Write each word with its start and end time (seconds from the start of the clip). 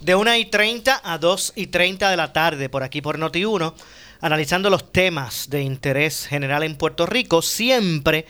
de 0.00 0.14
1 0.14 0.36
y 0.36 0.44
30 0.46 1.00
a 1.02 1.18
2 1.18 1.52
y 1.56 1.66
30 1.68 2.10
de 2.10 2.16
la 2.16 2.32
tarde, 2.32 2.68
por 2.68 2.82
aquí 2.82 3.00
por 3.00 3.18
Noti1, 3.18 3.74
analizando 4.20 4.70
los 4.70 4.92
temas 4.92 5.50
de 5.50 5.62
interés 5.62 6.26
general 6.26 6.62
en 6.62 6.76
Puerto 6.76 7.06
Rico, 7.06 7.42
siempre 7.42 8.26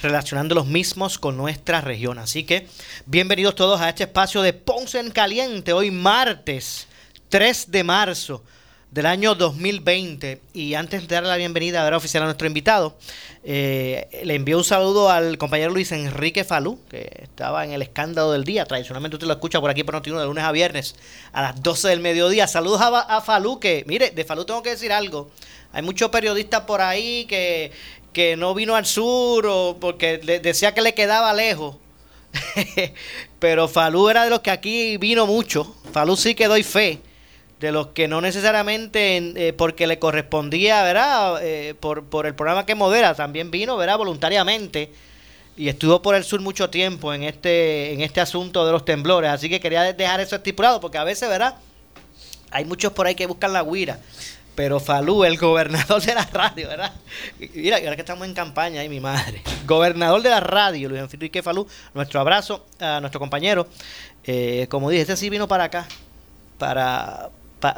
relacionando 0.00 0.54
los 0.54 0.66
mismos 0.66 1.18
con 1.18 1.36
nuestra 1.36 1.80
región. 1.80 2.18
Así 2.18 2.44
que 2.44 2.68
bienvenidos 3.06 3.54
todos 3.54 3.80
a 3.80 3.88
este 3.88 4.04
espacio 4.04 4.42
de 4.42 4.52
Ponce 4.52 4.98
en 4.98 5.10
Caliente, 5.10 5.72
hoy 5.72 5.90
martes 5.90 6.88
3 7.28 7.70
de 7.70 7.84
marzo 7.84 8.44
del 8.94 9.06
año 9.06 9.34
2020. 9.34 10.40
Y 10.54 10.74
antes 10.74 11.08
de 11.08 11.14
darle 11.14 11.28
la 11.28 11.36
bienvenida 11.36 11.80
a 11.80 11.84
ver 11.84 11.94
oficial 11.94 12.22
a 12.22 12.26
nuestro 12.26 12.46
invitado, 12.46 12.96
eh, 13.42 14.06
le 14.22 14.36
envío 14.36 14.56
un 14.56 14.62
saludo 14.62 15.10
al 15.10 15.36
compañero 15.36 15.72
Luis 15.72 15.90
Enrique 15.90 16.44
Falú, 16.44 16.78
que 16.88 17.10
estaba 17.22 17.64
en 17.64 17.72
el 17.72 17.82
escándalo 17.82 18.30
del 18.30 18.44
día. 18.44 18.64
Tradicionalmente 18.64 19.16
usted 19.16 19.26
lo 19.26 19.32
escucha 19.32 19.60
por 19.60 19.68
aquí 19.68 19.82
por 19.82 19.94
Noticiero 19.94 20.20
de 20.20 20.26
lunes 20.26 20.44
a 20.44 20.52
viernes 20.52 20.94
a 21.32 21.42
las 21.42 21.60
12 21.60 21.88
del 21.88 22.00
mediodía. 22.00 22.46
Saludos 22.46 22.80
a, 22.80 23.00
a 23.00 23.20
Falú, 23.20 23.58
que 23.58 23.82
mire, 23.88 24.10
de 24.12 24.24
Falú 24.24 24.44
tengo 24.44 24.62
que 24.62 24.70
decir 24.70 24.92
algo. 24.92 25.28
Hay 25.72 25.82
muchos 25.82 26.08
periodistas 26.10 26.60
por 26.60 26.80
ahí 26.80 27.24
que, 27.24 27.72
que 28.12 28.36
no 28.36 28.54
vino 28.54 28.76
al 28.76 28.86
sur 28.86 29.44
o 29.48 29.76
porque 29.80 30.20
le, 30.22 30.38
decía 30.38 30.72
que 30.72 30.82
le 30.82 30.94
quedaba 30.94 31.34
lejos. 31.34 31.74
Pero 33.40 33.66
Falú 33.66 34.08
era 34.08 34.22
de 34.22 34.30
los 34.30 34.38
que 34.38 34.52
aquí 34.52 34.98
vino 34.98 35.26
mucho. 35.26 35.74
Falú 35.92 36.16
sí 36.16 36.36
que 36.36 36.46
doy 36.46 36.62
fe 36.62 37.00
de 37.60 37.72
los 37.72 37.88
que 37.88 38.08
no 38.08 38.20
necesariamente 38.20 39.16
eh, 39.36 39.52
porque 39.52 39.86
le 39.86 39.98
correspondía, 39.98 40.82
¿verdad? 40.82 41.38
Eh, 41.42 41.74
por, 41.78 42.04
por 42.04 42.26
el 42.26 42.34
programa 42.34 42.66
que 42.66 42.74
modera, 42.74 43.14
también 43.14 43.50
vino, 43.50 43.76
¿verdad? 43.76 43.98
Voluntariamente 43.98 44.90
y 45.56 45.68
estuvo 45.68 46.02
por 46.02 46.14
el 46.14 46.24
sur 46.24 46.40
mucho 46.40 46.68
tiempo 46.70 47.14
en 47.14 47.22
este 47.22 47.92
en 47.92 48.00
este 48.00 48.20
asunto 48.20 48.66
de 48.66 48.72
los 48.72 48.84
temblores, 48.84 49.30
así 49.30 49.48
que 49.48 49.60
quería 49.60 49.92
dejar 49.92 50.20
eso 50.20 50.36
estipulado 50.36 50.80
porque 50.80 50.98
a 50.98 51.04
veces, 51.04 51.28
¿verdad? 51.28 51.56
Hay 52.50 52.64
muchos 52.64 52.92
por 52.92 53.06
ahí 53.06 53.14
que 53.14 53.26
buscan 53.26 53.52
la 53.52 53.62
guira, 53.62 53.98
pero 54.54 54.80
Falú, 54.80 55.24
el 55.24 55.36
gobernador 55.36 56.02
de 56.02 56.14
la 56.14 56.24
radio, 56.24 56.68
¿verdad? 56.68 56.92
Mira, 57.54 57.78
ahora 57.78 57.96
que 57.96 58.02
estamos 58.02 58.26
en 58.26 58.34
campaña, 58.34 58.80
ay 58.80 58.88
mi 58.88 59.00
madre. 59.00 59.42
Gobernador 59.66 60.22
de 60.22 60.30
la 60.30 60.40
radio, 60.40 60.88
Luis 60.88 61.02
Enrique 61.12 61.42
Falú, 61.42 61.66
nuestro 61.94 62.20
abrazo 62.20 62.66
a 62.80 63.00
nuestro 63.00 63.20
compañero. 63.20 63.68
Eh, 64.24 64.66
como 64.70 64.90
dije, 64.90 65.02
este 65.02 65.16
sí 65.16 65.30
vino 65.30 65.46
para 65.48 65.64
acá, 65.64 65.86
para 66.58 67.30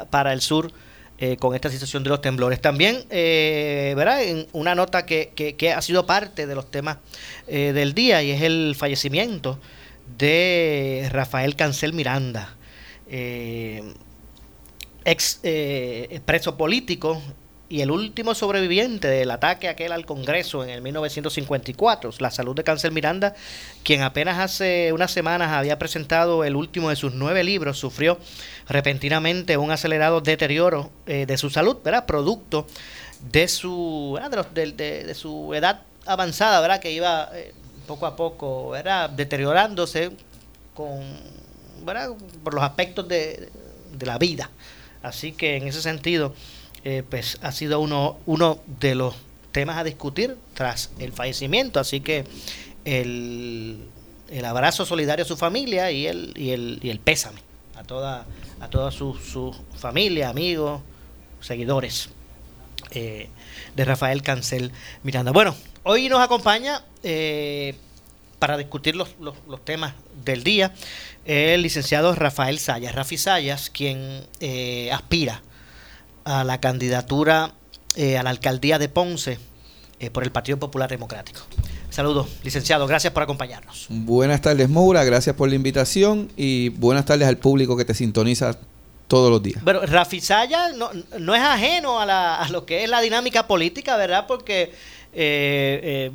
para 0.09 0.33
el 0.33 0.41
sur 0.41 0.71
eh, 1.19 1.35
con 1.37 1.55
esta 1.55 1.71
situación 1.71 2.03
de 2.03 2.09
los 2.09 2.21
temblores. 2.21 2.61
También, 2.61 3.05
eh, 3.09 3.93
¿verdad? 3.97 4.21
En 4.21 4.47
una 4.53 4.75
nota 4.75 5.05
que, 5.07 5.33
que, 5.35 5.71
ha 5.71 5.81
sido 5.81 6.05
parte 6.05 6.45
de 6.45 6.53
los 6.53 6.69
temas 6.69 6.97
eh, 7.47 7.71
del 7.73 7.95
día 7.95 8.21
y 8.21 8.29
es 8.29 8.43
el 8.43 8.75
fallecimiento 8.77 9.59
de 10.17 11.09
Rafael 11.11 11.55
Cancel 11.55 11.93
Miranda, 11.93 12.55
ex 15.05 15.39
preso 16.25 16.55
político 16.55 17.21
y 17.69 17.81
el 17.81 17.91
último 17.91 18.33
sobreviviente 18.33 19.07
del 19.07 19.29
ataque 19.29 19.67
aquel 19.67 19.91
al 19.91 20.05
Congreso 20.05 20.63
en 20.63 20.69
el 20.69 20.81
1954, 20.81 22.11
la 22.19 22.31
salud 22.31 22.55
de 22.55 22.63
Cáncer 22.63 22.91
Miranda, 22.91 23.35
quien 23.83 24.03
apenas 24.03 24.39
hace 24.39 24.93
unas 24.93 25.11
semanas 25.11 25.51
había 25.51 25.77
presentado 25.77 26.45
el 26.45 26.55
último 26.55 26.89
de 26.89 26.95
sus 26.95 27.13
nueve 27.13 27.43
libros, 27.43 27.77
sufrió 27.77 28.19
repentinamente 28.69 29.57
un 29.57 29.71
acelerado 29.71 30.21
deterioro 30.21 30.91
eh, 31.07 31.25
de 31.25 31.37
su 31.37 31.49
salud, 31.49 31.77
¿verdad? 31.83 32.05
Producto 32.05 32.67
de 33.31 33.47
su, 33.49 34.17
de, 34.53 35.13
su 35.13 35.53
edad 35.53 35.81
avanzada, 36.05 36.61
¿verdad? 36.61 36.79
Que 36.79 36.91
iba 36.91 37.29
eh, 37.33 37.53
poco 37.85 38.05
a 38.05 38.15
poco, 38.15 38.69
¿verdad? 38.69 39.09
Deteriorándose 39.09 40.11
con, 40.73 41.01
¿verdad? 41.83 42.11
Por 42.43 42.53
los 42.53 42.63
aspectos 42.63 43.07
de 43.09 43.49
la 43.99 44.17
vida. 44.17 44.49
Así 45.03 45.31
que 45.31 45.57
en 45.57 45.67
ese 45.67 45.81
sentido 45.81 46.33
eh, 46.89 47.03
pues 47.03 47.37
ha 47.41 47.51
sido 47.51 47.81
uno, 47.81 48.17
uno 48.25 48.59
de 48.79 48.95
los 48.95 49.13
temas 49.51 49.75
a 49.75 49.83
discutir 49.83 50.37
tras 50.53 50.89
el 50.99 51.11
fallecimiento. 51.11 51.81
Así 51.81 51.99
que 51.99 52.23
el, 52.85 53.89
el 54.29 54.45
abrazo 54.45 54.85
solidario 54.85 55.25
a 55.25 55.27
su 55.27 55.35
familia 55.35 55.91
y 55.91 56.07
el, 56.07 56.31
y 56.37 56.51
el, 56.51 56.79
y 56.81 56.89
el 56.89 57.01
pésame 57.01 57.41
a 57.75 57.83
toda, 57.83 58.25
a 58.61 58.69
toda 58.69 58.91
su, 58.91 59.53
familia, 59.75 60.29
amigos, 60.29 60.79
seguidores 61.41 62.07
eh, 62.91 63.27
de 63.75 63.83
Rafael 63.83 64.21
Cancel 64.21 64.71
Miranda. 65.03 65.33
Bueno, 65.33 65.57
hoy 65.83 66.07
nos 66.07 66.21
acompaña 66.21 66.85
eh, 67.03 67.75
para 68.39 68.55
discutir 68.55 68.95
los, 68.95 69.09
los, 69.19 69.35
los, 69.45 69.65
temas 69.65 69.93
del 70.23 70.41
día 70.41 70.73
el 71.25 71.63
licenciado 71.63 72.15
Rafael 72.15 72.59
Sayas, 72.59 72.95
Rafi 72.95 73.17
Sayas, 73.17 73.69
quien 73.69 74.25
aspira 74.89 75.41
a 76.27 76.43
la 76.43 76.59
candidatura 76.59 77.53
eh, 77.95 78.17
a 78.17 78.23
la 78.23 78.29
alcaldía 78.29 78.77
de 78.77 78.89
Ponce 78.89 79.39
eh, 79.99 80.09
por 80.09 80.23
el 80.23 80.31
Partido 80.31 80.59
Popular 80.59 80.89
Democrático. 80.89 81.39
Saludos, 81.89 82.27
licenciado, 82.43 82.85
gracias 82.85 83.13
por 83.13 83.23
acompañarnos. 83.23 83.87
Buenas 83.89 84.41
tardes, 84.41 84.69
Moura, 84.69 85.05
gracias 85.05 85.35
por 85.37 85.47
la 85.47 85.55
invitación 85.55 86.29
y 86.35 86.69
buenas 86.69 87.05
tardes 87.05 87.27
al 87.29 87.37
público 87.37 87.77
que 87.77 87.85
te 87.85 87.93
sintoniza 87.93 88.57
todos 89.07 89.31
los 89.31 89.41
días. 89.41 89.61
Pero 89.63 89.85
Rafi 89.85 90.19
Saya 90.19 90.73
no, 90.73 90.89
no 91.17 91.33
es 91.33 91.41
ajeno 91.41 92.01
a, 92.01 92.05
la, 92.05 92.35
a, 92.35 92.49
lo 92.49 92.65
que 92.65 92.83
es 92.83 92.89
la 92.89 92.99
dinámica 92.99 93.47
política, 93.47 93.95
¿verdad? 93.95 94.25
Porque 94.27 94.63
eh, 94.63 94.71
eh, 95.13 96.11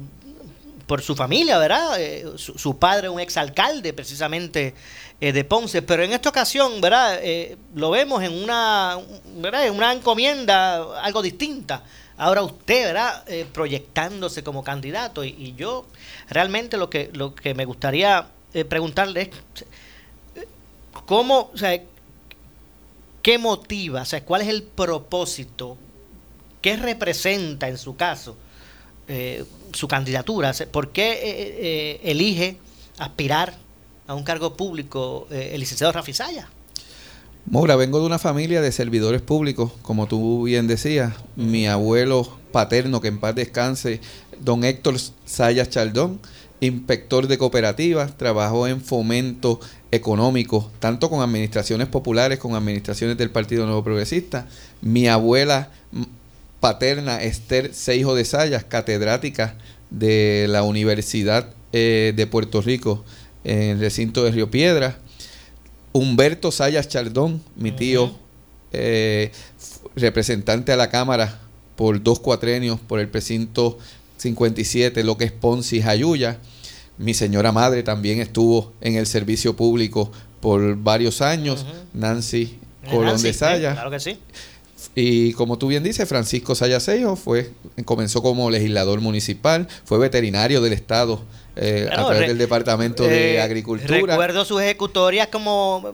por 0.86 1.02
su 1.02 1.14
familia, 1.14 1.58
¿verdad? 1.58 2.00
Eh, 2.00 2.24
su, 2.36 2.58
su, 2.58 2.78
padre, 2.78 3.08
un 3.08 3.20
exalcalde 3.20 3.92
precisamente 3.92 4.74
eh, 5.20 5.32
de 5.32 5.44
Ponce, 5.44 5.82
pero 5.82 6.02
en 6.02 6.12
esta 6.12 6.30
ocasión, 6.30 6.80
¿verdad? 6.80 7.20
Eh, 7.22 7.56
lo 7.76 7.90
vemos 7.90 8.22
en 8.24 8.32
una, 8.32 8.98
¿verdad? 9.36 9.68
En 9.68 9.74
una 9.74 9.92
encomienda 9.92 11.00
algo 11.00 11.22
distinta. 11.22 11.84
Ahora 12.16 12.42
usted, 12.42 12.86
¿verdad? 12.86 13.22
Eh, 13.28 13.46
proyectándose 13.52 14.42
como 14.42 14.64
candidato 14.64 15.24
y, 15.24 15.54
yo 15.56 15.86
realmente 16.28 16.76
lo 16.76 16.90
que, 16.90 17.10
lo 17.12 17.36
que 17.36 17.54
me 17.54 17.64
gustaría 17.64 18.26
preguntarle 18.68 19.30
es 19.54 19.64
cómo, 21.06 21.50
o 21.54 21.56
sea, 21.56 21.80
qué 23.22 23.38
motiva, 23.38 24.02
o 24.02 24.04
sea, 24.04 24.24
cuál 24.24 24.42
es 24.42 24.48
el 24.48 24.64
propósito, 24.64 25.78
qué 26.60 26.76
representa 26.76 27.68
en 27.68 27.78
su 27.78 27.94
caso 27.94 28.36
eh, 29.08 29.44
su 29.74 29.88
candidatura, 29.88 30.52
por 30.70 30.92
qué 30.92 31.12
eh, 31.12 31.18
eh, 31.22 32.00
elige 32.04 32.56
aspirar 32.98 33.54
a 34.06 34.14
un 34.14 34.24
cargo 34.24 34.56
público 34.56 35.26
el 35.30 35.60
licenciado 35.60 35.92
Rafi 35.92 36.12
Saya. 36.12 36.48
Moura, 37.46 37.74
vengo 37.76 37.98
de 37.98 38.06
una 38.06 38.18
familia 38.18 38.60
de 38.60 38.70
servidores 38.70 39.20
públicos, 39.20 39.72
como 39.82 40.06
tú 40.06 40.44
bien 40.44 40.68
decías. 40.68 41.12
Mi 41.34 41.66
abuelo 41.66 42.38
paterno, 42.52 43.00
que 43.00 43.08
en 43.08 43.18
paz 43.18 43.34
descanse, 43.34 44.00
don 44.40 44.62
Héctor 44.64 44.96
Sayas 45.24 45.68
Chaldón, 45.68 46.20
inspector 46.60 47.26
de 47.26 47.38
cooperativas, 47.38 48.16
trabajó 48.16 48.68
en 48.68 48.80
fomento 48.80 49.58
económico, 49.90 50.70
tanto 50.78 51.10
con 51.10 51.20
administraciones 51.20 51.88
populares, 51.88 52.38
con 52.38 52.54
administraciones 52.54 53.18
del 53.18 53.30
Partido 53.30 53.66
Nuevo 53.66 53.82
Progresista. 53.82 54.46
Mi 54.80 55.08
abuela 55.08 55.70
paterna, 56.62 57.20
Esther 57.20 57.74
Seijo 57.74 58.14
de 58.14 58.24
Sayas, 58.24 58.62
catedrática 58.62 59.56
de 59.90 60.46
la 60.48 60.62
Universidad 60.62 61.48
eh, 61.72 62.12
de 62.14 62.26
Puerto 62.28 62.62
Rico 62.62 63.04
en 63.42 63.62
el 63.62 63.80
recinto 63.80 64.22
de 64.22 64.30
Río 64.30 64.48
Piedra. 64.48 64.96
Humberto 65.90 66.52
Sayas 66.52 66.86
Chardón, 66.86 67.42
mi 67.56 67.72
tío, 67.72 68.04
uh 68.04 68.08
-huh. 68.08 68.16
eh, 68.74 69.32
representante 69.96 70.70
a 70.70 70.76
la 70.76 70.88
Cámara 70.88 71.40
por 71.74 72.00
dos 72.00 72.20
cuatrenios 72.20 72.78
por 72.78 73.00
el 73.00 73.08
precinto 73.08 73.76
57, 74.18 75.02
lo 75.02 75.18
que 75.18 75.24
es 75.24 75.32
Ponce 75.32 75.76
y 75.76 75.82
Jayuya. 75.82 76.38
Mi 76.96 77.12
señora 77.12 77.50
madre 77.50 77.82
también 77.82 78.20
estuvo 78.20 78.72
en 78.80 78.94
el 78.94 79.08
servicio 79.08 79.56
público 79.56 80.12
por 80.40 80.76
varios 80.76 81.22
años, 81.22 81.66
Nancy 81.92 82.60
Colón 82.88 83.20
de 83.20 83.32
Saya. 83.32 83.72
claro 83.72 83.90
que 83.90 83.98
sí. 83.98 84.16
Y 84.94 85.32
como 85.34 85.58
tú 85.58 85.68
bien 85.68 85.82
dices, 85.82 86.08
Francisco 86.08 86.54
Sayasejo 86.54 87.16
fue, 87.16 87.50
comenzó 87.84 88.22
como 88.22 88.50
legislador 88.50 89.00
municipal, 89.00 89.68
fue 89.84 89.98
veterinario 89.98 90.60
del 90.60 90.72
Estado 90.72 91.22
eh, 91.56 91.88
a 91.90 92.06
través 92.06 92.28
del 92.28 92.38
Departamento 92.38 93.04
de 93.04 93.34
eh, 93.34 93.40
Agricultura. 93.40 94.14
Recuerdo 94.14 94.44
sus 94.44 94.60
ejecutorias 94.60 95.28
como 95.28 95.92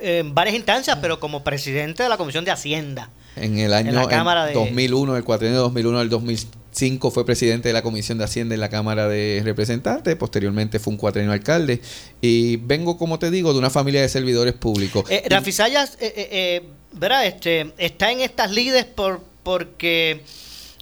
eh, 0.00 0.18
en 0.20 0.34
varias 0.34 0.56
instancias, 0.56 0.98
pero 1.00 1.20
como 1.20 1.44
presidente 1.44 2.02
de 2.02 2.08
la 2.08 2.16
Comisión 2.16 2.44
de 2.44 2.50
Hacienda. 2.50 3.10
En 3.36 3.58
el 3.58 3.72
año 3.72 3.92
2001, 3.92 5.16
el 5.16 5.24
cuatrienio 5.24 5.60
2001 5.60 5.98
al 5.98 6.08
2005 6.08 7.10
fue 7.10 7.24
presidente 7.24 7.68
de 7.68 7.72
la 7.72 7.82
Comisión 7.82 8.18
de 8.18 8.24
Hacienda 8.24 8.54
en 8.54 8.60
la 8.60 8.68
Cámara 8.68 9.08
de 9.08 9.42
Representantes, 9.44 10.16
posteriormente 10.16 10.80
fue 10.80 10.92
un 10.92 10.96
cuatrienio 10.96 11.32
alcalde 11.32 11.80
y 12.20 12.56
vengo, 12.56 12.98
como 12.98 13.20
te 13.20 13.30
digo, 13.30 13.52
de 13.52 13.60
una 13.60 13.70
familia 13.70 14.02
de 14.02 14.08
servidores 14.08 14.54
públicos. 14.54 15.04
Eh, 15.08 15.22
Rafi 15.28 15.52
Sayas, 15.52 15.96
¿verdad? 16.92 17.26
Este, 17.26 17.72
está 17.78 18.10
en 18.12 18.20
estas 18.20 18.50
lides 18.50 18.84
por, 18.84 19.22
porque 19.42 20.22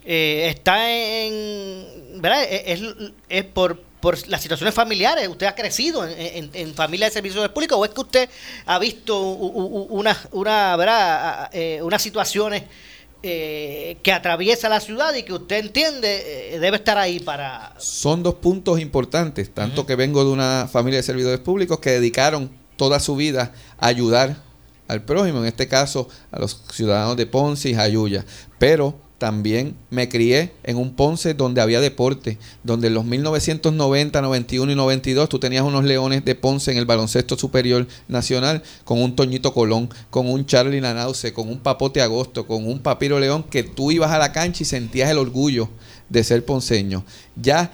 está 0.05 0.91
en, 0.91 2.21
¿verdad? 2.21 2.43
Es, 2.49 2.81
es 3.29 3.43
por 3.43 3.87
por 3.99 4.27
las 4.27 4.41
situaciones 4.41 4.73
familiares? 4.73 5.27
¿Usted 5.27 5.47
ha 5.47 5.55
crecido 5.55 6.07
en, 6.07 6.49
en, 6.53 6.73
familia 6.73 7.07
de 7.07 7.13
servicios 7.13 7.49
públicos 7.49 7.77
o 7.79 7.85
es 7.85 7.91
que 7.91 8.01
usted 8.01 8.29
ha 8.65 8.79
visto 8.79 9.19
una, 9.21 10.17
una, 10.31 10.75
¿verdad? 10.75 11.49
Eh, 11.51 11.79
unas 11.81 12.01
situaciones 12.01 12.63
eh, 13.23 13.97
que 14.03 14.11
atraviesa 14.11 14.69
la 14.69 14.79
ciudad 14.79 15.13
y 15.15 15.23
que 15.23 15.33
usted 15.33 15.57
entiende 15.57 16.53
eh, 16.55 16.59
debe 16.59 16.77
estar 16.77 16.97
ahí 16.97 17.19
para... 17.19 17.73
Son 17.79 18.21
dos 18.21 18.35
puntos 18.35 18.79
importantes, 18.79 19.51
tanto 19.53 19.85
que 19.85 19.95
vengo 19.95 20.23
de 20.23 20.31
una 20.31 20.69
familia 20.71 20.97
de 20.97 21.03
servidores 21.03 21.39
públicos 21.39 21.79
que 21.79 21.91
dedicaron 21.91 22.51
toda 22.75 22.99
su 22.99 23.15
vida 23.15 23.53
a 23.79 23.87
ayudar 23.87 24.46
al 24.87 25.03
prójimo, 25.03 25.39
en 25.39 25.45
este 25.45 25.67
caso 25.67 26.07
a 26.31 26.39
los 26.39 26.61
ciudadanos 26.71 27.17
de 27.17 27.25
Ponce 27.25 27.69
y 27.69 27.75
Jayuya, 27.75 28.25
pero 28.59 28.95
también 29.17 29.75
me 29.89 30.09
crié 30.09 30.53
en 30.63 30.77
un 30.77 30.93
Ponce 30.93 31.33
donde 31.33 31.61
había 31.61 31.81
deporte, 31.81 32.37
donde 32.63 32.87
en 32.87 32.93
los 32.93 33.03
1990, 33.03 34.21
91 34.21 34.71
y 34.71 34.75
92 34.75 35.29
tú 35.29 35.39
tenías 35.39 35.63
unos 35.63 35.85
leones 35.85 36.23
de 36.23 36.35
Ponce 36.35 36.71
en 36.71 36.77
el 36.77 36.85
baloncesto 36.85 37.35
superior 37.35 37.87
nacional 38.07 38.61
con 38.83 39.01
un 39.01 39.15
Toñito 39.15 39.53
Colón, 39.53 39.89
con 40.11 40.29
un 40.29 40.45
Charlie 40.45 40.81
Nanause, 40.81 41.33
con 41.33 41.49
un 41.49 41.59
Papote 41.59 42.01
Agosto, 42.01 42.45
con 42.45 42.67
un 42.67 42.79
Papiro 42.79 43.19
León, 43.19 43.43
que 43.43 43.63
tú 43.63 43.91
ibas 43.91 44.11
a 44.11 44.19
la 44.19 44.31
cancha 44.31 44.61
y 44.61 44.65
sentías 44.65 45.09
el 45.09 45.17
orgullo 45.17 45.69
de 46.09 46.23
ser 46.23 46.45
ponceño. 46.45 47.03
Ya 47.35 47.71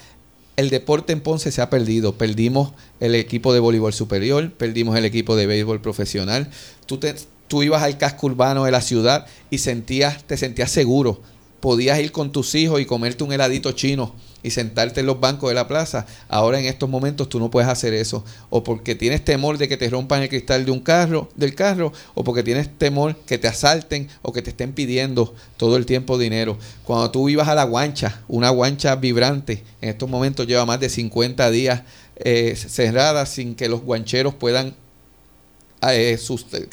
el 0.56 0.70
deporte 0.70 1.14
en 1.14 1.22
Ponce 1.22 1.52
se 1.52 1.62
ha 1.62 1.70
perdido. 1.70 2.18
Perdimos 2.18 2.74
el 3.00 3.16
equipo 3.16 3.54
de 3.54 3.60
voleibol 3.60 3.92
superior, 3.92 4.52
perdimos 4.52 4.96
el 4.98 5.06
equipo 5.06 5.36
de 5.36 5.48
béisbol 5.48 5.82
profesional. 5.82 6.50
Tú, 6.86 6.98
te, 6.98 7.16
tú 7.48 7.64
ibas 7.64 7.84
al 7.84 7.98
casco 7.98 8.28
urbano 8.28 8.66
de 8.66 8.72
la 8.72 8.82
ciudad 8.82 9.26
y 9.50 9.60
sentías, 9.60 10.24
te 10.24 10.38
sentías 10.38 10.72
seguro 10.72 11.22
podías 11.64 11.98
ir 11.98 12.12
con 12.12 12.34
tus 12.34 12.56
hijos 12.56 12.82
y 12.82 12.86
comerte 12.86 13.24
un 13.24 13.32
heladito 13.32 13.72
chino 13.72 14.14
y 14.44 14.50
sentarte 14.50 15.00
en 15.00 15.06
los 15.06 15.22
bancos 15.22 15.50
de 15.50 15.56
la 15.56 15.66
plaza. 15.66 16.06
Ahora 16.28 16.60
en 16.60 16.66
estos 16.66 16.90
momentos 16.90 17.30
tú 17.30 17.40
no 17.40 17.50
puedes 17.50 17.70
hacer 17.70 17.94
eso. 17.94 18.26
O 18.50 18.66
porque 18.66 18.96
tienes 18.96 19.24
temor 19.24 19.58
de 19.58 19.70
que 19.70 19.78
te 19.78 19.90
rompan 19.90 20.22
el 20.22 20.28
cristal 20.28 20.66
de 20.66 20.72
un 20.72 20.82
carro, 20.82 21.30
del 21.36 21.56
carro, 21.56 21.94
o 22.16 22.26
porque 22.26 22.44
tienes 22.44 22.68
temor 22.78 23.16
que 23.16 23.38
te 23.38 23.48
asalten 23.48 24.10
o 24.24 24.34
que 24.34 24.42
te 24.42 24.50
estén 24.50 24.74
pidiendo 24.74 25.34
todo 25.56 25.78
el 25.78 25.86
tiempo 25.86 26.18
dinero. 26.18 26.58
Cuando 26.84 27.10
tú 27.12 27.30
ibas 27.30 27.48
a 27.48 27.56
la 27.56 27.64
guancha, 27.64 28.24
una 28.28 28.50
guancha 28.50 28.98
vibrante, 28.98 29.64
en 29.80 29.88
estos 29.88 30.10
momentos 30.10 30.46
lleva 30.46 30.66
más 30.66 30.82
de 30.82 30.90
50 30.90 31.50
días 31.50 31.84
eh, 32.18 32.58
cerrada 32.58 33.26
sin 33.26 33.56
que 33.56 33.70
los 33.70 33.84
guancheros 33.84 34.34
puedan 34.34 34.76
eh, 35.90 36.20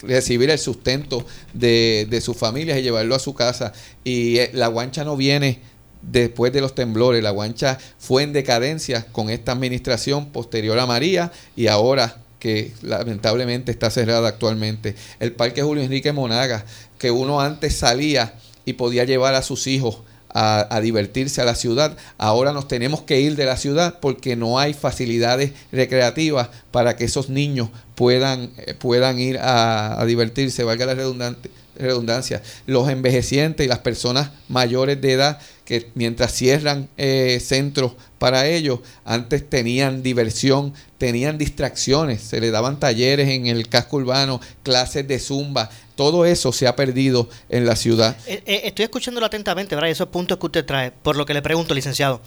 recibir 0.03 0.51
el 0.51 0.59
sustento 0.59 1.27
de, 1.53 2.07
de 2.09 2.21
sus 2.21 2.37
familias 2.37 2.79
y 2.79 2.83
llevarlo 2.83 3.15
a 3.15 3.19
su 3.19 3.35
casa. 3.35 3.73
Y 4.05 4.39
eh, 4.39 4.51
la 4.53 4.69
guancha 4.69 5.05
no 5.05 5.17
viene 5.17 5.61
después 6.03 6.53
de 6.53 6.61
los 6.61 6.75
temblores. 6.75 7.23
La 7.23 7.31
guancha 7.31 7.79
fue 7.99 8.23
en 8.23 8.33
decadencia 8.33 9.07
con 9.13 9.31
esta 9.31 9.53
administración 9.53 10.31
posterior 10.31 10.79
a 10.79 10.87
María 10.87 11.33
y 11.57 11.67
ahora 11.67 12.17
que 12.39 12.73
lamentablemente 12.83 13.71
está 13.71 13.91
cerrada 13.91 14.29
actualmente. 14.29 14.95
El 15.21 15.33
Parque 15.33 15.63
Julio 15.63 15.85
Enrique 15.85 16.13
Monaga, 16.13 16.65
que 16.99 17.11
uno 17.11 17.41
antes 17.41 17.77
salía 17.77 18.35
y 18.65 18.73
podía 18.73 19.05
llevar 19.05 19.35
a 19.35 19.43
sus 19.43 19.67
hijos 19.67 19.99
a, 20.35 20.81
divertirse 20.81 21.41
a 21.41 21.45
la 21.45 21.55
ciudad. 21.55 21.97
Ahora 22.19 22.53
nos 22.53 22.69
tenemos 22.69 23.03
que 23.03 23.21
ir 23.21 23.37
de 23.37 23.47
la 23.47 23.57
ciudad 23.57 23.99
porque 24.01 24.37
no 24.37 24.59
hay 24.59 24.75
facilidades 24.75 25.53
recreativas 25.73 26.49
para 26.71 26.97
que 26.97 27.05
esos 27.05 27.29
niños 27.29 27.71
puedan, 27.95 28.51
eh, 28.59 28.75
puedan 28.75 29.19
ir 29.19 29.39
a, 29.41 30.03
divertirse, 30.07 30.65
valga 30.65 30.87
la 30.87 30.95
redundancia. 30.95 32.43
Los 32.67 32.89
envejecientes 32.89 33.65
y 33.65 33.69
las 33.69 33.81
personas 33.81 34.31
mayores 34.49 35.01
de 35.01 35.13
edad 35.13 35.39
que 35.71 35.89
mientras 35.95 36.35
cierran 36.35 36.89
eh, 36.97 37.39
centros 37.41 37.93
para 38.19 38.49
ellos, 38.49 38.81
antes 39.05 39.49
tenían 39.49 40.03
diversión, 40.03 40.75
tenían 40.99 41.39
distracciones, 41.39 42.23
se 42.23 42.41
le 42.41 42.51
daban 42.51 42.81
talleres 42.81 43.29
en 43.29 43.47
el 43.47 43.69
casco 43.69 43.99
urbano, 43.99 44.41
clases 44.65 45.07
de 45.07 45.21
zumba, 45.21 45.71
todo 45.95 46.25
eso 46.25 46.53
se 46.53 46.67
ha 46.67 46.75
perdido 46.75 47.29
en 47.51 47.67
la 47.67 47.77
ciudad. 47.77 48.17
Eh, 48.27 48.43
eh, 48.47 48.63
estoy 48.65 48.83
escuchándolo 48.87 49.27
atentamente, 49.27 49.77
¿verdad? 49.77 49.93
Esos 49.93 50.09
puntos 50.09 50.39
que 50.39 50.47
usted 50.47 50.65
trae, 50.65 50.91
por 50.91 51.15
lo 51.15 51.25
que 51.25 51.35
le 51.35 51.41
pregunto, 51.41 51.73
licenciado. 51.73 52.21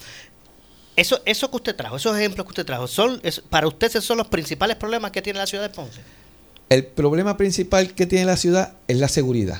Eso, 0.95 1.19
eso 1.25 1.49
que 1.49 1.57
usted 1.57 1.75
trajo, 1.75 1.97
esos 1.97 2.17
ejemplos 2.17 2.45
que 2.45 2.51
usted 2.51 2.65
trajo, 2.65 2.87
son, 2.87 3.21
¿para 3.49 3.67
usted 3.67 3.87
esos 3.87 4.05
son 4.05 4.19
los 4.19 4.27
principales 4.27 4.77
problemas 4.77 5.11
que 5.11 5.21
tiene 5.21 5.39
la 5.39 5.47
ciudad 5.47 5.65
de 5.65 5.69
Ponce? 5.69 5.99
El 6.69 6.85
problema 6.85 7.35
principal 7.35 7.93
que 7.93 8.05
tiene 8.05 8.23
la 8.23 8.37
ciudad 8.37 8.75
es 8.87 8.99
la 8.99 9.09
seguridad. 9.09 9.59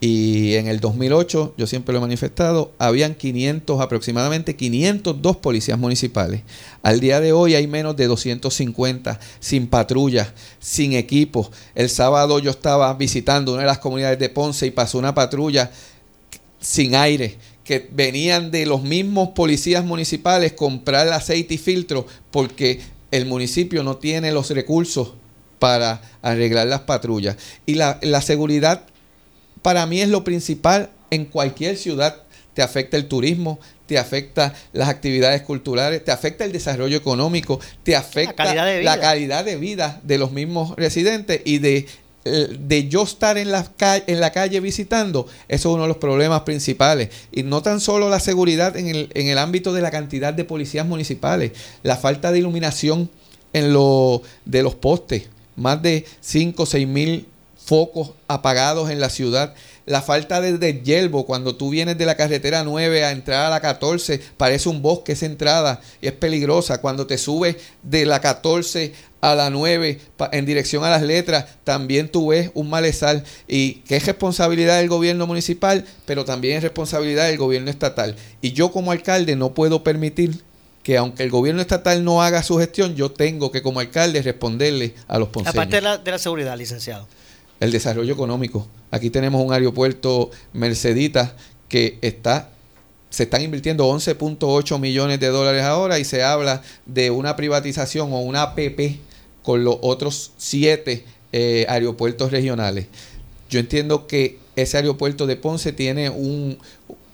Y 0.00 0.54
en 0.54 0.66
el 0.66 0.80
2008, 0.80 1.54
yo 1.56 1.66
siempre 1.66 1.92
lo 1.92 1.98
he 1.98 2.02
manifestado, 2.02 2.72
habían 2.78 3.14
500, 3.14 3.80
aproximadamente 3.80 4.56
502 4.56 5.36
policías 5.36 5.78
municipales. 5.78 6.42
Al 6.82 7.00
día 7.00 7.20
de 7.20 7.32
hoy 7.32 7.54
hay 7.54 7.66
menos 7.66 7.96
de 7.96 8.06
250 8.06 9.20
sin 9.40 9.66
patrullas, 9.66 10.32
sin 10.58 10.94
equipos. 10.94 11.50
El 11.74 11.90
sábado 11.90 12.38
yo 12.38 12.50
estaba 12.50 12.94
visitando 12.94 13.52
una 13.52 13.62
de 13.62 13.66
las 13.66 13.78
comunidades 13.78 14.18
de 14.18 14.28
Ponce 14.30 14.66
y 14.66 14.70
pasó 14.70 14.98
una 14.98 15.14
patrulla 15.14 15.70
sin 16.60 16.94
aire 16.94 17.36
que 17.64 17.88
venían 17.92 18.50
de 18.50 18.66
los 18.66 18.82
mismos 18.82 19.30
policías 19.30 19.84
municipales 19.84 20.54
comprar 20.54 21.06
aceite 21.12 21.54
y 21.54 21.58
filtro 21.58 22.06
porque 22.30 22.80
el 23.10 23.26
municipio 23.26 23.82
no 23.82 23.96
tiene 23.96 24.32
los 24.32 24.50
recursos 24.50 25.12
para 25.58 26.00
arreglar 26.22 26.66
las 26.66 26.80
patrullas. 26.80 27.36
Y 27.66 27.74
la, 27.74 27.98
la 28.02 28.22
seguridad 28.22 28.86
para 29.62 29.86
mí 29.86 30.00
es 30.00 30.08
lo 30.08 30.24
principal 30.24 30.90
en 31.10 31.24
cualquier 31.24 31.76
ciudad. 31.76 32.22
Te 32.54 32.62
afecta 32.62 32.96
el 32.96 33.06
turismo, 33.06 33.60
te 33.86 33.98
afecta 33.98 34.54
las 34.72 34.88
actividades 34.88 35.42
culturales, 35.42 36.04
te 36.04 36.12
afecta 36.12 36.44
el 36.44 36.52
desarrollo 36.52 36.96
económico, 36.96 37.60
te 37.82 37.96
afecta 37.96 38.44
la 38.44 39.00
calidad 39.00 39.44
de 39.44 39.56
vida 39.56 40.00
de, 40.02 40.18
los 40.18 40.32
mismos 40.32 40.76
residentes 40.76 41.40
y 41.44 41.58
de, 41.58 41.86
eh, 42.24 42.56
de 42.58 42.88
yo 42.88 43.04
estar 43.04 43.38
en 43.38 43.50
la, 43.50 43.64
calle, 43.64 44.04
en 44.06 44.20
la 44.20 44.30
calle 44.30 44.60
visitando, 44.60 45.26
eso 45.48 45.70
es 45.70 45.74
uno 45.74 45.82
de 45.82 45.88
los 45.88 45.96
problemas 45.96 46.42
principales. 46.42 47.08
Y 47.32 47.42
no 47.44 47.62
tan 47.62 47.80
solo 47.80 48.08
la 48.08 48.20
seguridad 48.20 48.76
en 48.76 48.88
el, 48.88 49.10
en 49.14 49.28
el 49.28 49.38
ámbito 49.38 49.72
de 49.72 49.82
la 49.82 49.90
cantidad 49.90 50.34
de 50.34 50.44
policías 50.44 50.86
municipales, 50.86 51.52
la 51.82 51.96
falta 51.96 52.30
de 52.30 52.40
iluminación 52.40 53.10
en 53.52 53.72
lo, 53.72 54.22
de 54.44 54.62
los 54.62 54.74
postes, 54.74 55.28
más 55.56 55.82
de 55.82 56.04
5 56.20 56.62
o 56.62 56.66
6 56.66 56.86
mil 56.86 57.26
focos 57.70 58.14
apagados 58.26 58.90
en 58.90 58.98
la 58.98 59.10
ciudad, 59.10 59.54
la 59.86 60.02
falta 60.02 60.40
de 60.40 60.58
deshiervo 60.58 61.24
cuando 61.24 61.54
tú 61.54 61.70
vienes 61.70 61.96
de 61.96 62.04
la 62.04 62.16
carretera 62.16 62.64
9 62.64 63.04
a 63.04 63.12
entrar 63.12 63.46
a 63.46 63.48
la 63.48 63.60
14, 63.60 64.20
parece 64.36 64.68
un 64.68 64.82
bosque 64.82 65.12
esa 65.12 65.26
entrada 65.26 65.80
y 66.02 66.08
es 66.08 66.12
peligrosa. 66.12 66.80
Cuando 66.80 67.06
te 67.06 67.16
subes 67.16 67.58
de 67.84 68.06
la 68.06 68.20
14 68.20 68.92
a 69.20 69.36
la 69.36 69.50
9 69.50 70.00
en 70.32 70.46
dirección 70.46 70.82
a 70.82 70.90
las 70.90 71.02
letras, 71.02 71.44
también 71.62 72.08
tú 72.08 72.30
ves 72.30 72.50
un 72.54 72.70
malezal 72.70 73.22
y 73.46 73.74
que 73.86 73.94
es 73.94 74.04
responsabilidad 74.04 74.78
del 74.78 74.88
gobierno 74.88 75.28
municipal, 75.28 75.84
pero 76.06 76.24
también 76.24 76.56
es 76.56 76.64
responsabilidad 76.64 77.28
del 77.28 77.38
gobierno 77.38 77.70
estatal. 77.70 78.16
Y 78.42 78.50
yo 78.50 78.72
como 78.72 78.90
alcalde 78.90 79.36
no 79.36 79.54
puedo 79.54 79.84
permitir 79.84 80.42
que 80.82 80.96
aunque 80.96 81.22
el 81.22 81.30
gobierno 81.30 81.60
estatal 81.60 82.02
no 82.02 82.20
haga 82.20 82.42
su 82.42 82.58
gestión, 82.58 82.96
yo 82.96 83.12
tengo 83.12 83.52
que 83.52 83.62
como 83.62 83.78
alcalde 83.78 84.22
responderle 84.22 84.96
a 85.06 85.20
los 85.20 85.28
ponceños. 85.28 85.54
Aparte 85.54 85.76
de 85.76 85.82
la, 85.82 85.98
de 85.98 86.10
la 86.10 86.18
seguridad, 86.18 86.58
licenciado 86.58 87.06
el 87.60 87.70
desarrollo 87.70 88.12
económico. 88.12 88.66
Aquí 88.90 89.10
tenemos 89.10 89.44
un 89.44 89.52
aeropuerto 89.52 90.30
Mercedita 90.52 91.36
que 91.68 91.98
está 92.02 92.50
se 93.10 93.24
están 93.24 93.42
invirtiendo 93.42 93.90
11.8 93.92 94.78
millones 94.78 95.18
de 95.18 95.28
dólares 95.28 95.64
ahora 95.64 95.98
y 95.98 96.04
se 96.04 96.22
habla 96.22 96.62
de 96.86 97.10
una 97.10 97.34
privatización 97.34 98.12
o 98.12 98.20
una 98.20 98.42
APP 98.42 98.98
con 99.42 99.64
los 99.64 99.76
otros 99.82 100.32
siete 100.38 101.04
eh, 101.32 101.66
aeropuertos 101.68 102.30
regionales. 102.30 102.86
Yo 103.50 103.58
entiendo 103.58 104.06
que 104.06 104.38
ese 104.54 104.76
aeropuerto 104.76 105.26
de 105.26 105.34
Ponce 105.34 105.72
tiene 105.72 106.08
un, 106.08 106.58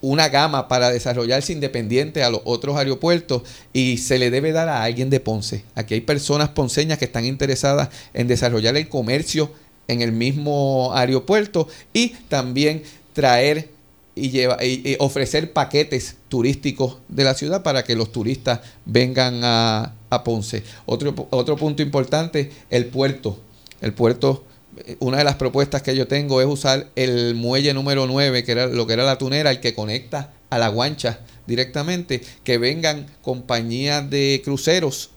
una 0.01 0.29
gama 0.29 0.67
para 0.67 0.91
desarrollarse 0.91 1.51
independiente 1.51 2.23
a 2.23 2.29
los 2.29 2.41
otros 2.43 2.77
aeropuertos 2.77 3.41
y 3.73 3.97
se 3.97 4.19
le 4.19 4.29
debe 4.29 4.51
dar 4.51 4.69
a 4.69 4.83
alguien 4.83 5.09
de 5.09 5.19
Ponce. 5.19 5.63
Aquí 5.73 5.95
hay 5.95 6.01
personas 6.01 6.49
ponceñas 6.49 6.99
que 6.99 7.05
están 7.05 7.25
interesadas 7.25 7.89
en 8.13 8.27
desarrollar 8.27 8.77
el 8.77 8.87
comercio 8.87 9.51
en 9.87 10.01
el 10.01 10.11
mismo 10.11 10.91
aeropuerto 10.93 11.67
y 11.93 12.09
también 12.29 12.83
traer 13.13 13.69
y, 14.15 14.29
lleva, 14.29 14.63
y, 14.63 14.95
ofrecer 14.99 15.53
paquetes 15.53 16.15
turísticos 16.27 16.97
de 17.07 17.23
la 17.23 17.35
ciudad 17.35 17.63
para 17.63 17.83
que 17.83 17.95
los 17.95 18.11
turistas 18.11 18.61
vengan 18.85 19.41
a, 19.43 19.93
a 20.09 20.23
Ponce. 20.23 20.63
Otro, 20.85 21.27
otro 21.29 21.55
punto 21.55 21.81
importante, 21.81 22.51
el 22.69 22.87
puerto. 22.87 23.39
El 23.79 23.93
puerto 23.93 24.43
una 24.99 25.17
de 25.17 25.23
las 25.23 25.35
propuestas 25.35 25.81
que 25.81 25.95
yo 25.95 26.07
tengo 26.07 26.41
es 26.41 26.47
usar 26.47 26.89
el 26.95 27.35
muelle 27.35 27.73
número 27.73 28.05
9, 28.07 28.43
que 28.43 28.51
era 28.51 28.67
lo 28.67 28.85
que 28.85 28.93
era 28.93 29.03
la 29.03 29.17
tunera, 29.17 29.51
el 29.51 29.59
que 29.59 29.73
conecta 29.73 30.33
a 30.49 30.57
la 30.57 30.69
guancha 30.69 31.19
directamente, 31.45 32.21
que 32.43 32.57
vengan 32.57 33.07
compañías 33.21 34.09
de 34.09 34.41
cruceros 34.43 35.11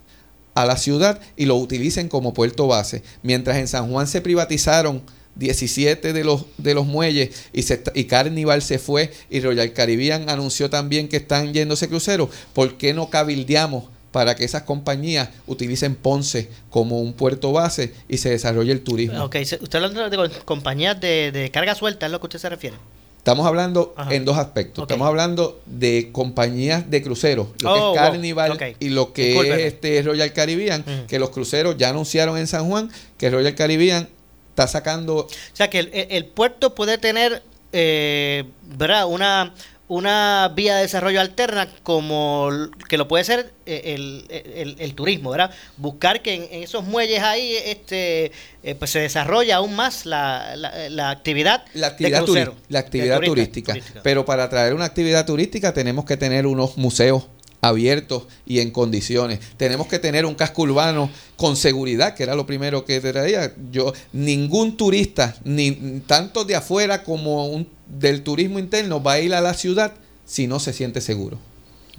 a 0.54 0.64
la 0.64 0.76
ciudad 0.76 1.20
y 1.36 1.46
lo 1.46 1.56
utilicen 1.56 2.08
como 2.08 2.34
puerto 2.34 2.66
base. 2.66 3.02
Mientras 3.22 3.56
en 3.56 3.68
San 3.68 3.90
Juan 3.90 4.06
se 4.06 4.20
privatizaron 4.20 5.02
17 5.36 6.12
de 6.12 6.24
los, 6.24 6.46
de 6.58 6.74
los 6.74 6.86
muelles 6.86 7.30
y, 7.52 7.62
se, 7.62 7.82
y 7.94 8.04
Carnival 8.04 8.62
se 8.62 8.78
fue 8.78 9.12
y 9.30 9.40
Royal 9.40 9.72
Caribbean 9.72 10.28
anunció 10.28 10.70
también 10.70 11.08
que 11.08 11.18
están 11.18 11.54
yéndose 11.54 11.88
cruceros, 11.88 12.30
¿por 12.52 12.76
qué 12.76 12.92
no 12.94 13.10
cabildeamos 13.10 13.84
para 14.12 14.34
que 14.34 14.44
esas 14.44 14.62
compañías 14.62 15.28
utilicen 15.46 15.94
Ponce 15.94 16.48
como 16.70 17.00
un 17.00 17.12
puerto 17.12 17.52
base 17.52 17.94
y 18.08 18.18
se 18.18 18.30
desarrolle 18.30 18.72
el 18.72 18.82
turismo. 18.82 19.24
Ok, 19.24 19.36
usted 19.60 19.76
hablando 19.76 20.08
de 20.10 20.30
compañías 20.44 21.00
de, 21.00 21.50
carga 21.52 21.74
suelta, 21.74 22.06
¿es 22.06 22.12
lo 22.12 22.20
que 22.20 22.26
usted 22.26 22.38
se 22.38 22.48
refiere? 22.48 22.76
Estamos 23.20 23.46
hablando 23.46 23.94
en 24.08 24.24
dos 24.24 24.38
aspectos. 24.38 24.84
Estamos 24.84 25.06
hablando 25.06 25.60
de 25.66 26.08
compañías 26.10 26.90
de 26.90 27.02
cruceros, 27.02 27.48
lo 27.60 27.74
que 27.74 27.78
es 27.78 27.84
oh, 27.84 27.94
Carnival 27.94 28.58
y 28.80 28.88
lo 28.88 29.12
que 29.12 29.38
es 29.38 29.74
este 29.74 30.00
Royal 30.00 30.32
Caribbean, 30.32 30.82
que 31.06 31.18
los 31.18 31.28
cruceros 31.28 31.76
ya 31.76 31.90
anunciaron 31.90 32.38
en 32.38 32.46
San 32.46 32.66
Juan 32.66 32.90
que 33.18 33.28
Royal 33.28 33.54
Caribbean 33.54 34.08
está 34.48 34.66
sacando... 34.66 35.16
O 35.16 35.28
sea, 35.52 35.68
que 35.68 35.80
el, 36.10 36.24
puerto 36.24 36.74
puede 36.74 36.96
tener, 36.96 37.42
eh, 37.74 38.44
¿verdad? 38.78 39.06
Una, 39.06 39.52
una 39.90 40.52
vía 40.54 40.76
de 40.76 40.82
desarrollo 40.82 41.20
alterna 41.20 41.68
como 41.82 42.48
que 42.88 42.96
lo 42.96 43.08
puede 43.08 43.24
ser 43.24 43.52
eh, 43.66 44.76
el, 44.78 44.94
turismo, 44.94 45.30
¿verdad? 45.30 45.50
Buscar 45.78 46.22
que 46.22 46.34
en, 46.34 46.62
esos 46.62 46.84
muelles 46.84 47.20
ahí 47.22 47.56
este, 47.64 48.30
eh, 48.62 48.76
pues 48.76 48.92
se 48.92 49.00
desarrolla 49.00 49.56
aún 49.56 49.74
más 49.74 50.06
la, 50.06 50.54
la, 50.54 51.10
actividad 51.10 51.64
la 51.74 51.88
actividad, 51.88 52.24
la 52.68 52.78
actividad 52.78 53.20
turística. 53.20 53.74
Pero 54.04 54.24
para 54.24 54.44
atraer 54.44 54.74
una 54.74 54.84
actividad 54.84 55.26
turística 55.26 55.74
tenemos 55.74 56.04
que 56.04 56.16
tener 56.16 56.46
unos 56.46 56.76
museos 56.76 57.26
abiertos 57.60 58.28
y 58.46 58.60
en 58.60 58.70
condiciones. 58.70 59.40
Tenemos 59.56 59.88
que 59.88 59.98
tener 59.98 60.24
un 60.24 60.36
casco 60.36 60.62
urbano 60.62 61.10
con 61.36 61.56
seguridad, 61.56 62.14
que 62.14 62.22
era 62.22 62.36
lo 62.36 62.46
primero 62.46 62.84
que 62.84 63.00
traía. 63.00 63.52
Yo, 63.72 63.92
ningún 64.12 64.76
turista, 64.76 65.34
ni 65.42 65.72
tanto 66.06 66.44
de 66.44 66.54
afuera 66.54 67.02
como 67.02 67.46
un 67.46 67.79
del 67.98 68.22
turismo 68.22 68.58
interno 68.58 69.02
va 69.02 69.14
a 69.14 69.20
ir 69.20 69.34
a 69.34 69.40
la 69.40 69.54
ciudad 69.54 69.94
si 70.24 70.46
no 70.46 70.60
se 70.60 70.72
siente 70.72 71.00
seguro. 71.00 71.38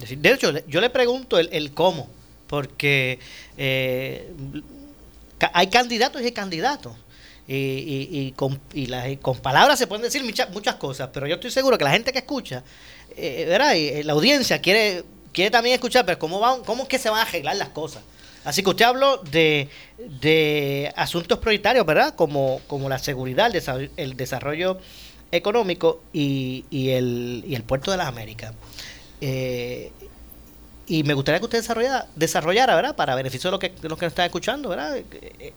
De 0.08 0.32
hecho, 0.32 0.52
yo 0.66 0.80
le 0.80 0.90
pregunto 0.90 1.38
el, 1.38 1.72
cómo, 1.74 2.08
porque 2.48 3.18
eh, 3.56 4.32
hay 5.52 5.66
candidatos 5.68 6.22
y 6.22 6.24
hay 6.26 6.32
candidatos. 6.32 6.94
Y, 7.46 8.32
con, 8.32 8.58
con, 9.20 9.38
palabras 9.40 9.78
se 9.78 9.86
pueden 9.86 10.02
decir 10.02 10.22
muchas, 10.24 10.76
cosas, 10.76 11.10
pero 11.12 11.26
yo 11.26 11.34
estoy 11.34 11.50
seguro 11.50 11.76
que 11.76 11.84
la 11.84 11.90
gente 11.90 12.10
que 12.10 12.20
escucha, 12.20 12.64
eh, 13.16 13.44
¿verdad? 13.46 13.74
Y, 13.74 13.88
eh, 13.88 14.04
la 14.04 14.14
audiencia 14.14 14.60
quiere, 14.60 15.04
quiere 15.32 15.50
también 15.50 15.74
escuchar, 15.74 16.06
pero 16.06 16.18
¿cómo, 16.18 16.40
van, 16.40 16.62
¿cómo 16.62 16.84
es 16.84 16.88
que 16.88 16.98
se 16.98 17.10
van 17.10 17.18
a 17.18 17.22
arreglar 17.22 17.56
las 17.56 17.68
cosas? 17.68 18.02
Así 18.44 18.62
que 18.62 18.70
usted 18.70 18.86
habló 18.86 19.18
de, 19.18 19.68
de 19.98 20.92
asuntos 20.96 21.38
prioritarios, 21.38 21.84
¿verdad? 21.84 22.14
Como, 22.14 22.60
como 22.66 22.88
la 22.88 22.98
seguridad, 22.98 23.52
el 23.96 24.16
desarrollo 24.16 24.78
económico 25.32 26.02
y, 26.12 26.64
el, 26.70 27.44
y 27.46 27.54
el 27.54 27.62
puerto 27.64 27.90
de 27.90 27.96
las 27.96 28.06
Américas. 28.06 28.52
Eh, 29.20 29.90
y 30.86 31.04
me 31.04 31.14
gustaría 31.14 31.38
que 31.38 31.46
usted 31.46 31.64
desarrollara, 32.16 32.74
¿verdad? 32.76 32.94
Para 32.94 33.14
beneficio 33.14 33.48
de, 33.48 33.52
lo 33.52 33.58
que, 33.58 33.70
de 33.70 33.88
los 33.88 33.98
que 33.98 34.04
nos 34.04 34.12
están 34.12 34.26
escuchando, 34.26 34.68
¿verdad? 34.68 34.98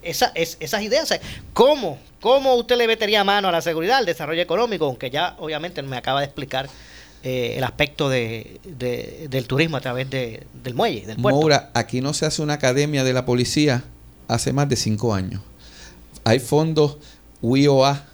Es, 0.02 0.24
esas 0.34 0.82
ideas. 0.82 1.14
¿cómo, 1.54 1.98
¿Cómo 2.22 2.56
usted 2.56 2.78
le 2.78 2.88
metería 2.88 3.24
mano 3.24 3.50
a 3.50 3.52
la 3.52 3.62
seguridad, 3.62 3.98
al 3.98 4.06
desarrollo 4.06 4.42
económico? 4.42 4.86
Aunque 4.86 5.10
ya 5.10 5.36
obviamente 5.40 5.82
me 5.82 5.98
acaba 5.98 6.22
de 6.22 6.28
explicar 6.28 6.70
eh, 7.24 7.56
el 7.58 7.64
aspecto 7.64 8.08
de, 8.08 8.62
del 8.64 9.48
turismo 9.48 9.78
a 9.78 9.82
través 9.82 10.10
de, 10.10 10.44
del 10.64 10.74
muelle, 10.74 11.06
del 11.06 11.18
puerto. 11.18 11.40
Moura, 11.40 11.72
aquí 11.74 12.00
no 12.00 12.14
se 12.14 12.26
hace 12.26 12.42
una 12.42 12.54
academia 12.54 13.04
de 13.04 13.14
la 13.14 13.26
policía 13.26 13.84
hace 14.28 14.54
más 14.54 14.70
de 14.70 14.76
cinco 14.76 15.14
años. 15.14 15.42
Hay 16.24 16.40
fondos 16.40 16.98
UIOA 17.42 18.06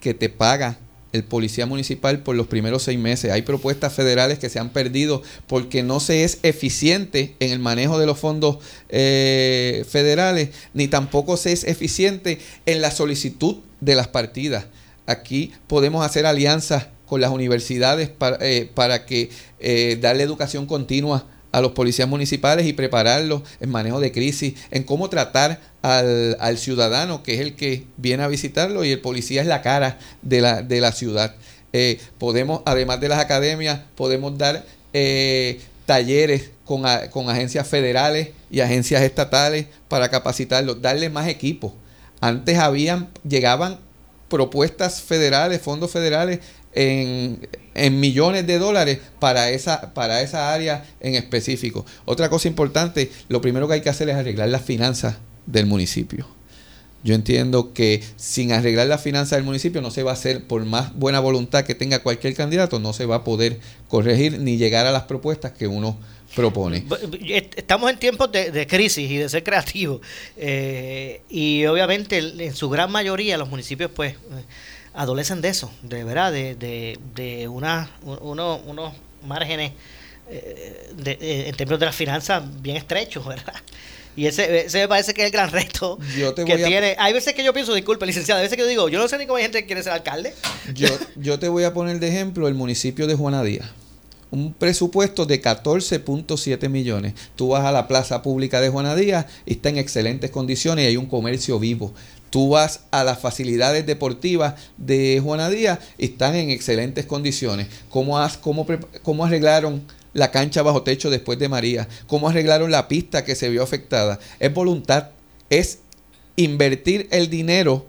que 0.00 0.14
te 0.14 0.28
pagan 0.28 0.78
el 1.12 1.24
policía 1.24 1.66
municipal 1.66 2.20
por 2.20 2.36
los 2.36 2.46
primeros 2.46 2.82
seis 2.82 2.98
meses. 2.98 3.32
Hay 3.32 3.42
propuestas 3.42 3.92
federales 3.92 4.38
que 4.38 4.48
se 4.48 4.58
han 4.58 4.70
perdido 4.70 5.22
porque 5.46 5.82
no 5.82 6.00
se 6.00 6.24
es 6.24 6.38
eficiente 6.42 7.34
en 7.40 7.50
el 7.50 7.58
manejo 7.58 7.98
de 7.98 8.06
los 8.06 8.18
fondos 8.18 8.58
eh, 8.88 9.84
federales, 9.88 10.50
ni 10.74 10.88
tampoco 10.88 11.36
se 11.36 11.52
es 11.52 11.64
eficiente 11.64 12.38
en 12.66 12.80
la 12.80 12.90
solicitud 12.90 13.56
de 13.80 13.94
las 13.94 14.08
partidas. 14.08 14.66
Aquí 15.06 15.52
podemos 15.66 16.04
hacer 16.04 16.26
alianzas 16.26 16.88
con 17.06 17.20
las 17.20 17.30
universidades 17.30 18.08
para, 18.08 18.38
eh, 18.40 18.70
para 18.72 19.04
que 19.04 19.30
eh, 19.58 19.98
darle 20.00 20.22
educación 20.22 20.66
continua 20.66 21.26
a 21.52 21.60
los 21.60 21.72
policías 21.72 22.08
municipales 22.08 22.66
y 22.66 22.72
prepararlos 22.72 23.42
en 23.60 23.70
manejo 23.70 24.00
de 24.00 24.12
crisis, 24.12 24.54
en 24.70 24.84
cómo 24.84 25.08
tratar 25.10 25.60
al, 25.82 26.36
al, 26.40 26.58
ciudadano, 26.58 27.22
que 27.22 27.34
es 27.34 27.40
el 27.40 27.56
que 27.56 27.84
viene 27.96 28.22
a 28.22 28.28
visitarlo, 28.28 28.84
y 28.84 28.92
el 28.92 29.00
policía 29.00 29.40
es 29.40 29.46
la 29.46 29.62
cara 29.62 29.98
de 30.22 30.40
la, 30.40 30.62
de 30.62 30.80
la 30.80 30.92
ciudad. 30.92 31.34
Eh, 31.72 32.00
podemos, 32.18 32.62
además 32.64 33.00
de 33.00 33.08
las 33.08 33.20
academias, 33.20 33.80
podemos 33.94 34.36
dar 34.36 34.64
eh, 34.92 35.60
talleres 35.86 36.50
con, 36.64 36.84
con, 37.10 37.30
agencias 37.30 37.66
federales 37.66 38.30
y 38.50 38.60
agencias 38.60 39.02
estatales 39.02 39.66
para 39.88 40.08
capacitarlos, 40.08 40.82
darle 40.82 41.10
más 41.10 41.28
equipos. 41.28 41.72
Antes 42.20 42.58
habían, 42.58 43.08
llegaban 43.26 43.78
propuestas 44.28 45.02
federales, 45.02 45.60
fondos 45.60 45.90
federales 45.90 46.40
en, 46.74 47.48
millones 48.00 48.46
de 48.46 48.58
dólares 48.58 48.98
para 49.18 49.50
esa, 49.50 49.94
para 49.94 50.22
esa 50.22 50.52
área 50.52 50.84
en 51.00 51.14
específico. 51.14 51.86
Otra 52.04 52.28
cosa 52.28 52.48
importante, 52.48 53.10
lo 53.28 53.40
primero 53.40 53.68
que 53.68 53.74
hay 53.74 53.80
que 53.80 53.88
hacer 53.88 54.08
es 54.08 54.16
arreglar 54.16 54.48
las 54.48 54.62
finanzas 54.62 55.16
del 55.46 55.66
municipio. 55.66 56.26
Yo 57.02 57.14
entiendo 57.14 57.72
que 57.72 58.02
sin 58.16 58.52
arreglar 58.52 58.86
las 58.86 59.02
finanzas 59.02 59.38
del 59.38 59.44
municipio 59.44 59.80
no 59.80 59.90
se 59.90 60.02
va 60.02 60.10
a 60.10 60.14
hacer, 60.14 60.44
por 60.44 60.64
más 60.66 60.94
buena 60.94 61.18
voluntad 61.18 61.64
que 61.64 61.74
tenga 61.74 62.00
cualquier 62.00 62.34
candidato, 62.34 62.78
no 62.78 62.92
se 62.92 63.06
va 63.06 63.16
a 63.16 63.24
poder 63.24 63.58
corregir 63.88 64.38
ni 64.38 64.58
llegar 64.58 64.86
a 64.86 64.92
las 64.92 65.04
propuestas 65.04 65.52
que 65.52 65.66
uno 65.66 65.98
propone. 66.36 66.84
Estamos 67.56 67.90
en 67.90 67.98
tiempos 67.98 68.30
de, 68.30 68.66
crisis 68.66 69.10
y 69.10 69.16
de 69.16 69.28
ser 69.30 69.42
creativos. 69.42 70.02
Eh, 70.36 71.22
y 71.30 71.64
obviamente 71.64 72.18
en 72.18 72.54
su 72.54 72.68
gran 72.68 72.90
mayoría 72.92 73.38
los 73.38 73.48
municipios 73.48 73.90
pues 73.94 74.14
adolecen 74.94 75.40
de 75.40 75.48
eso, 75.48 75.70
de 75.82 76.04
verdad, 76.04 76.32
de, 76.32 76.54
de, 76.54 76.98
de 77.14 77.48
una, 77.48 77.90
unos 78.02 78.92
márgenes 79.26 79.72
eh, 80.32 80.90
de, 80.96 81.12
eh, 81.20 81.48
en 81.48 81.56
términos 81.56 81.80
de 81.80 81.86
las 81.86 81.96
finanzas 81.96 82.42
bien 82.62 82.76
estrechos, 82.76 83.26
¿verdad? 83.26 83.54
Y 84.16 84.26
ese, 84.26 84.66
ese 84.66 84.78
me 84.80 84.88
parece 84.88 85.14
que 85.14 85.22
es 85.22 85.26
el 85.26 85.32
gran 85.32 85.50
reto 85.50 85.98
que 86.46 86.56
tiene. 86.56 86.96
Hay 86.98 87.12
veces 87.12 87.32
que 87.32 87.44
yo 87.44 87.52
pienso, 87.52 87.74
disculpe, 87.74 88.06
licenciado, 88.06 88.38
hay 88.38 88.44
veces 88.44 88.56
que 88.56 88.62
yo 88.62 88.68
digo, 88.68 88.88
yo 88.88 88.98
no 88.98 89.08
sé 89.08 89.18
ni 89.18 89.26
cómo 89.26 89.36
hay 89.36 89.44
gente 89.44 89.60
que 89.60 89.66
quiere 89.66 89.82
ser 89.82 89.92
alcalde. 89.92 90.34
Yo, 90.74 90.88
yo 91.16 91.38
te 91.38 91.48
voy 91.48 91.64
a 91.64 91.72
poner 91.72 92.00
de 92.00 92.08
ejemplo 92.08 92.48
el 92.48 92.54
municipio 92.54 93.06
de 93.06 93.14
Juanadía. 93.14 93.70
Un 94.32 94.52
presupuesto 94.52 95.26
de 95.26 95.40
14.7 95.40 96.68
millones. 96.68 97.14
Tú 97.34 97.48
vas 97.48 97.64
a 97.64 97.72
la 97.72 97.88
plaza 97.88 98.22
pública 98.22 98.60
de 98.60 98.68
Juanadía 98.68 99.26
y 99.46 99.54
está 99.54 99.70
en 99.70 99.78
excelentes 99.78 100.30
condiciones 100.30 100.84
y 100.84 100.88
hay 100.88 100.96
un 100.96 101.06
comercio 101.06 101.58
vivo. 101.58 101.94
Tú 102.30 102.50
vas 102.50 102.84
a 102.92 103.04
las 103.04 103.18
facilidades 103.18 103.86
deportivas 103.86 104.54
de 104.76 105.20
Juana 105.22 105.50
Díaz 105.50 105.80
están 105.98 106.36
en 106.36 106.50
excelentes 106.50 107.04
condiciones. 107.04 107.66
¿Cómo, 107.90 108.18
cómo, 108.40 108.66
cómo 109.02 109.24
arreglaron 109.24 109.82
la 110.12 110.30
cancha 110.30 110.62
bajo 110.62 110.82
techo 110.82 111.10
después 111.10 111.38
de 111.38 111.48
María? 111.48 111.88
¿Cómo 112.06 112.28
arreglaron 112.28 112.70
la 112.70 112.88
pista 112.88 113.24
que 113.24 113.34
se 113.34 113.48
vio 113.48 113.62
afectada? 113.62 114.20
Es 114.38 114.54
voluntad, 114.54 115.10
es 115.50 115.80
invertir 116.36 117.08
el 117.10 117.28
dinero 117.28 117.86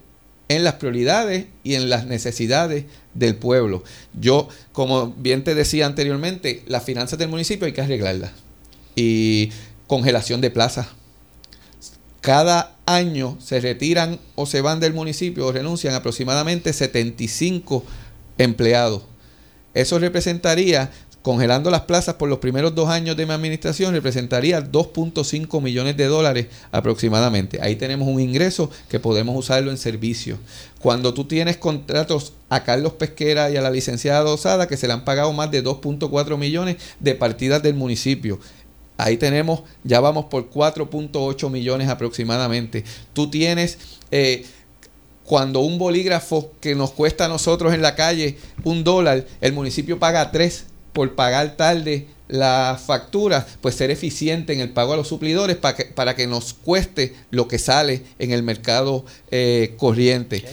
en 0.50 0.64
las 0.64 0.74
prioridades 0.76 1.46
y 1.64 1.76
en 1.76 1.90
las 1.90 2.08
necesidades 2.08 2.86
del 3.14 3.36
pueblo. 3.36 3.84
Yo, 4.20 4.50
como 4.74 5.12
bien 5.12 5.44
te 5.44 5.56
decía 5.56 5.86
anteriormente, 5.86 6.64
las 6.68 6.84
finanzas 6.84 7.18
del 7.20 7.30
municipio 7.30 7.68
hay 7.68 7.74
que 7.74 7.82
arreglarlas. 7.82 8.32
Y 8.96 9.52
congelación 9.88 10.42
de 10.42 10.50
plazas 10.50 10.88
cada 12.22 12.78
año 12.86 13.38
se 13.42 13.60
retiran 13.60 14.20
o 14.36 14.46
se 14.46 14.62
van 14.62 14.80
del 14.80 14.94
municipio 14.94 15.48
o 15.48 15.52
renuncian 15.52 15.96
aproximadamente 15.96 16.72
75 16.72 17.84
empleados. 18.38 19.04
Eso 19.74 20.00
representaría 20.00 20.92
congelando 21.22 21.70
las 21.70 21.82
plazas 21.82 22.16
por 22.16 22.30
los 22.30 22.40
primeros 22.40 22.74
dos 22.74 22.90
años 22.90 23.16
de 23.16 23.26
mi 23.26 23.34
administración 23.34 23.94
representaría 23.94 24.64
2.5 24.64 25.62
millones 25.62 25.96
de 25.98 26.06
dólares 26.06 26.48
aproximadamente. 26.72 27.60
Ahí 27.62 27.76
tenemos 27.76 28.08
un 28.08 28.20
ingreso 28.20 28.72
que 28.90 29.00
podemos 29.00 29.36
usarlo 29.36 29.72
en 29.72 29.78
servicio. 29.78 30.38
Cuando 30.80 31.14
tú 31.14 31.26
tienes 31.26 31.58
contratos 31.58 32.34
a 32.50 32.64
Carlos 32.64 32.94
Pesquera 32.94 33.52
y 33.52 33.58
a 33.58 33.62
la 33.62 33.70
licenciada 33.70 34.22
Dosada 34.22 34.68
que 34.68 34.78
se 34.78 34.88
le 34.88 34.94
han 34.94 35.06
pagado 35.06 35.32
más 35.32 35.52
de 35.52 35.64
2.4 35.64 36.38
millones 36.38 36.78
de 37.00 37.16
partidas 37.16 37.62
del 37.62 37.76
municipio. 37.76 38.40
Ahí 39.04 39.18
tenemos, 39.18 39.64
ya 39.84 40.00
vamos 40.00 40.26
por 40.26 40.50
4.8 40.50 41.50
millones 41.50 41.90
aproximadamente. 41.90 42.84
Tú 43.14 43.30
tienes... 43.30 43.78
Eh, 44.12 44.46
cuando 45.24 45.62
un 45.62 45.78
bolígrafo 45.78 46.52
que 46.60 46.76
nos 46.76 46.92
cuesta 46.92 47.24
a 47.24 47.28
nosotros 47.30 47.74
en 47.74 47.82
la 47.82 47.96
calle 47.96 48.38
un 48.66 48.84
dólar, 48.84 49.26
el 49.40 49.54
municipio 49.54 49.98
paga 49.98 50.30
tres 50.30 50.66
por 50.92 51.16
pagar 51.16 51.56
tarde 51.56 52.08
la 52.28 52.78
factura, 52.84 53.48
pues 53.62 53.76
ser 53.76 53.92
eficiente 53.92 54.52
en 54.52 54.60
el 54.60 54.72
pago 54.72 54.92
a 54.92 54.98
los 54.98 55.08
suplidores 55.08 55.56
para 55.56 55.78
que, 55.78 55.86
para 55.86 56.16
que 56.16 56.28
nos 56.28 56.54
cueste 56.54 57.14
lo 57.30 57.48
que 57.48 57.60
sale 57.60 58.04
en 58.20 58.32
el 58.32 58.44
mercado 58.44 59.06
eh, 59.30 59.76
corriente. 59.78 60.44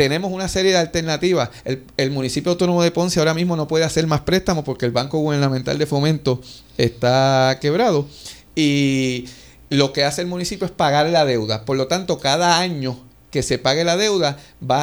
Tenemos 0.00 0.32
una 0.32 0.48
serie 0.48 0.72
de 0.72 0.78
alternativas. 0.78 1.50
El, 1.98 2.10
municipio 2.10 2.52
autónomo 2.52 2.82
de 2.82 2.90
Ponce 2.90 3.18
ahora 3.18 3.34
mismo 3.34 3.54
no 3.54 3.68
puede 3.68 3.84
hacer 3.84 4.06
más 4.06 4.22
préstamos 4.22 4.64
porque 4.64 4.86
el 4.86 4.92
Banco 4.92 5.18
Gubernamental 5.18 5.76
de 5.76 5.84
Fomento 5.84 6.40
está 6.78 7.58
quebrado. 7.60 8.08
Y 8.56 9.26
lo 9.68 9.92
que 9.92 10.04
hace 10.04 10.22
el 10.22 10.26
municipio 10.26 10.64
es 10.64 10.70
pagar 10.70 11.10
la 11.10 11.26
deuda. 11.26 11.66
Por 11.66 11.76
lo 11.76 11.86
tanto, 11.86 12.18
cada 12.18 12.60
año 12.60 12.98
que 13.30 13.42
se 13.42 13.58
pague 13.58 13.84
la 13.84 13.98
deuda, 13.98 14.38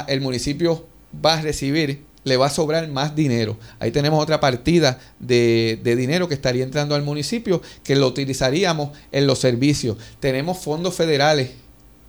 el 0.07 0.21
municipio 0.21 0.85
va 1.25 1.33
a 1.33 1.41
recibir 1.41 2.05
le 2.23 2.37
va 2.37 2.45
a 2.45 2.51
sobrar 2.51 2.87
más 2.87 3.15
dinero. 3.15 3.57
Ahí 3.79 3.89
tenemos 3.89 4.21
otra 4.21 4.39
partida 4.39 4.99
de, 5.17 5.79
dinero 5.83 6.27
que 6.27 6.35
estaría 6.35 6.63
entrando 6.63 6.93
al 6.93 7.01
municipio 7.01 7.63
que 7.83 7.95
lo 7.95 8.05
utilizaríamos 8.05 8.91
en 9.11 9.25
los 9.25 9.39
servicios. 9.39 9.97
Tenemos 10.19 10.59
fondos 10.59 10.93
federales 10.93 11.51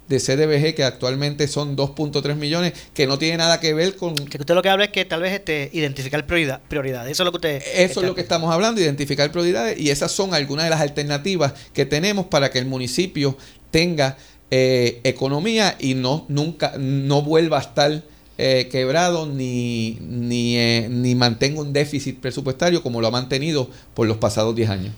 de 0.08 0.18
CDBG 0.18 0.74
que 0.74 0.84
actualmente 0.84 1.48
son 1.48 1.76
2.3 1.76 2.34
millones 2.34 2.72
que 2.94 3.06
no 3.06 3.18
tiene 3.18 3.36
nada 3.36 3.60
que 3.60 3.74
ver 3.74 3.96
con 3.96 4.14
que 4.14 4.38
usted 4.38 4.54
lo 4.54 4.62
que 4.62 4.68
habla 4.68 4.84
es 4.86 4.90
que 4.90 5.04
tal 5.04 5.22
vez 5.22 5.32
este 5.32 5.70
identificar 5.72 6.26
prioridad, 6.26 6.60
prioridades 6.68 7.12
eso 7.12 7.22
es 7.22 7.24
lo 7.24 7.32
que 7.32 7.36
usted 7.36 7.62
eso 7.74 8.00
es 8.00 8.06
lo 8.06 8.14
que 8.14 8.20
estamos 8.20 8.52
hablando 8.52 8.80
identificar 8.80 9.30
prioridades 9.30 9.78
y 9.78 9.90
esas 9.90 10.10
son 10.10 10.34
algunas 10.34 10.64
de 10.64 10.70
las 10.70 10.80
alternativas 10.80 11.52
que 11.72 11.84
tenemos 11.84 12.26
para 12.26 12.50
que 12.50 12.58
el 12.58 12.66
municipio 12.66 13.36
tenga 13.70 14.16
eh, 14.50 15.00
economía 15.04 15.76
y 15.78 15.94
no 15.94 16.24
nunca 16.28 16.72
no 16.78 17.22
vuelva 17.22 17.58
a 17.58 17.60
estar 17.60 18.02
eh, 18.38 18.68
quebrado 18.70 19.26
ni, 19.26 19.98
ni, 20.00 20.56
eh, 20.56 20.86
ni 20.88 21.14
mantenga 21.14 21.60
un 21.60 21.72
déficit 21.72 22.20
presupuestario 22.20 22.82
como 22.82 23.00
lo 23.00 23.08
ha 23.08 23.10
mantenido 23.10 23.68
por 23.94 24.06
los 24.06 24.16
pasados 24.18 24.54
10 24.54 24.70
años. 24.70 24.94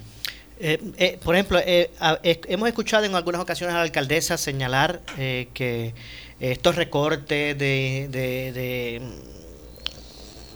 Eh, 0.62 1.18
por 1.24 1.34
ejemplo, 1.34 1.58
hemos 1.64 2.68
escuchado 2.68 3.04
en 3.06 3.14
algunas 3.14 3.40
ocasiones 3.40 3.74
a 3.74 3.78
la 3.78 3.84
alcaldesa 3.84 4.36
señalar 4.36 5.00
que 5.16 5.94
estos 6.38 6.76
recortes 6.76 7.56
de, 7.58 8.08
de, 8.10 9.00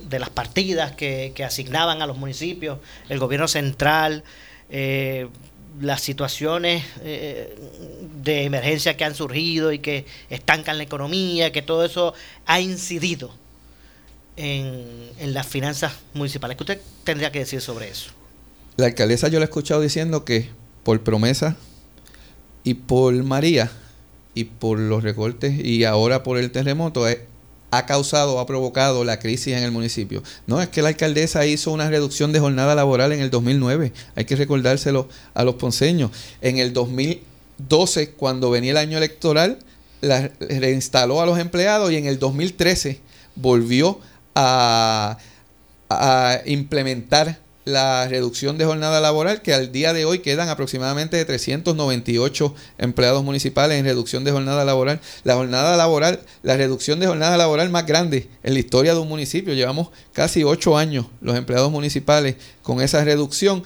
de, 0.09 0.19
las 0.19 0.31
partidas 0.31 0.93
que, 0.93 1.33
asignaban 1.45 2.03
a 2.03 2.07
los 2.07 2.19
municipios, 2.19 2.79
el 3.09 3.19
gobierno 3.19 3.49
central, 3.49 4.25
las 5.81 6.01
situaciones 6.01 6.85
eh, 7.03 7.57
de 8.23 8.45
emergencia 8.45 8.97
que 8.97 9.05
han 9.05 9.15
surgido 9.15 9.73
y 9.73 9.79
que 9.79 10.07
estancan 10.31 10.79
la 10.79 10.85
economía, 10.85 11.53
que 11.53 11.63
todo 11.63 11.85
eso 11.85 12.15
ha 12.47 12.61
incidido 12.61 13.35
en, 14.37 15.11
en 15.19 15.35
las 15.35 15.47
finanzas 15.47 15.95
municipales. 16.13 16.57
¿Qué 16.57 16.63
usted 16.63 16.81
tendría 17.03 17.33
que 17.33 17.41
decir 17.41 17.61
sobre 17.61 17.89
eso? 17.89 18.11
La 18.77 18.87
alcaldesa 18.87 19.29
yo 19.29 19.39
la 19.39 19.45
he 19.45 19.49
escuchado 19.49 19.81
diciendo 19.81 20.25
que 20.25 20.51
por 20.83 21.03
promesa 21.03 21.57
y 22.65 22.75
por 22.75 23.15
María 23.23 23.71
y 24.35 24.45
por 24.45 24.79
los 24.79 25.05
recortes 25.05 25.65
y 25.65 25.85
ahora 25.85 26.23
por 26.23 26.39
el 26.39 26.51
terremoto 26.51 27.07
es 27.07 27.19
ha 27.71 27.87
causado, 27.87 28.39
ha 28.39 28.47
provocado 28.47 29.05
la 29.05 29.19
crisis 29.19 29.55
en 29.55 29.63
el 29.63 29.73
municipio. 29.73 30.23
No, 30.47 30.61
es 30.61 30.69
que 30.69 30.83
la 30.83 30.89
alcaldesa 30.89 31.45
hizo 31.47 31.73
una 31.73 31.91
reducción 31.91 32.33
de 32.33 32.39
jornada 32.39 32.75
laboral 32.75 33.13
en 33.13 33.21
el 33.21 33.31
2009. 33.31 33.93
Hay 34.15 34.25
que 34.25 34.37
recordárselo 34.37 35.09
a 35.35 35.45
los 35.45 35.57
ponceños. 35.57 36.11
En 36.41 36.59
el 36.59 36.73
2012, 36.73 38.11
cuando 38.11 38.51
venía 38.51 38.71
el 38.71 38.77
año 38.77 38.97
electoral, 38.99 39.59
la 40.01 40.31
reinstaló 40.39 41.21
a 41.21 41.27
los 41.27 41.39
empleados 41.39 41.91
y 41.91 41.97
en 41.97 42.07
el 42.07 42.19
2013 42.19 43.01
volvió 43.35 43.99
a 44.37 45.19
implementar 46.47 47.41
la 47.65 48.07
reducción 48.09 48.59
de 48.59 48.65
jornada 48.65 49.01
laboral, 49.01 49.41
que 49.43 49.55
al 49.55 49.73
día 49.73 49.93
de 49.93 50.05
hoy 50.05 50.19
quedan 50.19 50.49
aproximadamente 50.49 51.17
de 51.17 51.25
398 51.25 52.55
empleados 52.79 53.25
municipales 53.25 53.79
en 53.79 53.87
reducción 53.87 54.25
de 54.25 54.33
jornada 54.33 54.65
laboral. 54.65 55.01
La 55.25 55.35
jornada 55.35 55.77
laboral, 55.77 56.21
la 56.43 56.57
reducción 56.57 57.01
de 57.01 57.07
jornada 57.07 57.37
laboral 57.37 57.71
más 57.71 57.87
grande 57.87 58.29
en 58.43 58.55
la 58.55 58.61
historia 58.61 58.95
de 58.95 59.01
un 59.01 59.09
municipio. 59.09 59.55
Llevamos 59.55 59.89
casi 60.13 60.45
ocho 60.45 60.77
años 60.77 61.07
los 61.21 61.37
empleados 61.37 61.71
municipales 61.71 62.37
con 62.63 62.81
esa 62.83 63.03
reducción. 63.05 63.63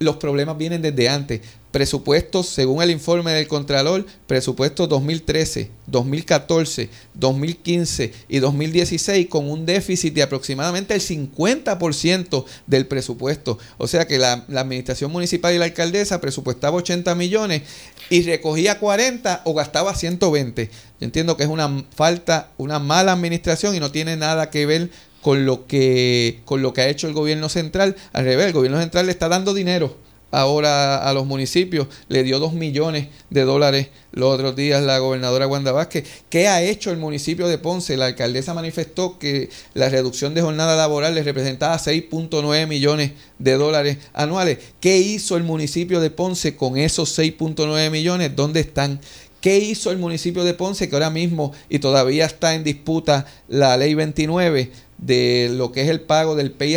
Los 0.00 0.16
problemas 0.16 0.58
vienen 0.58 0.82
desde 0.82 1.08
antes 1.08 1.42
presupuestos, 1.72 2.48
según 2.48 2.82
el 2.82 2.90
informe 2.90 3.32
del 3.32 3.48
Contralor, 3.48 4.06
presupuestos 4.26 4.88
2013, 4.90 5.70
2014, 5.86 6.90
2015 7.14 8.12
y 8.28 8.38
2016 8.38 9.26
con 9.28 9.50
un 9.50 9.64
déficit 9.64 10.14
de 10.14 10.22
aproximadamente 10.22 10.94
el 10.94 11.00
50% 11.00 12.44
del 12.66 12.86
presupuesto. 12.86 13.58
O 13.78 13.88
sea 13.88 14.06
que 14.06 14.18
la, 14.18 14.44
administración 14.54 15.10
municipal 15.10 15.54
y 15.54 15.58
la 15.58 15.64
alcaldesa 15.64 16.20
presupuestaba 16.20 16.76
80 16.76 17.14
millones 17.14 17.62
y 18.10 18.22
recogía 18.22 18.78
40 18.78 19.42
o 19.44 19.54
gastaba 19.54 19.94
120. 19.94 20.66
Yo 20.66 20.70
entiendo 21.00 21.38
que 21.38 21.44
es 21.44 21.48
una 21.48 21.84
falta, 21.96 22.50
una 22.58 22.78
mala 22.78 23.12
administración 23.12 23.74
y 23.74 23.80
no 23.80 23.90
tiene 23.90 24.16
nada 24.16 24.50
que 24.50 24.66
ver 24.66 24.90
con 25.22 25.46
lo 25.46 25.66
que, 25.66 26.42
con 26.44 26.60
lo 26.60 26.74
que 26.74 26.82
ha 26.82 26.88
hecho 26.88 27.06
el 27.06 27.14
gobierno 27.14 27.48
central. 27.48 27.96
Al 28.12 28.24
revés, 28.24 28.46
el 28.46 28.52
gobierno 28.52 28.78
central 28.78 29.06
le 29.06 29.12
está 29.12 29.28
dando 29.28 29.54
dinero 29.54 29.96
ahora 30.32 31.08
a 31.08 31.12
los 31.12 31.26
municipios, 31.26 31.86
le 32.08 32.24
dio 32.24 32.40
dos 32.40 32.54
millones 32.54 33.08
de 33.30 33.42
dólares 33.42 33.88
los 34.12 34.34
otros 34.34 34.56
días 34.56 34.82
la 34.82 34.98
gobernadora 34.98 35.46
Wanda 35.46 35.72
Vázquez. 35.72 36.04
¿Qué 36.28 36.48
ha 36.48 36.62
hecho 36.62 36.90
el 36.90 36.96
municipio 36.96 37.46
de 37.48 37.58
Ponce? 37.58 37.96
La 37.96 38.06
alcaldesa 38.06 38.54
manifestó 38.54 39.18
que 39.18 39.50
la 39.74 39.88
reducción 39.88 40.34
de 40.34 40.42
jornada 40.42 40.74
laboral 40.74 41.14
le 41.14 41.22
representaba 41.22 41.78
6.9 41.78 42.66
millones 42.66 43.12
de 43.38 43.52
dólares 43.52 43.98
anuales. 44.14 44.58
¿Qué 44.80 44.98
hizo 44.98 45.36
el 45.36 45.44
municipio 45.44 46.00
de 46.00 46.10
Ponce 46.10 46.56
con 46.56 46.76
esos 46.76 47.16
6.9 47.18 47.90
millones? 47.90 48.34
¿Dónde 48.34 48.60
están? 48.60 49.00
¿Qué 49.42 49.58
hizo 49.58 49.90
el 49.90 49.98
municipio 49.98 50.44
de 50.44 50.54
Ponce 50.54 50.88
que 50.88 50.96
ahora 50.96 51.10
mismo 51.10 51.52
y 51.68 51.80
todavía 51.80 52.24
está 52.26 52.54
en 52.54 52.64
disputa 52.64 53.26
la 53.48 53.76
ley 53.76 53.94
29 53.94 54.70
de 54.98 55.50
lo 55.52 55.72
que 55.72 55.82
es 55.82 55.88
el 55.88 56.00
pago 56.00 56.36
del 56.36 56.52
Pay 56.52 56.76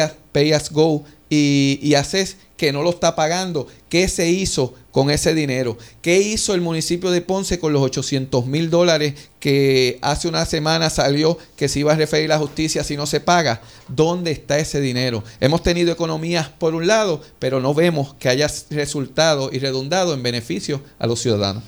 as, 0.51 0.71
Go 0.71 1.05
y, 1.29 1.79
y 1.81 1.93
ACES? 1.93 2.37
Que 2.57 2.71
no 2.71 2.83
lo 2.83 2.91
está 2.91 3.15
pagando. 3.15 3.67
¿Qué 3.89 4.07
se 4.07 4.29
hizo 4.29 4.73
con 4.91 5.11
ese 5.11 5.33
dinero? 5.33 5.77
¿Qué 6.01 6.19
hizo 6.19 6.53
el 6.53 6.61
municipio 6.61 7.11
de 7.11 7.21
Ponce 7.21 7.59
con 7.59 7.73
los 7.73 7.81
800 7.81 8.45
mil 8.45 8.69
dólares 8.69 9.13
que 9.39 9.99
hace 10.01 10.27
una 10.27 10.45
semana 10.45 10.89
salió 10.89 11.37
que 11.55 11.67
se 11.67 11.79
iba 11.79 11.93
a 11.93 11.97
referir 11.97 12.29
la 12.29 12.39
justicia 12.39 12.83
si 12.83 12.95
no 12.95 13.05
se 13.05 13.19
paga? 13.19 13.61
¿Dónde 13.87 14.31
está 14.31 14.57
ese 14.57 14.79
dinero? 14.81 15.23
Hemos 15.39 15.63
tenido 15.63 15.91
economías 15.91 16.49
por 16.49 16.75
un 16.75 16.87
lado, 16.87 17.21
pero 17.39 17.59
no 17.59 17.73
vemos 17.73 18.13
que 18.15 18.29
haya 18.29 18.49
resultado 18.69 19.49
y 19.51 19.59
redundado 19.59 20.13
en 20.13 20.23
beneficio 20.23 20.81
a 20.99 21.07
los 21.07 21.21
ciudadanos. 21.21 21.63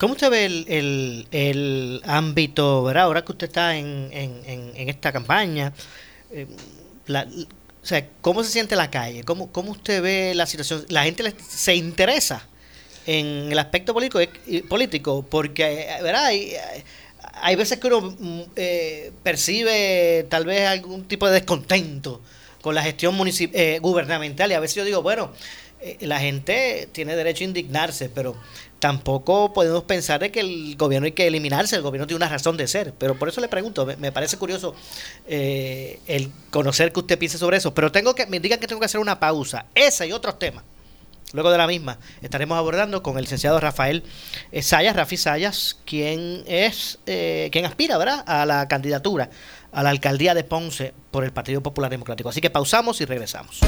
¿Cómo 0.00 0.14
usted 0.14 0.30
ve 0.30 0.46
el, 1.30 2.00
ámbito, 2.06 2.84
¿verdad? 2.84 3.02
ahora 3.04 3.22
que 3.22 3.32
usted 3.32 3.48
está 3.48 3.76
en, 3.76 4.10
esta 4.76 5.12
campaña? 5.12 5.74
Eh, 6.30 6.46
o 7.82 7.86
sea, 7.86 8.06
¿cómo 8.20 8.44
se 8.44 8.50
siente 8.50 8.76
la 8.76 8.90
calle? 8.90 9.24
¿Cómo, 9.24 9.50
cómo 9.50 9.72
usted 9.72 10.02
ve 10.02 10.34
la 10.34 10.46
situación? 10.46 10.84
¿La 10.88 11.04
gente 11.04 11.34
se 11.48 11.74
interesa 11.74 12.46
en 13.06 13.50
el 13.50 13.58
aspecto 13.58 13.94
político, 13.94 14.20
eh, 14.20 14.62
político? 14.68 15.24
Porque, 15.28 15.82
eh, 15.82 16.02
¿verdad? 16.02 16.26
Hay, 16.26 16.52
hay 17.34 17.56
veces 17.56 17.78
que 17.78 17.86
uno 17.86 18.14
mm, 18.18 18.42
eh, 18.56 19.12
percibe 19.22 20.26
tal 20.28 20.44
vez 20.44 20.66
algún 20.66 21.04
tipo 21.08 21.26
de 21.26 21.34
descontento 21.34 22.20
con 22.60 22.74
la 22.74 22.82
gestión 22.82 23.16
gubernamental 23.80 24.50
y 24.50 24.54
a 24.54 24.60
veces 24.60 24.76
yo 24.76 24.84
digo, 24.84 25.00
bueno, 25.00 25.32
la 26.00 26.20
gente 26.20 26.88
tiene 26.92 27.16
derecho 27.16 27.44
a 27.44 27.48
indignarse, 27.48 28.08
pero 28.08 28.36
tampoco 28.78 29.52
podemos 29.52 29.84
pensar 29.84 30.20
de 30.20 30.30
que 30.30 30.40
el 30.40 30.76
gobierno 30.76 31.06
hay 31.06 31.12
que 31.12 31.26
eliminarse, 31.26 31.76
el 31.76 31.82
gobierno 31.82 32.06
tiene 32.06 32.16
una 32.16 32.28
razón 32.28 32.56
de 32.56 32.66
ser, 32.66 32.92
pero 32.98 33.18
por 33.18 33.28
eso 33.28 33.40
le 33.40 33.48
pregunto, 33.48 33.86
me, 33.98 34.12
parece 34.12 34.36
curioso 34.36 34.74
eh, 35.28 36.00
el 36.06 36.30
conocer 36.50 36.92
que 36.92 37.00
usted 37.00 37.18
piense 37.18 37.38
sobre 37.38 37.58
eso, 37.58 37.72
pero 37.74 37.92
tengo 37.92 38.14
que, 38.14 38.26
me 38.26 38.40
digan 38.40 38.58
que 38.58 38.66
tengo 38.66 38.80
que 38.80 38.86
hacer 38.86 39.00
una 39.00 39.20
pausa, 39.20 39.66
esa 39.74 40.06
y 40.06 40.12
otros 40.12 40.38
temas. 40.38 40.64
Luego 41.32 41.52
de 41.52 41.58
la 41.58 41.68
misma 41.68 41.98
estaremos 42.22 42.58
abordando 42.58 43.04
con 43.04 43.16
el 43.16 43.22
licenciado 43.22 43.60
Rafael 43.60 44.02
Sayas, 44.62 44.96
Rafi 44.96 45.16
Sayas, 45.16 45.78
quien 45.84 46.42
es, 46.46 46.98
eh, 47.06 47.50
quien 47.52 47.66
aspira, 47.66 47.98
¿verdad?, 47.98 48.24
a 48.26 48.44
la 48.46 48.66
candidatura 48.66 49.30
a 49.72 49.82
la 49.82 49.90
alcaldía 49.90 50.34
de 50.34 50.44
Ponce 50.44 50.92
por 51.10 51.24
el 51.24 51.32
Partido 51.32 51.62
Popular 51.62 51.90
Democrático. 51.90 52.28
Así 52.28 52.40
que 52.40 52.50
pausamos 52.50 53.00
y 53.00 53.04
regresamos. 53.04 53.60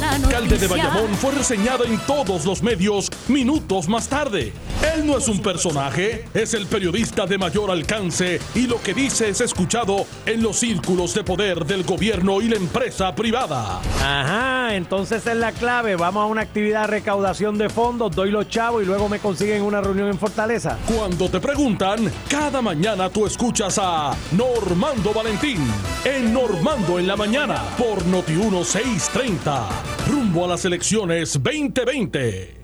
Alcalde 0.00 0.58
de 0.58 0.66
Bayamón 0.66 1.14
fue 1.14 1.32
reseñado 1.32 1.84
en 1.84 1.98
todos 2.06 2.44
los 2.44 2.62
medios 2.62 3.10
minutos 3.28 3.88
más 3.88 4.08
tarde. 4.08 4.52
Él 4.94 5.06
no 5.06 5.18
es 5.18 5.28
un 5.28 5.40
personaje, 5.40 6.24
es 6.34 6.54
el 6.54 6.66
periodista 6.66 7.26
de 7.26 7.38
mayor 7.38 7.70
alcance 7.70 8.40
y 8.54 8.66
lo 8.66 8.80
que 8.80 8.94
dice 8.94 9.28
es 9.28 9.40
escuchado 9.40 10.06
en 10.26 10.42
los 10.42 10.58
círculos 10.58 11.14
de 11.14 11.24
poder 11.24 11.64
del 11.64 11.84
gobierno 11.84 12.40
y 12.40 12.48
la 12.48 12.56
empresa 12.56 13.14
privada. 13.14 13.80
Ajá, 14.02 14.74
entonces 14.74 15.26
es 15.26 15.36
la 15.36 15.52
clave. 15.52 15.96
Vamos 15.96 16.22
a 16.22 16.26
una 16.26 16.42
actividad 16.42 16.82
de 16.82 16.86
recaudación 16.88 17.58
de 17.58 17.68
fondos, 17.68 18.14
doy 18.14 18.30
los 18.30 18.48
chavos 18.48 18.82
y 18.82 18.86
luego 18.86 19.08
me 19.08 19.18
consiguen 19.18 19.62
una 19.62 19.80
reunión 19.80 20.08
en 20.08 20.18
Fortaleza. 20.18 20.78
Cuando 20.86 21.28
te 21.28 21.40
preguntan, 21.40 22.10
cada 22.28 22.62
mañana 22.62 23.10
tú 23.10 23.26
escuchas 23.26 23.78
a 23.80 24.14
Normando 24.32 25.12
Valentín 25.12 25.58
en 26.04 26.32
Normando 26.32 26.98
en 26.98 27.06
la 27.06 27.16
mañana 27.16 27.62
por 27.76 28.04
Noti 28.06 28.32
1630 28.32 29.81
rumbo 30.08 30.44
a 30.44 30.48
las 30.48 30.64
elecciones 30.64 31.32
2020. 31.34 32.61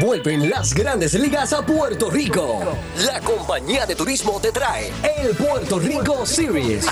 Vuelven 0.00 0.48
las 0.48 0.72
grandes 0.72 1.12
ligas 1.12 1.52
a 1.52 1.60
Puerto 1.60 2.10
Rico. 2.10 2.60
La 3.04 3.20
compañía 3.20 3.84
de 3.84 3.94
turismo 3.94 4.40
te 4.40 4.50
trae 4.50 4.90
el 5.18 5.36
Puerto 5.36 5.78
Rico 5.78 6.24
Series. 6.24 6.86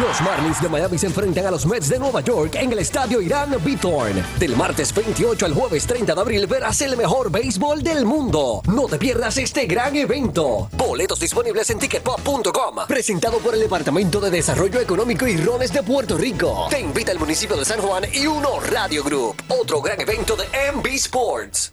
Los 0.00 0.20
Marlins 0.20 0.60
de 0.60 0.68
Miami 0.68 0.98
se 0.98 1.06
enfrentan 1.06 1.46
a 1.46 1.52
los 1.52 1.64
Mets 1.64 1.88
de 1.88 2.00
Nueva 2.00 2.22
York 2.22 2.56
en 2.56 2.72
el 2.72 2.80
estadio 2.80 3.20
Irán 3.20 3.54
Bithorn. 3.64 4.20
Del 4.40 4.56
martes 4.56 4.92
28 4.92 5.46
al 5.46 5.54
jueves 5.54 5.86
30 5.86 6.12
de 6.12 6.20
abril 6.20 6.46
verás 6.48 6.80
el 6.80 6.96
mejor 6.96 7.30
béisbol 7.30 7.84
del 7.84 8.04
mundo. 8.04 8.62
No 8.66 8.88
te 8.88 8.98
pierdas 8.98 9.38
este 9.38 9.66
gran 9.66 9.94
evento. 9.94 10.68
Boletos 10.72 11.20
disponibles 11.20 11.70
en 11.70 11.78
ticketpop.com. 11.78 12.86
Presentado 12.88 13.38
por 13.38 13.54
el 13.54 13.60
Departamento 13.60 14.20
de 14.20 14.30
Desarrollo 14.30 14.80
Económico 14.80 15.24
y 15.28 15.36
Rones 15.36 15.72
de 15.72 15.84
Puerto 15.84 16.18
Rico. 16.18 16.66
Te 16.68 16.80
invita 16.80 17.12
el 17.12 17.20
municipio 17.20 17.56
de 17.56 17.64
San 17.64 17.80
Juan 17.80 18.06
y 18.12 18.26
Uno 18.26 18.58
Radio 18.58 19.04
Group. 19.04 19.40
Otro 19.48 19.80
gran 19.80 20.00
evento 20.00 20.34
de 20.34 20.46
MB 20.72 20.86
Sports. 20.94 21.72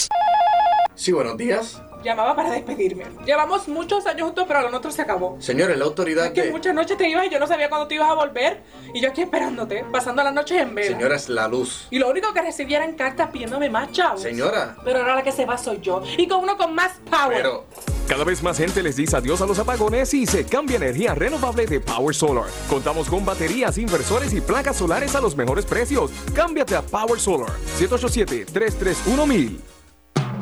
Sí, 0.95 1.11
buenos 1.11 1.35
días. 1.35 1.81
Llamaba 2.03 2.35
para 2.35 2.51
despedirme. 2.51 3.05
Llevamos 3.25 3.67
muchos 3.67 4.05
años 4.05 4.27
juntos, 4.27 4.45
pero 4.47 4.61
lo 4.61 4.69
nuestro 4.69 4.91
se 4.91 5.01
acabó. 5.01 5.37
Señores, 5.39 5.77
la 5.77 5.85
autoridad 5.85 6.27
Es 6.27 6.31
que 6.31 6.43
de... 6.43 6.51
muchas 6.51 6.73
noches 6.73 6.97
te 6.97 7.07
ibas 7.09 7.25
y 7.25 7.29
yo 7.29 7.39
no 7.39 7.47
sabía 7.47 7.69
cuándo 7.69 7.87
te 7.87 7.95
ibas 7.95 8.09
a 8.09 8.13
volver. 8.13 8.61
Y 8.93 9.01
yo 9.01 9.09
aquí 9.09 9.21
esperándote, 9.21 9.83
pasando 9.91 10.23
las 10.23 10.33
noches 10.33 10.61
en 10.61 10.75
vela. 10.75 10.95
Señora, 10.95 11.15
es 11.15 11.29
la 11.29 11.47
luz. 11.47 11.87
Y 11.91 11.99
lo 11.99 12.09
único 12.09 12.33
que 12.33 12.41
recibía 12.41 12.77
eran 12.77 12.93
cartas 12.93 13.29
pidiéndome 13.31 13.69
más 13.69 13.91
chavos. 13.91 14.21
Señora. 14.21 14.77
Pero 14.83 14.99
ahora 14.99 15.15
la 15.15 15.23
que 15.23 15.31
se 15.31 15.45
va 15.45 15.57
soy 15.57 15.79
yo. 15.81 16.03
Y 16.17 16.27
con 16.27 16.43
uno 16.43 16.57
con 16.57 16.73
más 16.75 16.93
power. 17.09 17.37
Pero... 17.37 17.65
Cada 18.07 18.23
vez 18.23 18.43
más 18.43 18.57
gente 18.57 18.83
les 18.83 18.95
dice 18.95 19.15
adiós 19.15 19.41
a 19.41 19.45
los 19.45 19.57
apagones 19.57 20.13
y 20.13 20.25
se 20.25 20.45
cambia 20.45 20.75
energía 20.75 21.15
renovable 21.15 21.65
de 21.65 21.79
Power 21.79 22.13
Solar. 22.13 22.45
Contamos 22.69 23.07
con 23.07 23.23
baterías, 23.23 23.77
inversores 23.77 24.33
y 24.33 24.41
placas 24.41 24.75
solares 24.75 25.15
a 25.15 25.21
los 25.21 25.35
mejores 25.35 25.65
precios. 25.65 26.11
Cámbiate 26.33 26.75
a 26.75 26.81
Power 26.81 27.19
Solar. 27.19 27.51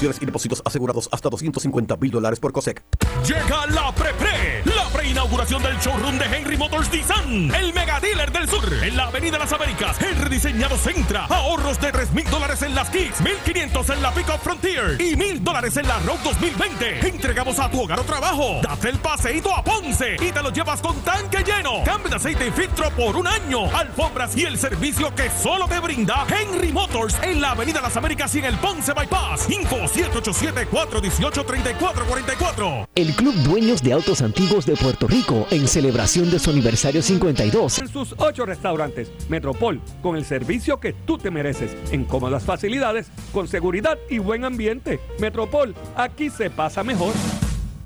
Y 0.00 0.26
depósitos 0.26 0.62
asegurados 0.64 1.08
hasta 1.10 1.28
250 1.28 1.96
mil 1.96 2.12
dólares 2.12 2.38
por 2.38 2.52
COSEC. 2.52 2.84
Llega 3.26 3.66
la 3.66 3.92
pre-pre, 3.92 4.62
la 4.64 4.84
preinauguración 4.90 5.60
del 5.60 5.76
showroom 5.78 6.18
de 6.18 6.24
Henry 6.24 6.56
Motors 6.56 6.92
Nissan, 6.92 7.52
el 7.52 7.74
mega 7.74 7.98
dealer 7.98 8.30
del 8.30 8.48
sur, 8.48 8.72
en 8.80 8.96
la 8.96 9.06
Avenida 9.06 9.38
Las 9.38 9.52
Américas. 9.52 10.00
El 10.00 10.14
rediseñado 10.14 10.76
Centra, 10.76 11.24
ahorros 11.26 11.80
de 11.80 11.90
3 11.90 12.12
mil 12.12 12.30
dólares 12.30 12.62
en 12.62 12.76
las 12.76 12.90
Kicks, 12.90 13.20
1500 13.20 13.90
en 13.90 14.02
la 14.02 14.14
Pickup 14.14 14.38
Frontier 14.40 15.00
y 15.00 15.16
mil 15.16 15.42
dólares 15.42 15.76
en 15.76 15.88
la 15.88 15.98
Road 15.98 16.20
2020. 16.22 17.08
Entregamos 17.08 17.58
a 17.58 17.68
tu 17.68 17.82
hogar 17.82 17.98
o 17.98 18.04
trabajo. 18.04 18.60
Date 18.62 18.90
el 18.90 18.98
paseíto 18.98 19.52
a 19.52 19.64
Ponce 19.64 20.14
y 20.14 20.30
te 20.30 20.42
lo 20.42 20.50
llevas 20.50 20.80
con 20.80 20.94
tanque 21.00 21.42
lleno. 21.42 21.82
Cambio 21.84 22.10
de 22.10 22.16
aceite 22.16 22.46
y 22.46 22.50
filtro 22.52 22.88
por 22.90 23.16
un 23.16 23.26
año. 23.26 23.64
Alfombras 23.76 24.36
y 24.36 24.44
el 24.44 24.58
servicio 24.58 25.12
que 25.16 25.28
solo 25.28 25.66
te 25.66 25.80
brinda 25.80 26.24
Henry 26.28 26.72
Motors 26.72 27.16
en 27.22 27.40
la 27.40 27.50
Avenida 27.50 27.80
Las 27.80 27.96
Américas 27.96 28.32
y 28.36 28.38
en 28.38 28.44
el 28.44 28.58
Ponce 28.58 28.92
Bypass. 28.92 29.50
Info 29.50 29.87
787-418-3444. 29.92 32.88
El 32.94 33.14
Club 33.14 33.34
Dueños 33.44 33.82
de 33.82 33.92
Autos 33.92 34.22
Antiguos 34.22 34.66
de 34.66 34.76
Puerto 34.76 35.06
Rico, 35.06 35.46
en 35.50 35.68
celebración 35.68 36.30
de 36.30 36.38
su 36.38 36.50
aniversario 36.50 37.02
52. 37.02 37.78
En 37.78 37.88
sus 37.88 38.14
ocho 38.18 38.46
restaurantes, 38.46 39.10
Metropol, 39.28 39.80
con 40.02 40.16
el 40.16 40.24
servicio 40.24 40.80
que 40.80 40.92
tú 40.92 41.18
te 41.18 41.30
mereces, 41.30 41.76
en 41.92 42.04
cómodas 42.04 42.44
facilidades, 42.44 43.10
con 43.32 43.48
seguridad 43.48 43.98
y 44.08 44.18
buen 44.18 44.44
ambiente. 44.44 45.00
Metropol, 45.18 45.74
aquí 45.96 46.30
se 46.30 46.50
pasa 46.50 46.82
mejor. 46.82 47.12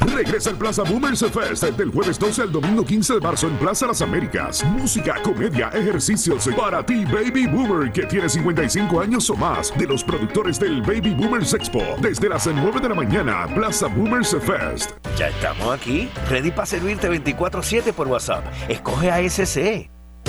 Regresa 0.06 0.50
el 0.50 0.56
Plaza 0.56 0.82
Boomers 0.82 1.24
Fest 1.30 1.64
del 1.64 1.90
jueves 1.90 2.18
12 2.18 2.42
al 2.42 2.52
domingo 2.52 2.84
15 2.84 3.14
de 3.14 3.20
marzo 3.20 3.46
en 3.46 3.56
Plaza 3.56 3.86
Las 3.86 4.02
Américas. 4.02 4.64
Música, 4.64 5.20
comedia, 5.22 5.68
ejercicios 5.68 6.48
para 6.56 6.84
ti, 6.84 7.04
Baby 7.04 7.46
Boomer, 7.46 7.92
que 7.92 8.06
tiene 8.06 8.28
55 8.28 9.00
años 9.00 9.28
o 9.30 9.36
más, 9.36 9.72
de 9.78 9.86
los 9.86 10.02
productores 10.02 10.58
del 10.58 10.82
Baby 10.82 11.14
Boomers 11.14 11.54
Expo. 11.54 11.82
Desde 12.00 12.28
las 12.28 12.46
9 12.46 12.80
de 12.80 12.88
la 12.88 12.94
mañana, 12.94 13.46
Plaza 13.54 13.86
Boomers 13.86 14.36
Fest. 14.44 14.90
Ya 15.16 15.28
estamos 15.28 15.72
aquí, 15.74 16.08
ready 16.28 16.50
para 16.50 16.66
servirte 16.66 17.10
24-7 17.10 17.92
por 17.92 18.08
WhatsApp. 18.08 18.44
Escoge 18.68 19.10
ASC. 19.10 19.90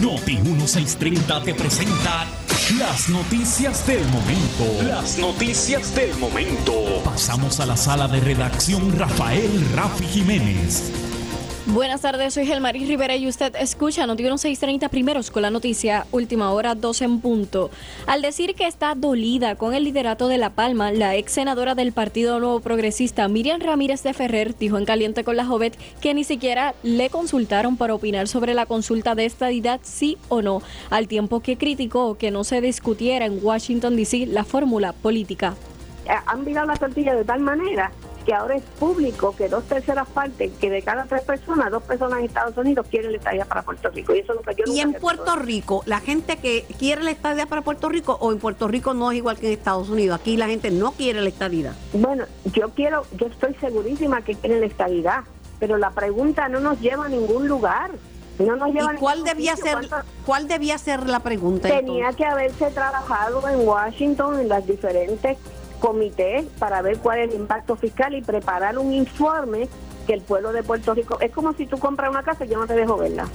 Noti 0.00 0.38
1630 0.38 1.42
te 1.42 1.54
presenta 1.54 2.26
las 2.78 3.08
noticias 3.10 3.86
del 3.86 4.02
momento. 4.08 4.82
Las 4.84 5.18
noticias 5.18 5.94
del 5.94 6.16
momento. 6.16 6.72
Pasamos 7.04 7.60
a 7.60 7.66
la 7.66 7.76
sala 7.76 8.08
de 8.08 8.20
redacción 8.20 8.98
Rafael 8.98 9.50
Rafi 9.74 10.06
Jiménez. 10.06 11.11
Buenas 11.66 12.00
tardes, 12.00 12.34
soy 12.34 12.44
Gelmaris 12.44 12.88
Rivera 12.88 13.14
y 13.14 13.28
usted 13.28 13.54
escucha 13.54 14.04
Noti 14.04 14.24
1630 14.24 14.88
primeros 14.88 15.30
con 15.30 15.42
la 15.42 15.50
noticia 15.50 16.06
Última 16.10 16.50
Hora 16.50 16.74
12 16.74 17.04
en 17.04 17.20
punto. 17.20 17.70
Al 18.08 18.20
decir 18.20 18.56
que 18.56 18.66
está 18.66 18.96
dolida 18.96 19.54
con 19.54 19.72
el 19.72 19.84
liderato 19.84 20.26
de 20.26 20.38
La 20.38 20.50
Palma, 20.50 20.90
la 20.90 21.14
ex 21.14 21.30
senadora 21.30 21.76
del 21.76 21.92
Partido 21.92 22.40
Nuevo 22.40 22.58
Progresista 22.58 23.28
Miriam 23.28 23.60
Ramírez 23.60 24.02
de 24.02 24.12
Ferrer 24.12 24.58
dijo 24.58 24.76
en 24.76 24.84
Caliente 24.84 25.22
con 25.22 25.36
la 25.36 25.46
Jovet 25.46 25.78
que 26.00 26.14
ni 26.14 26.24
siquiera 26.24 26.74
le 26.82 27.10
consultaron 27.10 27.76
para 27.76 27.94
opinar 27.94 28.26
sobre 28.26 28.54
la 28.54 28.66
consulta 28.66 29.14
de 29.14 29.24
estadidad 29.24 29.78
sí 29.84 30.18
o 30.28 30.42
no, 30.42 30.62
al 30.90 31.06
tiempo 31.06 31.40
que 31.40 31.58
criticó 31.58 32.18
que 32.18 32.32
no 32.32 32.42
se 32.42 32.60
discutiera 32.60 33.24
en 33.24 33.38
Washington 33.40 33.94
DC 33.94 34.26
la 34.26 34.42
fórmula 34.42 34.94
política. 34.94 35.54
han 36.26 36.44
virado 36.44 36.66
la 36.66 36.76
tortilla 36.76 37.14
de 37.14 37.24
tal 37.24 37.38
manera 37.38 37.92
que 38.22 38.32
ahora 38.34 38.56
es 38.56 38.62
público 38.78 39.34
que 39.36 39.48
dos 39.48 39.64
terceras 39.64 40.08
partes, 40.08 40.52
que 40.60 40.70
de 40.70 40.82
cada 40.82 41.04
tres 41.04 41.22
personas, 41.22 41.70
dos 41.70 41.82
personas 41.82 42.20
en 42.20 42.26
Estados 42.26 42.56
Unidos 42.56 42.86
quieren 42.90 43.12
la 43.12 43.18
estadía 43.18 43.44
para 43.44 43.62
Puerto 43.62 43.90
Rico. 43.90 44.14
Y 44.14 44.20
eso 44.20 44.32
es 44.32 44.36
lo 44.36 44.42
que 44.42 44.54
yo 44.64 44.72
Y 44.72 44.80
en 44.80 44.94
Puerto 44.94 45.36
Rico, 45.36 45.82
la 45.86 46.00
gente 46.00 46.36
que 46.36 46.64
quiere 46.78 47.02
la 47.02 47.10
estadía 47.10 47.46
para 47.46 47.62
Puerto 47.62 47.88
Rico 47.88 48.16
o 48.20 48.32
en 48.32 48.38
Puerto 48.38 48.68
Rico 48.68 48.94
no 48.94 49.10
es 49.10 49.18
igual 49.18 49.36
que 49.38 49.46
en 49.48 49.52
Estados 49.52 49.88
Unidos. 49.88 50.18
Aquí 50.20 50.36
la 50.36 50.46
gente 50.46 50.70
no 50.70 50.92
quiere 50.92 51.20
la 51.20 51.28
estadía. 51.28 51.74
Bueno, 51.92 52.24
yo 52.54 52.70
quiero, 52.70 53.04
yo 53.16 53.26
estoy 53.26 53.54
segurísima 53.60 54.22
que 54.22 54.34
quieren 54.34 54.60
la 54.60 54.66
estabilidad, 54.66 55.24
pero 55.58 55.76
la 55.76 55.90
pregunta 55.90 56.48
no 56.48 56.60
nos 56.60 56.80
lleva 56.80 57.06
a 57.06 57.08
ningún 57.08 57.48
lugar. 57.48 57.90
No 58.38 58.56
nos 58.56 58.72
lleva 58.72 58.94
¿Y 58.94 58.96
cuál 58.96 59.24
debía 59.24 59.54
sitio. 59.56 59.78
ser 59.78 59.88
¿Cuánto- 59.88 60.08
cuál 60.24 60.48
debía 60.48 60.78
ser 60.78 61.06
la 61.08 61.20
pregunta? 61.20 61.68
Tenía 61.68 62.08
entonces? 62.08 62.16
que 62.16 62.24
haberse 62.24 62.70
trabajado 62.70 63.46
en 63.48 63.68
Washington, 63.68 64.40
en 64.40 64.48
las 64.48 64.66
diferentes 64.66 65.36
comités, 65.82 66.44
para 66.60 66.80
ver 66.80 66.98
cuál 66.98 67.18
es 67.18 67.30
el 67.30 67.40
impacto 67.40 67.74
fiscal 67.74 68.14
y 68.14 68.22
preparar 68.22 68.78
un 68.78 68.92
informe 68.92 69.68
que 70.06 70.14
el 70.14 70.20
pueblo 70.20 70.52
de 70.52 70.62
Puerto 70.62 70.94
Rico, 70.94 71.18
es 71.20 71.32
como 71.32 71.54
si 71.54 71.66
tú 71.66 71.76
compras 71.76 72.08
una 72.08 72.22
casa 72.22 72.44
y 72.44 72.48
yo 72.48 72.58
no 72.58 72.68
te 72.68 72.74
dejo 72.74 72.96
verla, 72.96 73.26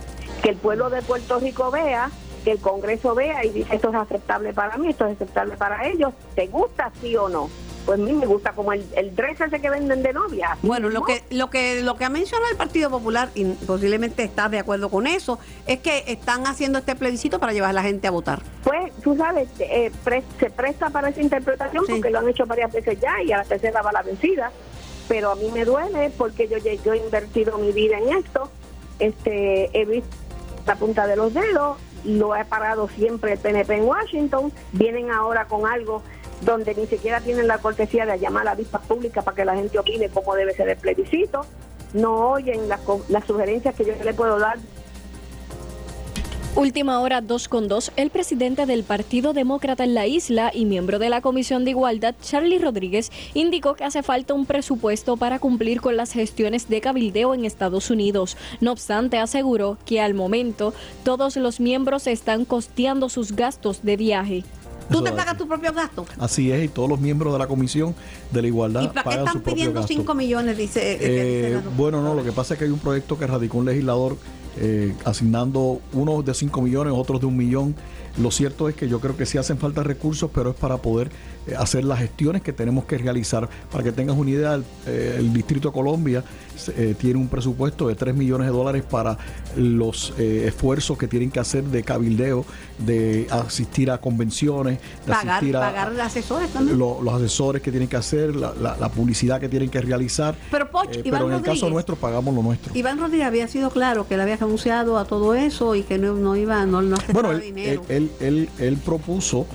que 0.41 0.51
el 0.51 0.55
pueblo 0.55 0.89
de 0.89 1.01
Puerto 1.01 1.39
Rico 1.39 1.69
vea, 1.71 2.09
que 2.45 2.51
el 2.51 2.59
Congreso 2.59 3.13
vea 3.13 3.43
y 3.43 3.49
dice 3.49 3.75
esto 3.75 3.89
es 3.89 3.95
aceptable 3.95 4.53
para 4.53 4.77
mí, 4.77 4.87
esto 4.87 5.05
es 5.05 5.15
aceptable 5.17 5.57
para 5.57 5.85
ellos, 5.89 6.13
¿te 6.35 6.47
gusta 6.47 6.89
sí 7.01 7.17
o 7.17 7.27
no? 7.27 7.49
Pues 7.87 7.99
a 8.01 8.03
mí 8.03 8.11
me 8.11 8.25
gusta 8.25 8.51
como 8.51 8.73
el, 8.73 8.85
el 8.97 9.15
dress 9.15 9.39
ese 9.39 9.61
que 9.61 9.69
venden 9.69 10.03
de 10.03 10.11
novia. 10.11 10.57
Bueno, 10.61 10.89
lo 10.89 11.03
que 11.03 11.23
lo 11.29 11.49
que 11.49 11.81
lo 11.81 11.95
que 11.95 12.03
ha 12.03 12.09
mencionado 12.09 12.51
el 12.51 12.57
Partido 12.57 12.89
Popular 12.89 13.29
y 13.33 13.45
posiblemente 13.45 14.23
estás 14.23 14.51
de 14.51 14.59
acuerdo 14.59 14.89
con 14.89 15.07
eso 15.07 15.39
es 15.65 15.79
que 15.79 16.03
están 16.07 16.45
haciendo 16.47 16.79
este 16.79 16.95
plebiscito 16.95 17.39
para 17.39 17.53
llevar 17.53 17.69
a 17.69 17.73
la 17.73 17.83
gente 17.83 18.05
a 18.05 18.11
votar. 18.11 18.41
Pues, 18.63 18.91
tú 19.01 19.15
sabes, 19.15 19.47
eh, 19.59 19.89
pre- 20.03 20.23
se 20.37 20.49
presta 20.49 20.89
para 20.89 21.07
esa 21.09 21.21
interpretación 21.21 21.85
porque 21.87 22.09
lo 22.09 22.19
han 22.19 22.27
hecho 22.27 22.45
varias 22.45 22.73
veces 22.73 22.99
ya 22.99 23.23
y 23.23 23.31
a 23.31 23.37
la 23.37 23.43
tercera 23.45 23.81
va 23.81 23.93
la 23.93 24.03
vencida. 24.03 24.51
Pero 25.07 25.31
a 25.31 25.35
mí 25.37 25.49
me 25.53 25.63
duele 25.63 26.11
porque 26.17 26.49
yo, 26.49 26.57
yo 26.57 26.91
he 26.93 26.97
invertido 26.97 27.57
mi 27.57 27.71
vida 27.71 27.97
en 27.99 28.17
esto. 28.17 28.51
Este, 28.99 29.69
he 29.79 29.85
visto 29.85 30.09
la 30.65 30.75
punta 30.75 31.07
de 31.07 31.15
los 31.15 31.33
dedos, 31.33 31.77
lo 32.07 32.35
he 32.35 32.45
parado 32.45 32.87
siempre 32.87 33.33
el 33.33 33.39
PNP 33.39 33.75
en 33.75 33.83
Washington. 33.83 34.51
Vienen 34.71 35.11
ahora 35.11 35.45
con 35.45 35.67
algo 35.67 36.01
donde 36.41 36.73
ni 36.73 36.87
siquiera 36.87 37.21
tienen 37.21 37.47
la 37.47 37.57
cortesía 37.57 38.05
de 38.05 38.17
llamar 38.17 38.43
a 38.43 38.51
la 38.51 38.55
vista 38.55 38.79
pública 38.79 39.21
para 39.21 39.35
que 39.35 39.45
la 39.45 39.55
gente 39.55 39.77
opine 39.77 40.09
cómo 40.09 40.33
debe 40.35 40.53
ser 40.53 40.69
el 40.69 40.77
plebiscito. 40.77 41.45
No 41.93 42.31
oyen 42.31 42.69
las, 42.69 42.81
las 43.09 43.25
sugerencias 43.25 43.75
que 43.75 43.85
yo 43.85 43.93
le 44.03 44.13
puedo 44.13 44.39
dar 44.39 44.57
Última 46.57 46.99
hora 47.01 47.21
2 47.21 47.49
con 47.49 47.67
2, 47.67 47.91
el 47.97 48.09
presidente 48.09 48.65
del 48.65 48.83
Partido 48.83 49.33
Demócrata 49.33 49.83
en 49.83 49.93
la 49.93 50.07
isla 50.07 50.49
y 50.51 50.65
miembro 50.65 50.97
de 50.97 51.07
la 51.07 51.21
Comisión 51.21 51.63
de 51.65 51.69
Igualdad, 51.69 52.15
Charlie 52.19 52.57
Rodríguez, 52.57 53.11
indicó 53.35 53.75
que 53.75 53.83
hace 53.83 54.01
falta 54.01 54.33
un 54.33 54.47
presupuesto 54.47 55.17
para 55.17 55.37
cumplir 55.37 55.81
con 55.81 55.95
las 55.97 56.13
gestiones 56.13 56.67
de 56.67 56.81
cabildeo 56.81 57.35
en 57.35 57.45
Estados 57.45 57.91
Unidos. 57.91 58.37
No 58.59 58.71
obstante, 58.71 59.19
aseguró 59.19 59.77
que 59.85 60.01
al 60.01 60.15
momento 60.15 60.73
todos 61.03 61.35
los 61.37 61.59
miembros 61.59 62.07
están 62.07 62.43
costeando 62.43 63.07
sus 63.09 63.33
gastos 63.33 63.83
de 63.83 63.95
viaje. 63.95 64.43
¿Tú 64.89 65.03
te 65.03 65.11
pagas 65.11 65.37
tu 65.37 65.47
propio 65.47 65.71
gasto? 65.73 66.07
Así 66.17 66.51
es, 66.51 66.63
y 66.63 66.69
todos 66.69 66.89
los 66.89 66.99
miembros 66.99 67.33
de 67.33 67.39
la 67.39 67.45
Comisión 67.45 67.93
de 68.31 68.41
la 68.41 68.47
Igualdad 68.47 68.81
¿Y 68.81 68.87
para 68.87 69.11
qué 69.11 69.17
están 69.17 69.41
pidiendo 69.41 69.81
gasto. 69.81 69.93
5 69.93 70.15
millones? 70.15 70.57
Dice, 70.57 70.93
eh, 70.93 71.37
el 71.37 71.43
senador. 71.49 71.73
bueno, 71.75 72.01
no, 72.01 72.15
lo 72.15 72.23
que 72.23 72.31
pasa 72.31 72.55
es 72.55 72.57
que 72.57 72.65
hay 72.65 72.71
un 72.71 72.79
proyecto 72.79 73.19
que 73.19 73.27
radicó 73.27 73.59
un 73.59 73.65
legislador 73.65 74.17
eh, 74.59 74.93
asignando 75.05 75.81
unos 75.93 76.25
de 76.25 76.33
5 76.33 76.61
millones, 76.61 76.93
otros 76.95 77.21
de 77.21 77.27
un 77.27 77.37
millón. 77.37 77.75
Lo 78.21 78.31
cierto 78.31 78.69
es 78.69 78.75
que 78.75 78.87
yo 78.87 78.99
creo 78.99 79.15
que 79.15 79.25
sí 79.25 79.37
hacen 79.37 79.57
falta 79.57 79.83
recursos, 79.83 80.31
pero 80.33 80.51
es 80.51 80.55
para 80.55 80.77
poder 80.77 81.11
hacer 81.55 81.83
las 81.85 81.99
gestiones 81.99 82.41
que 82.41 82.53
tenemos 82.53 82.85
que 82.85 82.97
realizar. 82.97 83.47
Para 83.71 83.83
que 83.83 83.91
tengas 83.91 84.17
una 84.17 84.29
idea, 84.29 84.55
el, 84.55 84.63
eh, 84.85 85.15
el 85.19 85.31
Distrito 85.33 85.69
de 85.69 85.73
Colombia 85.73 86.23
eh, 86.75 86.95
tiene 86.99 87.19
un 87.19 87.27
presupuesto 87.27 87.87
de 87.87 87.95
3 87.95 88.15
millones 88.15 88.47
de 88.47 88.53
dólares 88.53 88.83
para 88.89 89.17
los 89.55 90.13
eh, 90.17 90.45
esfuerzos 90.47 90.97
que 90.97 91.07
tienen 91.07 91.31
que 91.31 91.39
hacer 91.39 91.63
de 91.63 91.83
cabildeo, 91.83 92.45
de 92.79 93.27
asistir 93.29 93.91
a 93.91 93.99
convenciones, 93.99 94.79
de 95.05 95.11
pagar, 95.13 95.29
asistir 95.35 95.57
a, 95.57 95.59
pagar 95.61 95.99
asesores 96.01 96.49
también. 96.49 96.77
lo- 96.77 97.01
los 97.01 97.13
asesores 97.13 97.61
que 97.61 97.71
tienen 97.71 97.87
que 97.89 97.97
hacer, 97.97 98.35
la, 98.35 98.53
la- 98.53 98.77
la 98.77 98.89
publicidad 98.89 99.39
que 99.39 99.49
tienen 99.49 99.69
que 99.69 99.81
realizar. 99.81 100.35
Pero, 100.51 100.69
Poch, 100.71 100.87
Eh, 100.95 101.01
Iván 101.05 101.21
pero 101.21 101.29
en 101.31 101.37
el 101.37 101.41
caso 101.43 101.69
nuestro 101.69 101.95
pagamos 101.95 102.33
lo 102.33 102.41
nuestro. 102.43 102.71
Iván 102.75 102.99
Rodríguez 102.99 103.27
había 103.27 103.47
sido 103.47 103.69
claro 103.69 104.07
que 104.07 104.15
él 104.15 104.21
había 104.21 104.37
renunciado 104.37 104.97
a 104.97 105.05
todo 105.05 105.33
eso 105.35 105.75
y 105.75 105.83
que 105.83 105.97
no, 105.97 106.13
no 106.15 106.35
iba, 106.35 106.65
no, 106.65 106.81
no 106.81 106.97
Bueno, 107.13 107.31
él, 107.31 107.41
dinero. 107.41 107.83
él, 107.89 108.11
él, 108.19 108.27
él- 108.27 108.49
él 108.59 108.77
propuso 108.77 109.45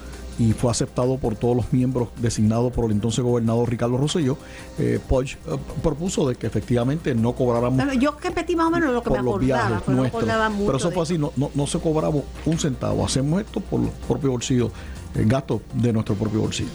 y 0.42 0.52
fue 0.54 0.72
aceptado 0.72 1.18
por 1.18 1.36
todos 1.36 1.56
los 1.56 1.72
miembros 1.72 2.08
designados 2.16 2.72
por 2.72 2.86
el 2.86 2.92
entonces 2.92 3.22
gobernador 3.22 3.70
Ricardo 3.70 3.96
Rosselló. 3.96 4.36
Eh, 4.76 4.98
Poch, 5.08 5.34
eh, 5.34 5.36
propuso 5.82 6.28
de 6.28 6.34
que 6.34 6.48
efectivamente 6.48 7.14
no 7.14 7.32
cobráramos 7.34 7.78
Pero 7.78 7.92
yo 7.92 8.16
repetí 8.20 8.56
más 8.56 8.66
o 8.66 8.70
menos 8.70 8.92
lo 8.92 9.02
que 9.02 9.10
me 9.10 9.16
por 9.16 9.24
los 9.24 9.34
acordaba, 9.36 9.68
viajes 9.68 9.82
pero 9.84 9.96
no 9.96 10.00
nuestros. 10.02 10.22
acordaba 10.22 10.48
mucho 10.50 10.66
Pero 10.66 10.78
eso 10.78 10.88
de 10.88 10.94
fue 10.94 11.02
así, 11.04 11.18
no, 11.18 11.32
no, 11.36 11.50
no 11.54 11.66
se 11.68 11.78
cobramos 11.78 12.24
un 12.44 12.58
centavo. 12.58 13.04
Hacemos 13.04 13.40
esto 13.40 13.60
por 13.60 13.80
los 13.80 13.90
propios 14.08 14.32
bolsillos, 14.32 14.72
el 15.14 15.26
gasto 15.26 15.62
de 15.74 15.92
nuestro 15.92 16.16
propio 16.16 16.40
bolsillo. 16.40 16.70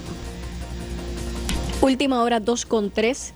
Última 1.82 2.24
hora 2.24 2.40
2 2.40 2.66
con 2.66 2.90
3. 2.90 3.34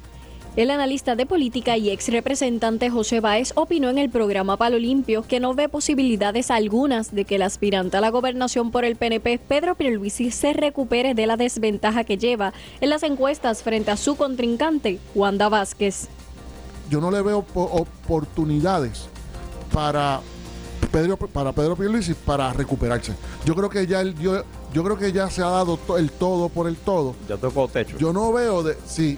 El 0.57 0.69
analista 0.69 1.15
de 1.15 1.25
política 1.25 1.77
y 1.77 1.89
ex 1.91 2.09
representante 2.09 2.89
José 2.89 3.21
Báez 3.21 3.53
opinó 3.55 3.89
en 3.89 3.97
el 3.97 4.09
programa 4.09 4.57
Palo 4.57 4.77
Limpio 4.79 5.21
que 5.25 5.39
no 5.39 5.53
ve 5.53 5.69
posibilidades 5.69 6.51
algunas 6.51 7.15
de 7.15 7.23
que 7.23 7.35
el 7.35 7.43
aspirante 7.43 7.95
a 7.95 8.01
la 8.01 8.09
gobernación 8.09 8.69
por 8.69 8.83
el 8.83 8.97
PNP, 8.97 9.39
Pedro 9.39 9.75
Pierluisi, 9.75 10.29
se 10.29 10.51
recupere 10.51 11.13
de 11.13 11.25
la 11.25 11.37
desventaja 11.37 12.03
que 12.03 12.17
lleva 12.17 12.51
en 12.81 12.89
las 12.89 13.03
encuestas 13.03 13.63
frente 13.63 13.91
a 13.91 13.97
su 13.97 14.17
contrincante, 14.17 14.99
Wanda 15.15 15.47
Vázquez. 15.47 16.09
yo 16.89 16.99
no 16.99 17.09
le 17.11 17.21
veo 17.21 17.43
po- 17.43 17.63
oportunidades 17.71 19.07
para 19.71 20.19
Pedro 20.91 21.15
para 21.15 21.53
Pedro 21.53 21.77
Pierluisi 21.77 22.13
para 22.13 22.51
recuperarse. 22.51 23.13
Yo 23.45 23.55
creo 23.55 23.69
que 23.69 23.87
ya 23.87 24.01
él 24.01 24.13
dio- 24.15 24.43
yo 24.73 24.83
creo 24.83 24.97
que 24.97 25.13
ya 25.13 25.29
se 25.29 25.41
ha 25.41 25.45
dado 25.47 25.77
to- 25.77 25.97
el 25.97 26.11
todo 26.11 26.49
por 26.49 26.67
el 26.67 26.75
todo. 26.75 27.15
Ya 27.29 27.37
tocó 27.37 27.69
techo. 27.69 27.97
Yo 27.97 28.11
no 28.11 28.33
veo 28.33 28.63
de 28.63 28.75
sí 28.85 29.17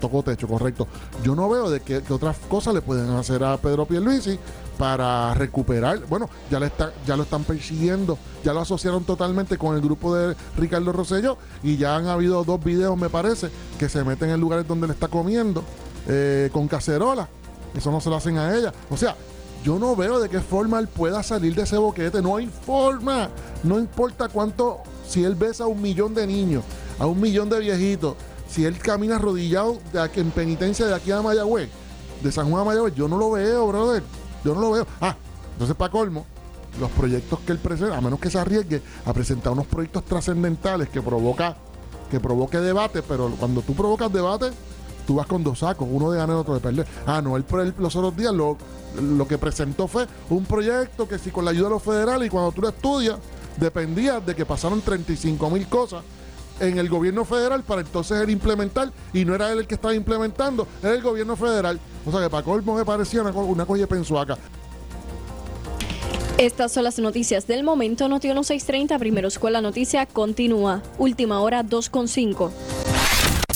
tocó- 0.00 0.22
techo, 0.22 0.48
correcto. 0.48 0.86
Yo 1.22 1.34
no 1.34 1.48
veo 1.48 1.70
de 1.70 1.80
que 1.80 2.02
otras 2.10 2.36
cosas 2.48 2.74
le 2.74 2.82
pueden 2.82 3.10
hacer 3.10 3.42
a 3.44 3.56
Pedro 3.56 3.86
Pierluisi 3.86 4.38
para 4.78 5.32
recuperar. 5.34 6.00
Bueno, 6.06 6.28
ya 6.50 6.60
le 6.60 6.66
está, 6.66 6.92
ya 7.06 7.16
lo 7.16 7.22
están 7.22 7.44
persiguiendo, 7.44 8.18
ya 8.44 8.52
lo 8.52 8.60
asociaron 8.60 9.04
totalmente 9.04 9.56
con 9.58 9.74
el 9.74 9.80
grupo 9.80 10.14
de 10.14 10.36
Ricardo 10.56 10.92
Rosselló 10.92 11.38
y 11.62 11.76
ya 11.76 11.96
han 11.96 12.06
habido 12.06 12.44
dos 12.44 12.62
videos, 12.62 12.96
me 12.96 13.08
parece, 13.08 13.48
que 13.78 13.88
se 13.88 14.04
meten 14.04 14.30
en 14.30 14.40
lugares 14.40 14.66
donde 14.66 14.86
le 14.86 14.92
está 14.92 15.08
comiendo 15.08 15.62
eh, 16.08 16.50
con 16.52 16.68
cacerola. 16.68 17.28
Eso 17.74 17.90
no 17.90 18.00
se 18.00 18.10
lo 18.10 18.16
hacen 18.16 18.38
a 18.38 18.54
ella. 18.56 18.72
O 18.90 18.96
sea, 18.96 19.16
yo 19.64 19.78
no 19.78 19.96
veo 19.96 20.20
de 20.20 20.28
qué 20.28 20.40
forma 20.40 20.78
él 20.78 20.88
pueda 20.88 21.22
salir 21.22 21.54
de 21.54 21.62
ese 21.62 21.76
boquete. 21.76 22.22
No 22.22 22.36
hay 22.36 22.46
forma. 22.46 23.28
No 23.62 23.78
importa 23.78 24.28
cuánto, 24.28 24.78
si 25.06 25.24
él 25.24 25.34
besa 25.34 25.64
a 25.64 25.66
un 25.66 25.82
millón 25.82 26.14
de 26.14 26.26
niños, 26.26 26.62
a 26.98 27.06
un 27.06 27.20
millón 27.20 27.50
de 27.50 27.58
viejitos, 27.60 28.14
si 28.48 28.64
él 28.64 28.78
camina 28.78 29.16
arrodillado 29.16 29.78
de 29.92 30.00
aquí- 30.00 30.20
en 30.20 30.30
penitencia 30.30 30.86
de 30.86 30.94
aquí 30.94 31.10
a 31.12 31.22
Mayagüez, 31.22 31.68
de 32.22 32.32
San 32.32 32.50
Juan 32.50 32.62
a 32.62 32.64
Mayagüez, 32.64 32.94
yo 32.94 33.08
no 33.08 33.16
lo 33.18 33.30
veo, 33.32 33.66
brother. 33.66 34.02
Yo 34.44 34.54
no 34.54 34.60
lo 34.60 34.70
veo. 34.72 34.86
Ah, 35.00 35.16
entonces 35.52 35.76
para 35.76 35.90
colmo, 35.90 36.24
los 36.80 36.90
proyectos 36.92 37.40
que 37.40 37.52
él 37.52 37.58
presenta, 37.58 37.96
a 37.96 38.00
menos 38.00 38.20
que 38.20 38.30
se 38.30 38.38
arriesgue 38.38 38.82
a 39.04 39.12
presentar 39.12 39.52
unos 39.52 39.66
proyectos 39.66 40.04
trascendentales 40.04 40.88
que 40.88 41.00
provoca 41.02 41.56
que 42.10 42.20
provoque 42.20 42.58
debate, 42.58 43.02
pero 43.02 43.30
cuando 43.38 43.62
tú 43.62 43.74
provocas 43.74 44.12
debate, 44.12 44.50
tú 45.08 45.16
vas 45.16 45.26
con 45.26 45.42
dos 45.42 45.58
sacos, 45.58 45.88
uno 45.90 46.12
de 46.12 46.18
ganar, 46.18 46.36
otro 46.36 46.54
de 46.54 46.60
perder. 46.60 46.86
Ah, 47.04 47.20
no, 47.20 47.36
él, 47.36 47.44
él 47.60 47.74
los 47.78 47.96
otros 47.96 48.16
días 48.16 48.32
lo, 48.32 48.56
lo 49.02 49.26
que 49.26 49.38
presentó 49.38 49.88
fue 49.88 50.06
un 50.30 50.44
proyecto 50.44 51.08
que 51.08 51.18
si 51.18 51.30
con 51.32 51.44
la 51.44 51.50
ayuda 51.50 51.64
de 51.64 51.70
los 51.74 51.82
federales 51.82 52.28
y 52.28 52.30
cuando 52.30 52.52
tú 52.52 52.60
lo 52.60 52.68
estudias, 52.68 53.18
dependía 53.56 54.20
de 54.20 54.36
que 54.36 54.46
pasaron 54.46 54.80
35 54.82 55.50
mil 55.50 55.66
cosas 55.68 56.04
en 56.60 56.78
el 56.78 56.88
gobierno 56.88 57.24
federal 57.24 57.62
para 57.62 57.82
entonces 57.82 58.20
él 58.20 58.30
implementar 58.30 58.90
y 59.12 59.24
no 59.24 59.34
era 59.34 59.52
él 59.52 59.60
el 59.60 59.66
que 59.66 59.74
estaba 59.74 59.94
implementando, 59.94 60.66
era 60.82 60.94
el 60.94 61.02
gobierno 61.02 61.36
federal. 61.36 61.78
O 62.04 62.10
sea 62.10 62.20
que 62.20 62.30
para 62.30 62.42
colmo 62.42 62.76
me 62.76 62.84
parecía 62.84 63.22
una, 63.22 63.30
una 63.30 63.66
cosa 63.66 63.86
acá. 64.20 64.38
Estas 66.38 66.72
son 66.72 66.84
las 66.84 66.98
noticias 66.98 67.46
del 67.46 67.64
momento. 67.64 68.08
Noti 68.08 68.28
1630, 68.28 68.98
primero 68.98 69.28
escuela 69.28 69.62
noticia, 69.62 70.04
continúa. 70.04 70.82
Última 70.98 71.40
hora 71.40 71.62
2.5. 71.64 72.50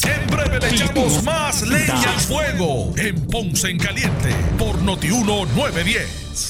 En 0.08 0.30
breve 0.30 0.60
le 0.60 0.68
echamos 0.68 1.22
más 1.22 1.60
leña 1.68 2.14
al 2.14 2.20
fuego 2.20 2.92
en 2.96 3.20
Ponce 3.26 3.68
en 3.68 3.78
Caliente 3.78 4.34
por 4.58 4.80
Notiuno 4.80 5.44
910. 5.54 6.49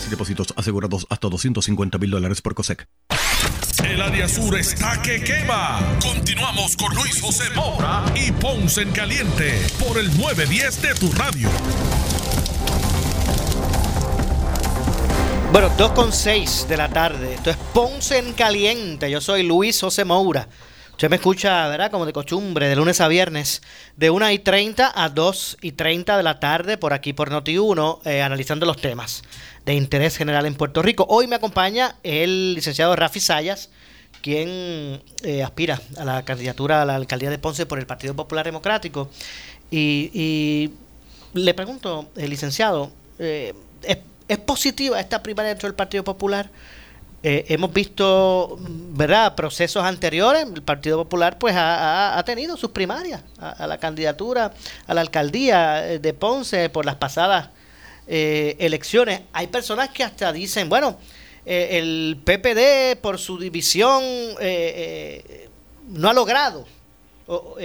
Acciones 0.00 0.06
y 0.06 0.10
depósitos 0.10 0.54
asegurados 0.56 1.06
hasta 1.10 1.28
250 1.28 1.98
mil 1.98 2.10
dólares 2.10 2.40
por 2.40 2.54
COSEC. 2.54 2.86
El 3.84 4.00
área 4.00 4.28
sur 4.28 4.56
está 4.58 5.00
que 5.02 5.22
quema. 5.22 5.80
Continuamos 6.00 6.76
con 6.76 6.94
Luis 6.94 7.20
José 7.20 7.44
Moura 7.54 8.04
y 8.14 8.32
Ponce 8.32 8.82
en 8.82 8.92
Caliente 8.92 9.60
por 9.78 9.98
el 9.98 10.06
910 10.16 10.82
de 10.82 10.94
tu 10.94 11.12
radio. 11.12 11.48
Bueno, 15.52 15.70
2.6 15.76 16.66
de 16.66 16.76
la 16.76 16.88
tarde. 16.88 17.34
Esto 17.34 17.50
es 17.50 17.56
Ponce 17.74 18.18
en 18.18 18.32
Caliente. 18.32 19.10
Yo 19.10 19.20
soy 19.20 19.42
Luis 19.42 19.80
José 19.80 20.04
Moura. 20.04 20.48
Usted 21.00 21.08
me 21.08 21.16
escucha, 21.16 21.66
¿verdad? 21.68 21.90
Como 21.90 22.04
de 22.04 22.12
costumbre, 22.12 22.68
de 22.68 22.76
lunes 22.76 23.00
a 23.00 23.08
viernes, 23.08 23.62
de 23.96 24.10
1 24.10 24.32
y 24.32 24.38
30 24.38 24.92
a 24.94 25.08
2 25.08 25.56
y 25.62 25.72
30 25.72 26.14
de 26.18 26.22
la 26.22 26.40
tarde, 26.40 26.76
por 26.76 26.92
aquí 26.92 27.14
por 27.14 27.30
Noti1, 27.30 28.00
eh, 28.04 28.20
analizando 28.20 28.66
los 28.66 28.76
temas 28.76 29.22
de 29.64 29.72
interés 29.72 30.18
general 30.18 30.44
en 30.44 30.56
Puerto 30.56 30.82
Rico. 30.82 31.06
Hoy 31.08 31.26
me 31.26 31.36
acompaña 31.36 31.96
el 32.02 32.52
licenciado 32.52 32.94
Rafi 32.96 33.18
Sayas, 33.18 33.70
quien 34.20 35.02
eh, 35.22 35.42
aspira 35.42 35.80
a 35.96 36.04
la 36.04 36.22
candidatura 36.22 36.82
a 36.82 36.84
la 36.84 36.96
alcaldía 36.96 37.30
de 37.30 37.38
Ponce 37.38 37.64
por 37.64 37.78
el 37.78 37.86
Partido 37.86 38.14
Popular 38.14 38.44
Democrático. 38.44 39.08
Y, 39.70 40.70
le 41.32 41.54
pregunto, 41.54 42.10
el 42.14 42.28
licenciado, 42.28 42.90
eh, 43.18 43.54
¿es, 43.84 43.96
¿es 44.28 44.38
positiva 44.38 45.00
esta 45.00 45.22
primaria 45.22 45.48
dentro 45.48 45.66
del 45.66 45.76
Partido 45.76 46.04
Popular? 46.04 46.50
Eh, 47.22 47.44
hemos 47.48 47.70
visto, 47.72 48.56
¿verdad?, 48.60 49.34
procesos 49.34 49.84
anteriores. 49.84 50.46
El 50.54 50.62
Partido 50.62 50.96
Popular, 50.96 51.38
pues, 51.38 51.54
ha, 51.54 52.14
ha- 52.14 52.18
ha 52.18 52.24
tenido 52.24 52.56
sus 52.56 52.70
primarias 52.70 53.22
a, 53.38 53.66
la 53.66 53.78
candidatura 53.78 54.54
a 54.86 54.94
la 54.94 55.02
alcaldía 55.02 55.86
eh, 55.92 55.98
de 55.98 56.14
Ponce 56.14 56.70
por 56.70 56.86
las 56.86 56.96
pasadas 56.96 57.50
eh, 58.06 58.56
elecciones. 58.58 59.20
Hay 59.34 59.48
personas 59.48 59.90
que 59.90 60.02
hasta 60.02 60.32
dicen, 60.32 60.70
bueno, 60.70 60.96
eh, 61.44 61.78
el 61.78 62.18
PPD 62.24 62.98
por 63.02 63.18
su 63.18 63.38
división 63.38 64.02
eh, 64.02 64.36
eh, 64.40 65.48
no 65.90 66.08
ha 66.08 66.14
logrado 66.14 66.66
o, 67.26 67.56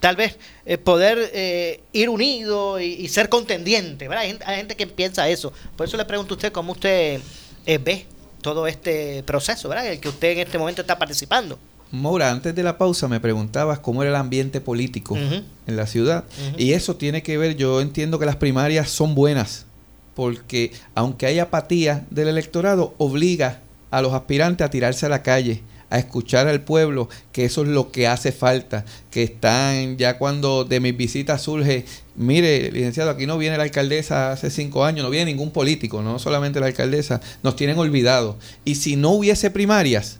tal 0.00 0.16
vez 0.16 0.36
poder 0.84 1.30
eh, 1.32 1.80
ir 1.92 2.08
unido 2.08 2.78
y, 2.80 3.08
ser 3.08 3.28
contendiente. 3.28 4.08
¿verdad? 4.08 4.22
Hay, 4.24 4.28
gente, 4.30 4.44
hay 4.46 4.56
gente 4.56 4.76
que 4.76 4.86
piensa 4.86 5.28
eso. 5.28 5.52
Por 5.76 5.86
eso 5.86 5.96
le 5.96 6.04
pregunto 6.04 6.34
a 6.34 6.36
usted 6.36 6.52
cómo 6.52 6.72
usted 6.72 7.20
ve 7.64 8.06
todo 8.46 8.68
este 8.68 9.24
proceso, 9.24 9.68
¿verdad? 9.68 9.88
El 9.88 9.98
que 9.98 10.08
usted 10.08 10.34
en 10.34 10.38
este 10.38 10.56
momento 10.56 10.80
está 10.80 10.96
participando. 10.96 11.58
Maura, 11.90 12.30
antes 12.30 12.54
de 12.54 12.62
la 12.62 12.78
pausa 12.78 13.08
me 13.08 13.18
preguntabas 13.18 13.80
cómo 13.80 14.04
era 14.04 14.10
el 14.10 14.16
ambiente 14.16 14.60
político 14.60 15.16
en 15.16 15.76
la 15.76 15.88
ciudad. 15.88 16.22
Y 16.56 16.72
eso 16.72 16.94
tiene 16.94 17.24
que 17.24 17.38
ver, 17.38 17.56
yo 17.56 17.80
entiendo 17.80 18.20
que 18.20 18.24
las 18.24 18.36
primarias 18.36 18.88
son 18.88 19.16
buenas, 19.16 19.66
porque 20.14 20.70
aunque 20.94 21.26
hay 21.26 21.40
apatía 21.40 22.06
del 22.10 22.28
electorado, 22.28 22.94
obliga 22.98 23.62
a 23.90 24.00
los 24.00 24.12
aspirantes 24.12 24.64
a 24.64 24.70
tirarse 24.70 25.06
a 25.06 25.08
la 25.08 25.24
calle, 25.24 25.62
a 25.90 25.98
escuchar 25.98 26.48
al 26.48 26.62
pueblo, 26.62 27.08
que 27.32 27.44
eso 27.44 27.62
es 27.62 27.68
lo 27.68 27.92
que 27.92 28.06
hace 28.06 28.32
falta, 28.32 28.84
que 29.10 29.22
están 29.22 29.96
ya 29.96 30.18
cuando 30.18 30.64
de 30.64 30.80
mis 30.80 30.96
visitas 30.96 31.42
surge, 31.42 31.84
mire, 32.16 32.70
licenciado, 32.72 33.10
aquí 33.10 33.26
no 33.26 33.38
viene 33.38 33.56
la 33.56 33.64
alcaldesa 33.64 34.32
hace 34.32 34.50
cinco 34.50 34.84
años, 34.84 35.04
no 35.04 35.10
viene 35.10 35.32
ningún 35.32 35.50
político, 35.50 36.02
no 36.02 36.18
solamente 36.18 36.60
la 36.60 36.66
alcaldesa, 36.66 37.20
nos 37.42 37.56
tienen 37.56 37.78
olvidados. 37.78 38.36
Y 38.64 38.76
si 38.76 38.96
no 38.96 39.10
hubiese 39.10 39.50
primarias, 39.50 40.18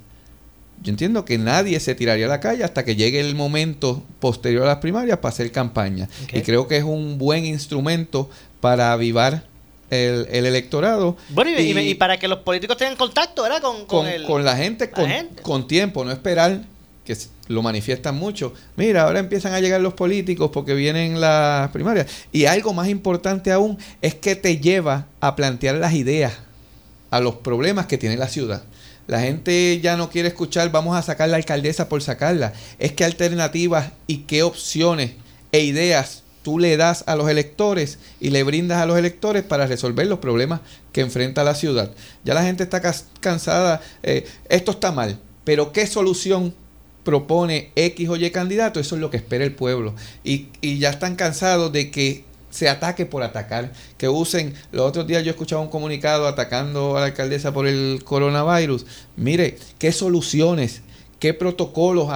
yo 0.83 0.91
entiendo 0.91 1.25
que 1.25 1.39
nadie 1.39 1.81
se 1.81 1.95
tiraría 1.95 2.27
a 2.27 2.29
la 2.29 2.41
calle 2.41 2.63
hasta 2.63 2.85
que 2.85 2.97
llegue 2.97 3.19
el 3.19 3.35
momento 3.35 4.03
posterior 4.21 4.65
a 4.65 4.67
las 4.67 4.77
primarias 4.79 5.19
para 5.19 5.33
hacer 5.33 5.51
campaña. 5.51 6.09
Y 6.33 6.43
creo 6.43 6.69
que 6.69 6.77
es 6.77 6.85
un 6.85 7.19
buen 7.19 7.45
instrumento 7.45 8.31
para 8.61 8.93
avivar 8.93 9.45
el, 9.91 10.27
el 10.31 10.47
electorado. 10.47 11.17
Bueno, 11.31 11.51
y, 11.51 11.55
y- 11.63 11.79
Y- 11.79 11.91
y 11.91 11.95
para 11.95 12.19
que 12.19 12.29
los 12.29 12.41
políticos 12.41 12.77
tengan 12.77 12.97
contacto, 12.97 13.43
¿verdad? 13.43 13.61
Con, 13.63 13.87
con 13.87 14.01
con, 14.05 14.07
el- 14.09 14.25
con 14.25 14.45
la 14.45 14.57
gente 14.57 14.87
la 14.87 14.91
con, 14.93 15.07
gente. 15.09 15.43
con 15.43 15.67
tiempo, 15.69 16.05
no 16.05 16.13
esperar 16.13 16.63
que 17.05 17.17
lo 17.49 17.63
manifiestan 17.63 18.17
mucho. 18.17 18.53
Mira, 18.75 19.03
ahora 19.05 19.21
empiezan 19.21 19.55
a 19.55 19.61
llegar 19.61 19.81
los 19.81 19.95
políticos 19.95 20.51
porque 20.53 20.75
vienen 20.75 21.21
las 21.21 21.71
primarias. 21.71 22.07
Y 22.33 22.47
algo 22.47 22.73
más 22.75 22.89
importante 22.89 23.53
aún 23.53 23.79
es 24.03 24.15
que 24.17 24.35
te 24.35 24.59
lleva 24.59 25.07
a 25.21 25.37
plantear 25.37 25.77
las 25.77 25.95
ideas 25.95 26.33
a 27.11 27.21
los 27.21 27.37
problemas 27.37 27.87
que 27.87 27.97
tiene 27.99 28.17
la 28.17 28.27
ciudad. 28.29 28.65
La 29.07 29.21
gente 29.21 29.79
ya 29.81 29.97
no 29.97 30.11
quiere 30.11 30.27
escuchar, 30.27 30.73
vamos 30.73 30.97
a 30.97 31.03
sacar 31.03 31.29
la 31.29 31.37
alcaldesa 31.37 31.89
por 31.89 32.03
sacarla. 32.03 32.53
Es 32.81 32.91
que 32.91 33.05
alternativas 33.05 33.93
y 34.09 34.19
qué 34.27 34.43
opciones 34.43 35.13
e 35.53 35.61
ideas 35.61 36.25
tú 36.47 36.61
le 36.61 36.77
das 36.77 37.03
a 37.09 37.17
los 37.17 37.29
electores 37.29 37.99
y 38.21 38.31
le 38.31 38.45
brindas 38.45 38.81
a 38.81 38.87
los 38.87 38.97
electores 38.97 39.43
para 39.43 39.67
resolver 39.67 40.07
los 40.07 40.21
problemas 40.21 40.61
que 40.93 41.01
enfrenta 41.01 41.43
la 41.43 41.57
ciudad. 41.57 41.91
Ya 42.23 42.35
la 42.35 42.45
gente 42.45 42.63
está 42.63 42.81
cansada, 43.19 43.81
eh, 44.05 44.25
esto 44.49 44.71
está 44.71 44.93
mal, 44.93 45.19
pero 45.43 45.73
¿qué 45.73 45.89
solución 45.89 46.55
propone 47.03 47.73
X 47.75 48.09
o 48.09 48.15
Y 48.15 48.31
candidato? 48.31 48.79
Eso 48.79 48.95
es 48.95 49.01
lo 49.01 49.11
que 49.11 49.17
espera 49.17 49.43
el 49.43 49.57
pueblo. 49.57 49.97
Y, 50.23 50.47
ya 50.79 50.91
están 50.91 51.17
cansados 51.17 51.73
de 51.73 51.91
que 51.91 52.23
se 52.51 52.69
ataque 52.69 53.07
por 53.07 53.25
atacar, 53.25 53.73
que 53.99 54.09
usen, 54.09 54.55
los 54.71 54.87
otros 54.87 55.09
días 55.09 55.25
yo 55.25 55.33
escuchaba 55.33 55.63
un 55.63 55.69
comunicado 55.69 56.29
atacando 56.29 56.97
a 56.97 57.01
la 57.01 57.07
alcaldesa 57.07 57.53
por 57.53 57.67
el 57.67 58.03
coronavirus. 58.05 58.87
Mire, 59.17 59.59
¿qué 59.81 59.91
soluciones, 59.91 60.83
qué 61.19 61.35
protocolos 61.35 62.09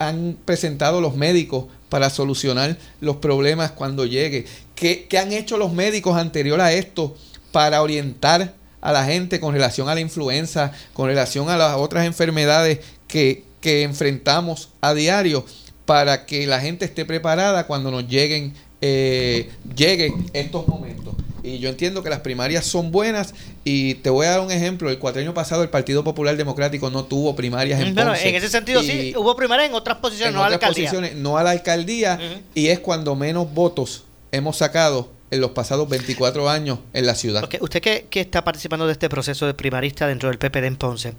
han 0.00 0.36
presentado 0.44 1.00
los 1.00 1.14
médicos 1.14 1.66
para 1.92 2.08
solucionar 2.08 2.78
los 3.02 3.16
problemas 3.16 3.72
cuando 3.72 4.06
llegue? 4.06 4.46
¿Qué, 4.74 5.06
han 5.20 5.30
hecho 5.30 5.58
los 5.58 5.74
médicos 5.74 6.16
anterior 6.16 6.58
a 6.62 6.72
esto 6.72 7.14
para 7.52 7.82
orientar 7.82 8.54
a 8.80 8.92
la 8.92 9.04
gente 9.04 9.38
con 9.40 9.52
relación 9.52 9.90
a 9.90 9.94
la 9.94 10.00
influenza, 10.00 10.72
con 10.94 11.08
relación 11.08 11.50
a 11.50 11.58
las 11.58 11.76
otras 11.76 12.06
enfermedades 12.06 12.78
que, 13.06 13.44
que 13.60 13.82
enfrentamos 13.82 14.70
a 14.80 14.94
diario, 14.94 15.44
para 15.84 16.24
que 16.24 16.46
la 16.46 16.60
gente 16.60 16.86
esté 16.86 17.04
preparada 17.04 17.66
cuando 17.66 17.90
nos 17.90 18.08
lleguen, 18.08 18.54
eh, 18.80 19.50
lleguen 19.76 20.30
estos 20.32 20.66
momentos. 20.66 21.14
Y 21.42 21.58
yo 21.58 21.68
entiendo 21.68 22.02
que 22.02 22.10
las 22.10 22.20
primarias 22.20 22.64
son 22.64 22.90
buenas 22.90 23.34
y 23.64 23.94
te 23.96 24.10
voy 24.10 24.26
a 24.26 24.30
dar 24.30 24.40
un 24.40 24.50
ejemplo. 24.50 24.90
El 24.90 24.98
cuatrienio 24.98 25.34
pasado 25.34 25.62
el 25.62 25.68
Partido 25.68 26.04
Popular 26.04 26.36
Democrático 26.36 26.90
no 26.90 27.04
tuvo 27.04 27.34
primarias 27.34 27.80
en 27.80 27.94
Bueno, 27.94 28.12
Ponce. 28.12 28.28
en 28.28 28.34
ese 28.34 28.48
sentido 28.48 28.82
sí, 28.82 29.12
hubo 29.16 29.34
primarias 29.34 29.68
en 29.68 29.74
otras 29.74 29.98
posiciones, 29.98 30.30
en 30.30 30.36
no 30.36 30.44
a 30.44 30.48
la 30.48 30.54
alcaldía. 30.54 30.84
posiciones, 30.84 31.16
no 31.16 31.38
a 31.38 31.42
la 31.42 31.50
alcaldía 31.50 32.18
y 32.54 32.68
es 32.68 32.78
cuando 32.78 33.16
menos 33.16 33.52
votos 33.52 34.04
hemos 34.30 34.56
sacado 34.56 35.10
en 35.32 35.40
los 35.40 35.52
pasados 35.52 35.88
24 35.88 36.48
años 36.48 36.78
en 36.92 37.06
la 37.06 37.14
ciudad. 37.14 37.48
Usted 37.60 37.80
que, 37.80 38.06
que 38.10 38.20
está 38.20 38.44
participando 38.44 38.86
de 38.86 38.92
este 38.92 39.08
proceso 39.08 39.46
de 39.46 39.54
primarista 39.54 40.06
dentro 40.06 40.28
del 40.28 40.38
PPD 40.38 40.64
en 40.64 40.76
Ponce, 40.76 41.14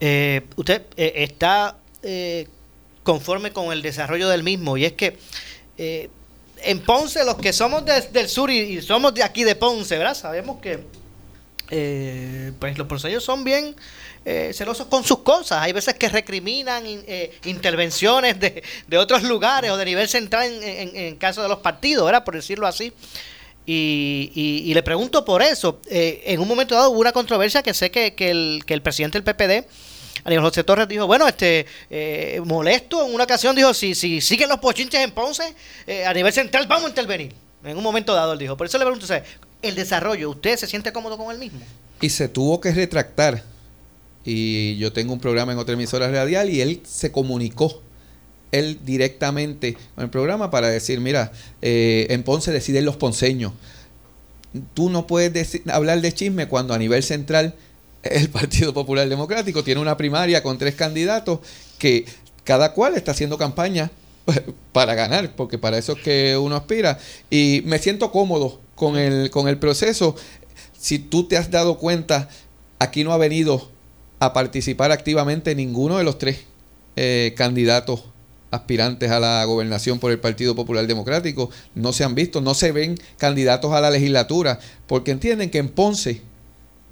eh, 0.00 0.42
¿usted 0.56 0.82
eh, 0.96 1.12
está 1.16 1.76
eh, 2.02 2.48
conforme 3.04 3.52
con 3.52 3.72
el 3.72 3.80
desarrollo 3.80 4.28
del 4.28 4.42
mismo? 4.42 4.76
Y 4.76 4.84
es 4.84 4.92
que 4.94 5.16
eh, 5.78 6.10
en 6.64 6.80
Ponce, 6.80 7.24
los 7.24 7.36
que 7.36 7.52
somos 7.52 7.84
de- 7.84 8.00
del 8.12 8.28
sur 8.28 8.50
y, 8.50 8.80
somos 8.82 9.14
de 9.14 9.22
aquí 9.22 9.44
de 9.44 9.54
Ponce, 9.54 9.96
¿verdad? 9.98 10.14
Sabemos 10.14 10.60
que 10.60 10.80
eh, 11.70 12.52
pues 12.58 12.76
los 12.76 12.86
ponceños 12.86 13.24
son 13.24 13.44
bien 13.44 13.74
eh, 14.24 14.52
celosos 14.54 14.86
con 14.86 15.04
sus 15.04 15.18
cosas. 15.20 15.62
Hay 15.62 15.72
veces 15.72 15.94
que 15.94 16.08
recriminan 16.08 16.86
in- 16.86 17.02
eh, 17.06 17.38
intervenciones 17.44 18.38
de, 18.38 18.62
de 18.86 18.98
otros 18.98 19.22
lugares 19.22 19.70
o 19.70 19.76
de 19.76 19.84
nivel 19.84 20.08
central 20.08 20.52
en, 20.52 20.62
en- 20.62 20.96
en 20.96 21.16
caso 21.16 21.42
de 21.42 21.48
los 21.48 21.58
partidos, 21.58 22.04
¿verdad? 22.04 22.24
Por 22.24 22.34
decirlo 22.34 22.66
así. 22.66 22.92
Y, 23.64 24.30
y- 24.34 24.70
y 24.70 24.74
le 24.74 24.82
pregunto 24.82 25.24
por 25.24 25.40
eso. 25.42 25.80
Eh, 25.88 26.22
en 26.26 26.40
un 26.40 26.48
momento 26.48 26.74
dado 26.74 26.90
hubo 26.90 27.00
una 27.00 27.12
controversia 27.12 27.62
que 27.62 27.74
sé 27.74 27.90
que, 27.90 28.14
que 28.14 28.30
el, 28.30 28.62
que 28.66 28.74
el 28.74 28.82
presidente 28.82 29.20
del 29.20 29.24
PPD, 29.24 29.66
Aníbal 30.24 30.44
José 30.46 30.64
Torres, 30.64 30.88
dijo, 30.88 31.06
bueno, 31.06 31.26
este 31.26 31.66
eh, 31.90 32.40
molesto 32.44 33.06
en 33.06 33.14
una 33.14 33.24
ocasión, 33.24 33.56
dijo, 33.56 33.74
si, 33.74 33.94
si 33.94 34.20
siguen 34.20 34.48
los 34.48 34.58
pochinches 34.58 35.00
en 35.00 35.10
Ponce, 35.12 35.54
eh, 35.86 36.04
a 36.04 36.14
nivel 36.14 36.32
central 36.32 36.66
vamos 36.66 36.86
a 36.86 36.88
intervenir. 36.88 37.32
En 37.64 37.76
un 37.76 37.82
momento 37.82 38.14
dado 38.14 38.32
él 38.32 38.38
dijo. 38.38 38.56
Por 38.56 38.66
eso 38.66 38.78
le 38.78 38.84
pregunto, 38.84 39.06
el 39.62 39.74
desarrollo, 39.74 40.30
¿usted 40.30 40.56
se 40.56 40.66
siente 40.66 40.92
cómodo 40.92 41.16
con 41.16 41.30
el 41.30 41.38
mismo? 41.38 41.60
y 42.02 42.10
se 42.10 42.28
tuvo 42.28 42.60
que 42.60 42.72
retractar. 42.72 43.42
Y 44.24 44.76
yo 44.76 44.92
tengo 44.92 45.14
un 45.14 45.20
programa 45.20 45.52
en 45.52 45.58
otra 45.58 45.74
emisora 45.74 46.10
radial 46.10 46.50
y 46.50 46.60
él 46.60 46.82
se 46.84 47.10
comunicó, 47.10 47.80
él 48.50 48.80
directamente 48.84 49.76
con 49.94 50.04
el 50.04 50.10
programa 50.10 50.50
para 50.50 50.68
decir, 50.68 51.00
mira, 51.00 51.32
eh, 51.62 52.06
en 52.10 52.22
Ponce 52.22 52.52
deciden 52.52 52.84
los 52.84 52.96
ponceños. 52.96 53.52
Tú 54.74 54.90
no 54.90 55.06
puedes 55.06 55.62
hablar 55.68 56.02
de 56.02 56.12
chisme 56.12 56.46
cuando 56.46 56.74
a 56.74 56.78
nivel 56.78 57.02
central 57.02 57.54
el 58.02 58.28
Partido 58.30 58.74
Popular 58.74 59.08
Democrático 59.08 59.62
tiene 59.62 59.80
una 59.80 59.96
primaria 59.96 60.42
con 60.42 60.58
tres 60.58 60.74
candidatos 60.74 61.40
que 61.78 62.04
cada 62.44 62.72
cual 62.72 62.94
está 62.94 63.12
haciendo 63.12 63.38
campaña 63.38 63.90
para 64.72 64.94
ganar, 64.94 65.34
porque 65.36 65.58
para 65.58 65.78
eso 65.78 65.92
es 65.92 66.02
que 66.02 66.36
uno 66.36 66.56
aspira. 66.56 66.98
Y 67.30 67.62
me 67.64 67.78
siento 67.78 68.10
cómodo 68.10 68.60
con 68.74 68.96
el, 68.96 69.30
con 69.30 69.48
el 69.48 69.58
proceso. 69.58 70.16
Si 70.78 70.98
tú 70.98 71.28
te 71.28 71.36
has 71.36 71.50
dado 71.50 71.78
cuenta, 71.78 72.28
aquí 72.78 73.04
no 73.04 73.12
ha 73.12 73.18
venido 73.18 73.70
a 74.18 74.32
participar 74.32 74.92
activamente 74.92 75.54
ninguno 75.54 75.98
de 75.98 76.04
los 76.04 76.18
tres 76.18 76.40
eh, 76.96 77.34
candidatos 77.36 78.04
aspirantes 78.50 79.10
a 79.10 79.18
la 79.18 79.44
gobernación 79.44 79.98
por 79.98 80.10
el 80.10 80.20
Partido 80.20 80.54
Popular 80.54 80.86
Democrático. 80.86 81.50
No 81.74 81.92
se 81.92 82.04
han 82.04 82.14
visto, 82.14 82.40
no 82.40 82.54
se 82.54 82.70
ven 82.72 82.96
candidatos 83.16 83.72
a 83.72 83.80
la 83.80 83.90
legislatura, 83.90 84.60
porque 84.86 85.10
entienden 85.10 85.50
que 85.50 85.58
en 85.58 85.68
Ponce 85.68 86.22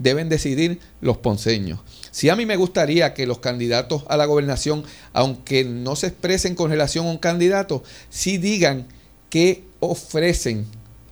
deben 0.01 0.29
decidir 0.29 0.81
los 1.01 1.19
ponceños. 1.19 1.79
Si 2.11 2.29
a 2.29 2.37
mí 2.37 2.47
me 2.47 2.57
gustaría 2.57 3.15
que 3.15 3.27
los 3.27 3.39
candidatos 3.39 4.03
a 4.09 4.17
la 4.17 4.25
gobernación, 4.25 4.83
aunque 5.13 5.63
no 5.65 5.95
se 5.95 6.09
expresen 6.09 6.57
con 6.57 6.71
relación 6.71 7.07
a 7.07 7.11
un 7.11 7.19
candidato, 7.19 7.85
sí 8.09 8.39
digan 8.39 8.89
qué 9.29 9.63
ofrecen 9.79 10.67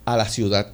a 0.04 0.16
la 0.16 0.28
ciudad, 0.28 0.72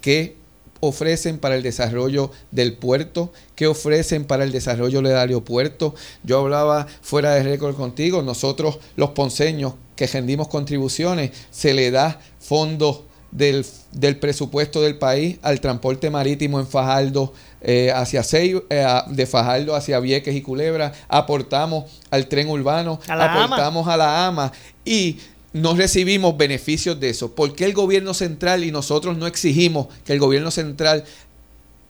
qué 0.00 0.36
ofrecen 0.80 1.38
para 1.38 1.56
el 1.56 1.62
desarrollo 1.62 2.30
del 2.52 2.74
puerto, 2.74 3.32
qué 3.54 3.66
ofrecen 3.66 4.24
para 4.24 4.44
el 4.44 4.52
desarrollo 4.52 5.02
del 5.02 5.16
aeropuerto. 5.16 5.94
Yo 6.22 6.38
hablaba 6.38 6.86
fuera 7.02 7.34
de 7.34 7.42
récord 7.42 7.74
contigo, 7.74 8.22
nosotros 8.22 8.78
los 8.94 9.10
ponceños 9.10 9.74
que 9.96 10.06
rendimos 10.06 10.48
contribuciones, 10.48 11.32
se 11.50 11.74
le 11.74 11.90
da 11.90 12.20
fondos 12.38 13.00
del, 13.30 13.66
del 13.92 14.18
presupuesto 14.18 14.80
del 14.82 14.98
país 14.98 15.38
al 15.42 15.60
transporte 15.60 16.10
marítimo 16.10 16.60
en 16.60 16.66
Fajardo 16.66 17.32
eh, 17.60 17.90
hacia 17.94 18.22
Sei- 18.22 18.62
eh, 18.70 18.86
de 19.08 19.26
Fajardo 19.26 19.74
hacia 19.74 19.98
Vieques 20.00 20.34
y 20.34 20.42
Culebra, 20.42 20.92
aportamos 21.08 21.84
al 22.10 22.26
tren 22.28 22.48
urbano, 22.48 23.00
A 23.08 23.16
la 23.16 23.32
AMA. 23.32 23.44
aportamos 23.44 23.88
a 23.88 23.96
la 23.96 24.26
AMA 24.26 24.52
y 24.84 25.18
no 25.52 25.74
recibimos 25.74 26.36
beneficios 26.36 27.00
de 27.00 27.08
eso. 27.10 27.34
¿Por 27.34 27.54
qué 27.54 27.64
el 27.64 27.72
gobierno 27.72 28.12
central 28.14 28.62
y 28.64 28.70
nosotros 28.70 29.16
no 29.16 29.26
exigimos 29.26 29.86
que 30.04 30.12
el 30.12 30.18
gobierno 30.20 30.50
central 30.50 31.04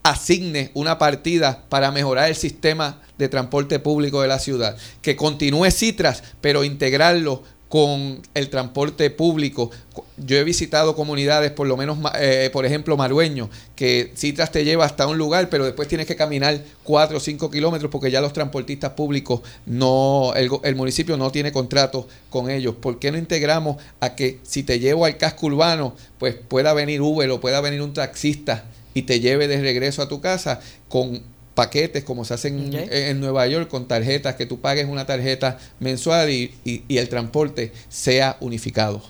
asigne 0.03 0.71
una 0.75 0.99
partida 0.99 1.65
para 1.69 1.91
mejorar 1.91 2.29
el 2.29 2.37
sistema 2.37 3.01
de 3.19 3.29
transporte 3.29 3.79
público 3.81 4.23
de 4.23 4.29
la 4.29 4.39
ciudad? 4.39 4.77
Que 5.03 5.17
continúe 5.17 5.71
Citras, 5.71 6.23
pero 6.41 6.63
integrarlo 6.65 7.43
con 7.69 8.23
el 8.35 8.49
transporte 8.49 9.11
público. 9.11 9.71
Yo 10.17 10.37
he 10.37 10.45
visitado 10.45 10.95
comunidades, 10.95 11.51
por 11.51 11.67
lo 11.67 11.77
menos, 11.77 11.99
eh, 12.19 12.51
por 12.53 12.65
ejemplo, 12.65 12.97
Marueño, 12.97 13.51
que 13.75 14.13
Citras 14.17 14.53
te 14.53 14.65
lleva 14.65 14.85
hasta 14.85 15.07
un 15.07 15.19
lugar, 15.19 15.49
pero 15.49 15.65
después 15.65 15.89
tienes 15.89 16.07
que 16.07 16.17
caminar 16.17 16.61
4 16.85 17.17
o 17.17 17.21
5 17.21 17.51
kilómetros 17.51 17.91
porque 17.91 18.11
ya 18.11 18.21
los 18.21 18.33
transportistas 18.33 18.93
públicos 18.93 19.41
no, 19.67 20.33
el, 20.37 20.49
el 20.63 20.77
municipio 20.77 21.17
no 21.17 21.33
tiene 21.33 21.51
contrato 21.51 22.07
con 22.31 22.51
ellos. 22.51 22.77
¿Por 22.77 22.99
qué 22.99 23.11
no 23.11 23.19
integramos 23.19 23.77
a 24.01 24.15
que 24.15 24.39
si 24.43 24.63
te 24.63 24.79
llevo 24.79 25.05
al 25.05 25.17
casco 25.17 25.47
urbano, 25.47 25.95
pues 26.19 26.37
pueda 26.37 26.73
venir 26.73 27.01
Uber 27.01 27.29
o 27.31 27.41
pueda 27.41 27.61
venir 27.61 27.83
un 27.83 27.93
taxista 27.93 28.65
y 28.95 29.03
te 29.03 29.21
lleve 29.21 29.49
de 29.49 29.61
regreso 29.61 30.03
a 30.03 30.09
tu 30.09 30.21
casa 30.21 30.61
con 30.89 31.23
paquetes 31.57 32.05
como 32.05 32.25
se 32.25 32.35
hacen 32.35 32.73
en, 32.73 32.93
en 32.93 33.19
Nueva 33.21 33.49
York 33.49 33.69
con 33.69 33.89
tarjetas, 33.89 34.37
que 34.37 34.47
tú 34.47 34.61
pagues 34.61 34.87
una 34.87 35.07
tarjeta 35.07 35.59
mensual 35.81 36.31
y, 36.31 36.55
y- 36.65 36.85
y 36.87 36.99
el 36.99 37.09
transporte 37.09 37.73
sea 37.89 38.37
unificado. 38.39 39.03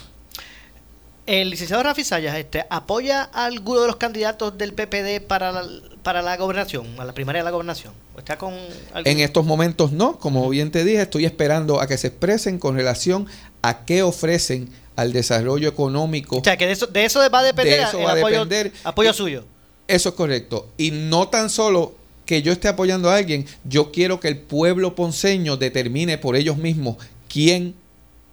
El 1.26 1.50
licenciado 1.50 1.82
Rafi 1.82 2.04
Sayas 2.04 2.36
este, 2.38 2.64
apoya 2.70 3.28
a 3.32 3.46
alguno 3.46 3.80
de 3.80 3.88
los 3.88 3.96
candidatos 3.96 4.56
del 4.56 4.72
PPD 4.74 5.20
para 5.26 5.50
la, 5.50 5.66
para 6.04 6.22
la 6.22 6.36
gobernación, 6.36 6.86
a 7.00 7.04
la 7.04 7.12
primaria 7.14 7.40
de 7.40 7.44
la 7.44 7.50
gobernación. 7.50 7.92
¿O 8.14 8.18
¿Está 8.20 8.38
con 8.38 8.54
algún- 8.94 9.10
En 9.12 9.18
estos 9.18 9.44
momentos 9.44 9.90
no, 9.90 10.18
como 10.20 10.48
bien 10.48 10.70
te 10.70 10.84
dije, 10.84 11.02
estoy 11.02 11.24
esperando 11.24 11.80
a 11.80 11.88
que 11.88 11.98
se 11.98 12.06
expresen 12.06 12.60
con 12.60 12.76
relación 12.76 13.26
a 13.62 13.84
qué 13.84 14.04
ofrecen 14.04 14.68
al 14.94 15.12
desarrollo 15.12 15.68
económico. 15.68 16.36
O 16.36 16.44
sea, 16.44 16.56
que 16.56 16.66
de 16.66 16.72
eso, 16.72 16.86
de 16.86 17.04
eso 17.04 17.18
va 17.28 17.40
a 17.40 17.42
depender 17.42 17.80
De 17.80 17.84
eso 17.86 17.98
el 17.98 18.06
va 18.06 18.10
a 18.12 18.14
apoyo, 18.18 18.44
depender. 18.44 18.72
apoyo 18.84 19.12
suyo. 19.12 19.44
Eso 19.88 20.10
es 20.10 20.14
correcto. 20.14 20.68
Y 20.78 20.92
no 20.92 21.28
tan 21.28 21.50
solo 21.50 21.94
que 22.26 22.42
yo 22.42 22.52
esté 22.52 22.68
apoyando 22.68 23.08
a 23.08 23.16
alguien, 23.16 23.46
yo 23.64 23.92
quiero 23.92 24.20
que 24.20 24.28
el 24.28 24.36
pueblo 24.36 24.94
ponceño 24.94 25.56
determine 25.56 26.18
por 26.18 26.36
ellos 26.36 26.58
mismos 26.58 26.96
quién 27.28 27.74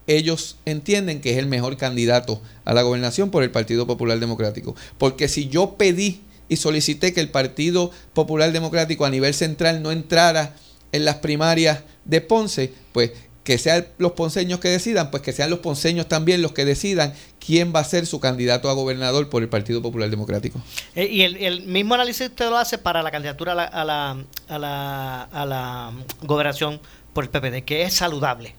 ellos 0.08 0.58
entienden 0.66 1.22
que 1.22 1.32
es 1.32 1.38
el 1.38 1.46
mejor 1.46 1.78
candidato 1.78 2.42
a 2.66 2.74
la 2.74 2.82
gobernación 2.82 3.30
por 3.30 3.44
el 3.44 3.52
Partido 3.52 3.88
Popular 3.88 4.20
Democrático. 4.20 4.76
Porque 4.98 5.28
si 5.28 5.48
yo 5.48 5.76
pedí 5.78 6.22
y 6.50 6.58
solicité 6.58 7.14
que 7.14 7.22
el 7.22 7.30
Partido 7.30 7.92
Popular 8.14 8.52
Democrático 8.52 9.06
a 9.06 9.10
nivel 9.10 9.34
central 9.34 9.82
no 9.82 9.92
entrara 9.92 10.56
en 10.92 11.06
las 11.06 11.18
primarias 11.18 11.84
de 12.04 12.20
Ponce, 12.20 12.74
pues 12.92 13.12
que 13.44 13.58
sean 13.58 13.88
los 13.98 14.14
ponceños 14.14 14.60
que 14.60 14.70
decidan, 14.70 15.12
pues 15.12 15.22
que 15.22 15.34
sean 15.34 15.50
los 15.50 15.60
ponceños 15.60 16.08
también 16.08 16.42
los 16.42 16.54
que 16.54 16.66
decidan 16.66 17.14
quién 17.46 17.74
va 17.76 17.80
a 17.82 17.84
ser 17.84 18.06
su 18.06 18.20
candidato 18.20 18.70
a 18.70 18.74
gobernador 18.74 19.30
por 19.30 19.42
el 19.44 19.50
Partido 19.50 19.82
Popular 19.82 20.10
Democrático. 20.10 20.62
Eh, 20.96 21.08
y 21.12 21.22
el, 21.24 21.36
el 21.38 21.64
mismo 21.64 21.94
análisis 21.96 22.28
usted 22.30 22.50
lo 22.50 22.58
hace 22.58 22.78
para 22.78 23.02
la 23.04 23.12
candidatura 23.12 23.52
a 23.52 23.56
la, 23.56 23.64
a 23.66 23.84
la, 23.86 24.18
a 24.48 24.58
la, 24.60 25.24
a 25.24 25.46
la 25.46 25.92
gobernación 26.22 26.80
por 27.14 27.24
el 27.26 27.30
PPD, 27.30 27.64
que 27.66 27.84
es 27.84 27.94
saludable. 27.94 28.56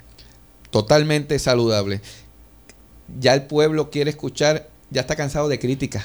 totalmente 0.70 1.38
saludable. 1.38 2.00
Ya 3.20 3.34
el 3.34 3.42
pueblo 3.42 3.90
quiere 3.90 4.10
escuchar, 4.10 4.68
ya 4.90 5.02
está 5.02 5.14
cansado 5.16 5.48
de 5.48 5.58
críticas 5.58 6.04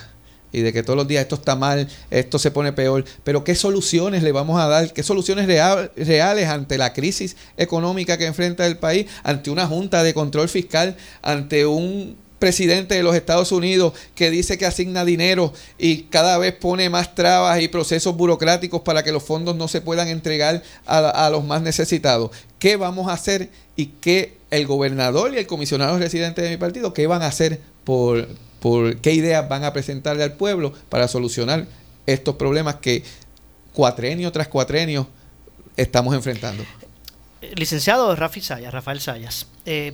y 0.51 0.61
de 0.61 0.73
que 0.73 0.81
todos 0.83 0.97
los 0.97 1.07
días 1.07 1.21
esto 1.21 1.35
está 1.35 1.55
mal, 1.55 1.87
esto 2.09 2.39
se 2.39 2.49
pone 2.51 2.73
peor. 2.73 3.05
Pero 3.23 3.43
¿qué 3.43 3.55
soluciones 3.55 4.23
le 4.23 4.31
vamos 4.31 4.59
a 4.59 4.67
dar? 4.67 4.91
¿Qué 4.93 5.03
soluciones 5.03 5.45
real- 5.47 5.91
reales 5.95 6.47
ante 6.49 6.77
la 6.77 6.91
crisis 6.93 7.35
económica 7.57 8.17
que 8.17 8.25
enfrenta 8.25 8.65
el 8.65 8.77
país? 8.77 9.05
Ante 9.23 9.49
una 9.51 9.67
junta 9.67 10.01
de 10.03 10.13
control 10.13 10.49
fiscal, 10.49 10.97
ante 11.21 11.65
un 11.65 12.17
presidente 12.39 12.95
de 12.95 13.03
los 13.03 13.15
Estados 13.15 13.51
Unidos 13.51 13.93
que 14.15 14.31
dice 14.31 14.57
que 14.57 14.65
asigna 14.65 15.05
dinero 15.05 15.53
y 15.77 16.03
cada 16.03 16.37
vez 16.37 16.53
pone 16.55 16.89
más 16.89 17.13
trabas 17.13 17.61
y 17.61 17.67
procesos 17.67 18.15
burocráticos 18.15 18.81
para 18.81 19.03
que 19.03 19.11
los 19.11 19.23
fondos 19.23 19.55
no 19.55 19.67
se 19.67 19.81
puedan 19.81 20.07
entregar 20.07 20.63
a, 20.85 21.25
a 21.25 21.29
los 21.29 21.43
más 21.43 21.61
necesitados. 21.61 22.31
¿Qué 22.57 22.77
vamos 22.77 23.07
a 23.09 23.13
hacer 23.13 23.49
y 23.75 23.87
qué 24.01 24.37
el 24.51 24.65
gobernador 24.65 25.33
y 25.33 25.37
el 25.37 25.47
comisionado 25.47 25.99
residente 25.99 26.41
de 26.41 26.49
mi 26.49 26.57
partido, 26.57 26.93
qué 26.93 27.07
van 27.07 27.21
a 27.21 27.27
hacer 27.27 27.61
por, 27.83 28.27
por 28.59 28.97
qué 28.97 29.13
ideas 29.13 29.47
van 29.47 29.63
a 29.63 29.73
presentarle 29.73 30.23
al 30.23 30.33
pueblo 30.33 30.73
para 30.89 31.07
solucionar 31.07 31.67
estos 32.05 32.35
problemas 32.35 32.75
que 32.75 33.03
cuatrenio 33.73 34.31
tras 34.31 34.47
cuatrenio 34.47 35.07
estamos 35.77 36.15
enfrentando? 36.15 36.63
Eh, 37.41 37.53
Licenciado 37.55 38.15
Rafi 38.15 38.41
Sayas, 38.41 38.73
Rafael 38.73 38.99
Sayas, 38.99 39.47
eh, 39.65 39.93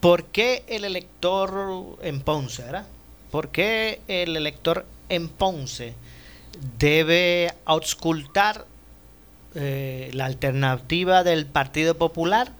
¿por 0.00 0.24
qué 0.24 0.64
el 0.68 0.84
elector 0.84 1.98
en 2.02 2.20
Ponce, 2.20 2.62
¿verdad? 2.62 2.86
¿por 3.30 3.50
qué 3.50 4.00
el 4.08 4.36
elector 4.36 4.86
en 5.08 5.28
Ponce 5.28 5.94
debe 6.78 7.52
auscultar 7.64 8.66
eh, 9.54 10.10
la 10.14 10.26
alternativa 10.26 11.24
del 11.24 11.46
Partido 11.46 11.96
Popular 11.96 12.50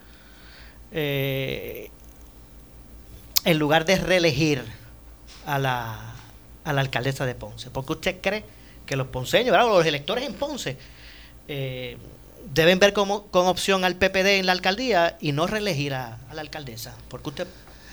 eh, 0.92 1.90
en 3.44 3.58
lugar 3.58 3.84
de 3.84 3.96
reelegir 3.96 4.62
a 5.46 5.58
la, 5.58 6.14
alcaldesa 6.64 7.26
de 7.26 7.34
Ponce? 7.34 7.70
¿Por 7.70 7.86
qué 7.86 7.92
usted 7.92 8.20
cree 8.20 8.44
que 8.84 8.96
los 8.96 9.06
ponceños, 9.08 9.52
¿verdad? 9.52 9.68
los 9.68 9.86
electores 9.86 10.24
en 10.24 10.34
Ponce, 10.34 10.76
eh, 11.48 11.96
deben 12.54 12.78
ver 12.78 12.92
como, 12.92 13.26
con 13.26 13.46
opción 13.46 13.84
al 13.84 13.96
PPD 13.96 14.38
en 14.38 14.46
la 14.46 14.52
alcaldía 14.52 15.16
y 15.20 15.32
no 15.32 15.46
reelegir 15.46 15.94
a, 15.94 16.18
la 16.32 16.40
alcaldesa? 16.40 16.94
¿Por 17.08 17.22
qué 17.22 17.28
usted 17.28 17.46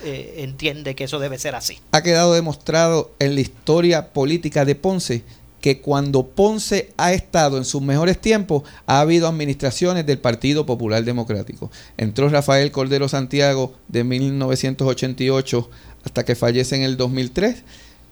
eh, 0.04 0.36
entiende 0.38 0.94
que 0.94 1.04
eso 1.04 1.18
debe 1.18 1.38
ser 1.38 1.54
así? 1.54 1.78
Ha 1.92 2.02
quedado 2.02 2.34
demostrado 2.34 3.12
en 3.18 3.34
la 3.34 3.40
historia 3.40 4.12
política 4.12 4.64
de 4.64 4.74
Ponce 4.74 5.24
que 5.64 5.80
cuando 5.80 6.26
Ponce 6.26 6.92
ha 6.98 7.14
estado 7.14 7.56
en 7.56 7.64
sus 7.64 7.80
mejores 7.80 8.20
tiempos, 8.20 8.64
ha 8.84 9.00
habido 9.00 9.26
administraciones 9.26 10.04
del 10.04 10.18
Partido 10.18 10.66
Popular 10.66 11.02
Democrático. 11.04 11.70
Entró 11.96 12.28
Rafael 12.28 12.70
Cordero 12.70 13.08
Santiago 13.08 13.72
de 13.88 14.04
1988 14.04 15.70
hasta 16.04 16.22
que 16.26 16.34
fallece 16.34 16.76
en 16.76 16.82
el 16.82 16.98
2003. 16.98 17.62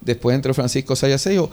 Después 0.01 0.35
entró 0.35 0.55
Francisco 0.55 0.97
Sayasejo. 0.97 1.51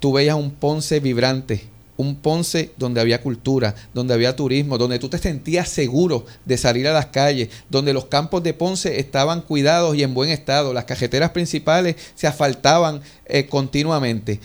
Tú 0.00 0.14
veías 0.14 0.36
un 0.36 0.52
Ponce 0.52 1.00
vibrante, 1.00 1.66
un 1.96 2.16
Ponce 2.16 2.72
donde 2.76 3.00
había 3.00 3.22
cultura, 3.22 3.74
donde 3.94 4.14
había 4.14 4.34
turismo, 4.34 4.78
donde 4.78 4.98
tú 4.98 5.08
te 5.08 5.18
sentías 5.18 5.68
seguro 5.68 6.24
de 6.44 6.56
salir 6.56 6.88
a 6.88 6.92
las 6.92 7.06
calles, 7.06 7.48
donde 7.70 7.92
los 7.92 8.06
campos 8.06 8.42
de 8.42 8.54
Ponce 8.54 8.98
estaban 8.98 9.42
cuidados 9.42 9.96
y 9.96 10.02
en 10.02 10.14
buen 10.14 10.30
estado, 10.30 10.72
las 10.72 10.84
cajeteras 10.84 11.30
principales 11.30 11.96
se 12.14 12.26
asfaltaban 12.26 13.02
eh, 13.26 13.46
continuamente. 13.46 14.40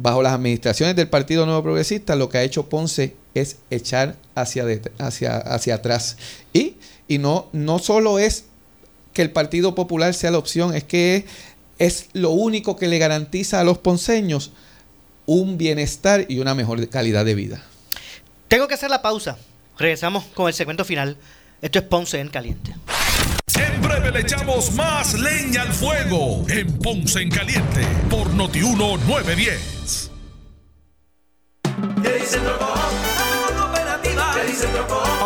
Bajo 0.00 0.22
las 0.22 0.32
administraciones 0.32 0.94
del 0.94 1.08
Partido 1.08 1.44
Nuevo 1.44 1.62
Progresista, 1.62 2.14
lo 2.14 2.28
que 2.28 2.38
ha 2.38 2.44
hecho 2.44 2.68
Ponce 2.68 3.16
es 3.34 3.56
echar 3.70 4.16
hacia, 4.34 4.64
hacia, 4.98 5.74
atrás. 5.74 6.16
Y, 6.52 6.76
no, 7.18 7.48
solo 7.80 8.18
es 8.18 8.44
que 9.12 9.22
el 9.22 9.32
Partido 9.32 9.74
Popular 9.74 10.14
sea 10.14 10.30
la 10.30 10.38
opción, 10.38 10.74
es 10.74 10.84
que 10.84 11.24
es 11.78 12.10
lo 12.12 12.30
único 12.30 12.76
que 12.76 12.86
le 12.86 12.98
garantiza 12.98 13.60
a 13.60 13.64
los 13.64 13.78
ponceños 13.78 14.52
un 15.28 15.58
bienestar 15.58 16.24
y 16.26 16.38
una 16.38 16.54
mejor 16.54 16.88
calidad 16.88 17.24
de 17.26 17.34
vida. 17.34 17.62
Tengo 18.48 18.66
que 18.66 18.74
hacer 18.74 18.88
la 18.88 19.02
pausa. 19.02 19.36
Regresamos 19.78 20.24
con 20.24 20.48
el 20.48 20.54
segmento 20.54 20.86
final. 20.86 21.18
Esto 21.60 21.80
es 21.80 21.84
Ponce 21.84 22.18
en 22.18 22.28
Caliente. 22.28 22.74
En 23.54 23.82
breve 23.82 24.10
le 24.10 24.20
echamos 24.20 24.72
más 24.72 25.12
leña 25.20 25.62
al 25.62 25.72
fuego 25.74 26.46
en 26.48 26.78
Ponce 26.78 27.20
en 27.20 27.30
Caliente 27.30 27.86
por 28.08 28.32
Noti 28.32 28.60
1910. 28.60 30.10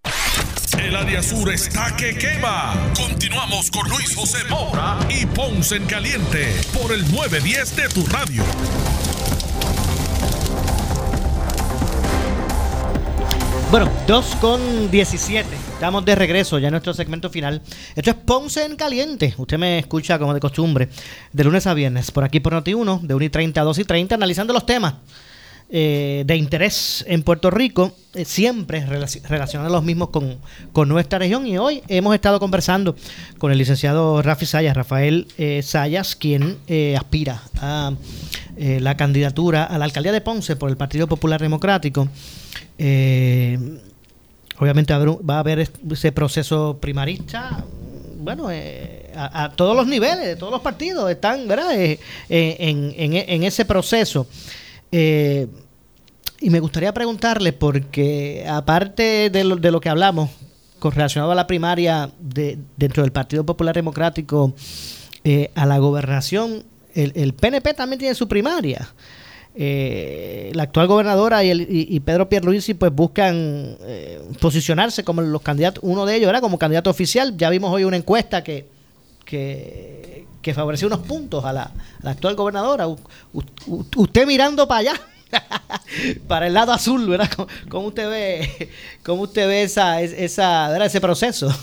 El 0.80 0.96
área 0.96 1.22
sur 1.22 1.52
está 1.52 1.96
que 1.96 2.18
quema. 2.18 2.74
Continuamos 2.96 3.70
con 3.72 3.88
Luis 3.90 4.16
José 4.16 4.40
Moura 4.50 4.98
y 5.10 5.26
Ponce 5.28 5.76
en 5.78 5.86
Caliente 5.86 6.48
por 6.74 6.92
el 6.92 7.02
910 7.12 7.76
de 7.76 7.90
tu 7.90 8.04
radio. 8.08 8.44
Bueno, 13.70 13.92
2 14.08 14.36
con 14.36 14.90
17. 14.92 15.48
Estamos 15.74 16.06
de 16.06 16.16
regreso 16.16 16.60
ya 16.60 16.68
en 16.68 16.74
nuestro 16.74 16.94
segmento 16.94 17.30
final. 17.30 17.62
Esto 17.96 18.12
es 18.12 18.18
Ponce 18.18 18.66
en 18.66 18.76
Caliente. 18.76 19.34
Usted 19.38 19.58
me 19.58 19.80
escucha 19.80 20.20
como 20.20 20.34
de 20.34 20.40
costumbre, 20.40 20.90
de 21.32 21.44
lunes 21.44 21.66
a 21.66 21.74
viernes, 21.74 22.12
por 22.12 22.24
aquí 22.24 22.40
por 22.40 22.54
Noti1, 22.54 23.02
de 23.02 23.16
1 23.16 23.26
y 23.26 23.30
30 23.30 23.62
a 23.62 23.64
2 23.64 23.80
y 23.80 23.84
30, 23.84 24.16
analizando 24.16 24.54
los 24.54 24.66
temas 24.66 24.94
eh, 25.76 26.24
de 26.28 26.36
interés 26.36 27.04
en 27.08 27.24
Puerto 27.24 27.50
Rico, 27.50 27.94
eh, 28.14 28.26
siempre 28.26 28.86
relaci- 28.86 29.24
relacionados 29.24 29.72
los 29.72 29.84
mismos 29.84 30.10
con, 30.12 30.38
con 30.72 30.88
nuestra 30.88 31.18
región. 31.18 31.48
Y 31.48 31.58
hoy 31.58 31.82
hemos 31.88 32.14
estado 32.14 32.40
conversando 32.40 32.96
con 33.40 33.52
el 33.52 33.58
licenciado 33.58 34.22
Rafi 34.22 34.46
Sayas, 34.46 34.78
Rafael 34.78 35.28
eh, 35.40 35.62
Sayas, 35.64 36.16
quien 36.16 36.58
eh, 36.68 36.96
aspira 36.96 37.42
a 37.60 37.92
la 38.56 38.96
candidatura 38.96 39.64
a 39.64 39.80
la 39.80 39.86
alcaldía 39.86 40.12
de 40.12 40.22
Ponce 40.22 40.56
por 40.56 40.70
el 40.70 40.78
Partido 40.78 41.08
Popular 41.08 41.42
Democrático. 41.42 42.08
Obviamente 44.60 44.94
va 44.94 45.36
a 45.38 45.40
haber- 45.40 45.68
ese 45.92 46.12
proceso 46.12 46.78
primarista. 46.80 47.66
Bueno, 48.20 48.50
a, 49.16 49.52
todos 49.56 49.76
los 49.76 49.88
niveles, 49.88 50.24
de 50.26 50.36
todos 50.36 50.52
los 50.52 50.62
partidos 50.62 51.10
están 51.10 51.48
¿verdad? 51.48 51.72
En- 52.30 52.94
en 52.96 53.44
ese 53.44 53.66
proceso. 53.66 54.28
Y 56.44 56.50
me 56.50 56.60
gustaría 56.60 56.94
preguntarle, 56.94 57.54
porque 57.54 58.46
aparte 58.46 59.30
de 59.30 59.46
lo, 59.46 59.56
de 59.56 59.72
lo 59.72 59.80
que 59.80 59.88
hablamos 59.88 60.30
con 60.78 60.92
relacionado 60.92 61.32
a 61.32 61.36
la 61.36 61.48
primaria 61.48 62.12
de, 62.20 62.58
dentro 62.76 63.04
del 63.04 63.14
Partido 63.14 63.46
Popular 63.46 63.74
Democrático 63.74 64.54
eh, 65.24 65.52
a 65.56 65.66
la 65.66 65.78
gobernación, 65.78 66.66
el, 66.94 67.34
PNP 67.34 67.74
también 67.74 67.98
tiene 67.98 68.14
su 68.14 68.28
primaria. 68.28 68.94
Eh, 69.56 70.52
la 70.54 70.64
actual 70.64 70.88
gobernadora 70.88 71.46
y, 71.46 71.50
el, 71.50 71.66
y, 71.70 71.98
Pedro 72.02 72.28
Pierluisi 72.28 72.74
pues 72.74 72.92
buscan 72.94 73.78
eh, 73.80 74.22
posicionarse 74.42 75.06
como 75.06 75.22
los 75.22 75.42
candidatos, 75.42 75.82
uno 75.82 76.06
de 76.06 76.18
ellos 76.18 76.28
era 76.28 76.42
como 76.42 76.60
candidato 76.60 76.90
oficial. 76.90 77.38
Ya 77.38 77.50
vimos 77.50 77.72
hoy 77.72 77.86
una 77.86 77.96
encuesta 77.96 78.44
que, 78.44 78.68
que, 79.24 80.28
que 80.42 80.54
favoreció 80.54 80.88
unos 80.88 81.00
puntos 81.00 81.46
a 81.46 81.54
la, 81.54 81.72
actual 82.04 82.36
gobernadora. 82.36 82.86
Usted 83.96 84.28
mirando 84.28 84.68
para 84.68 84.80
allá, 84.82 85.02
para 86.28 86.48
el 86.48 86.54
lado 86.54 86.72
azul, 86.72 87.08
¿verdad? 87.08 87.30
¿Cómo, 87.36 87.48
cómo 87.70 87.88
usted 87.88 88.10
ve, 88.10 88.70
cómo 89.04 89.24
usted 89.24 89.48
ve 89.48 89.64
esa, 89.64 90.02
esa, 90.02 90.70
¿verdad? 90.70 90.88
ese 90.88 91.02
proceso? 91.02 91.54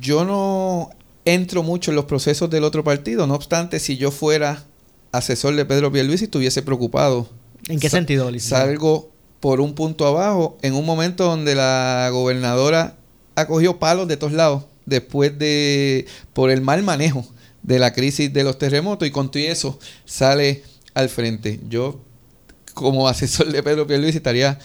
Yo 0.00 0.24
no 0.24 0.90
entro 1.24 1.62
mucho 1.62 1.90
en 1.90 1.96
los 1.96 2.04
procesos 2.04 2.48
del 2.50 2.64
otro 2.64 2.84
partido, 2.84 3.26
no 3.26 3.34
obstante, 3.34 3.80
si 3.80 3.96
yo 3.96 4.10
fuera 4.10 4.64
asesor 5.12 5.54
de 5.56 5.64
Pedro 5.64 5.90
Pierluisi 5.90 6.24
estuviese 6.24 6.62
preocupado. 6.62 7.28
¿En 7.68 7.80
qué 7.80 7.88
Sa- 7.88 7.96
sentido? 7.96 8.30
Salgo 8.38 9.10
por 9.40 9.60
un 9.60 9.74
punto 9.74 10.06
abajo 10.06 10.56
en 10.62 10.74
un 10.74 10.84
momento 10.84 11.24
donde 11.24 11.54
la 11.54 12.08
gobernadora 12.12 12.96
ha 13.34 13.46
cogido 13.46 13.78
palos 13.78 14.08
de 14.08 14.16
todos 14.16 14.32
lados 14.32 14.64
después 14.86 15.36
de 15.38 16.06
por 16.32 16.50
el 16.50 16.60
mal 16.60 16.82
manejo 16.82 17.26
de 17.62 17.78
la 17.80 17.92
crisis 17.92 18.32
de 18.32 18.44
los 18.44 18.58
terremotos 18.58 19.06
y 19.08 19.10
con 19.10 19.30
todo 19.30 19.42
eso 19.42 19.78
sale 20.04 20.62
al 20.94 21.08
frente. 21.08 21.60
Yo 21.68 22.00
como 22.76 23.08
asesor 23.08 23.50
de 23.50 23.62
Pedro 23.62 23.86
Pierluisi 23.86 24.18
estaría 24.18 24.58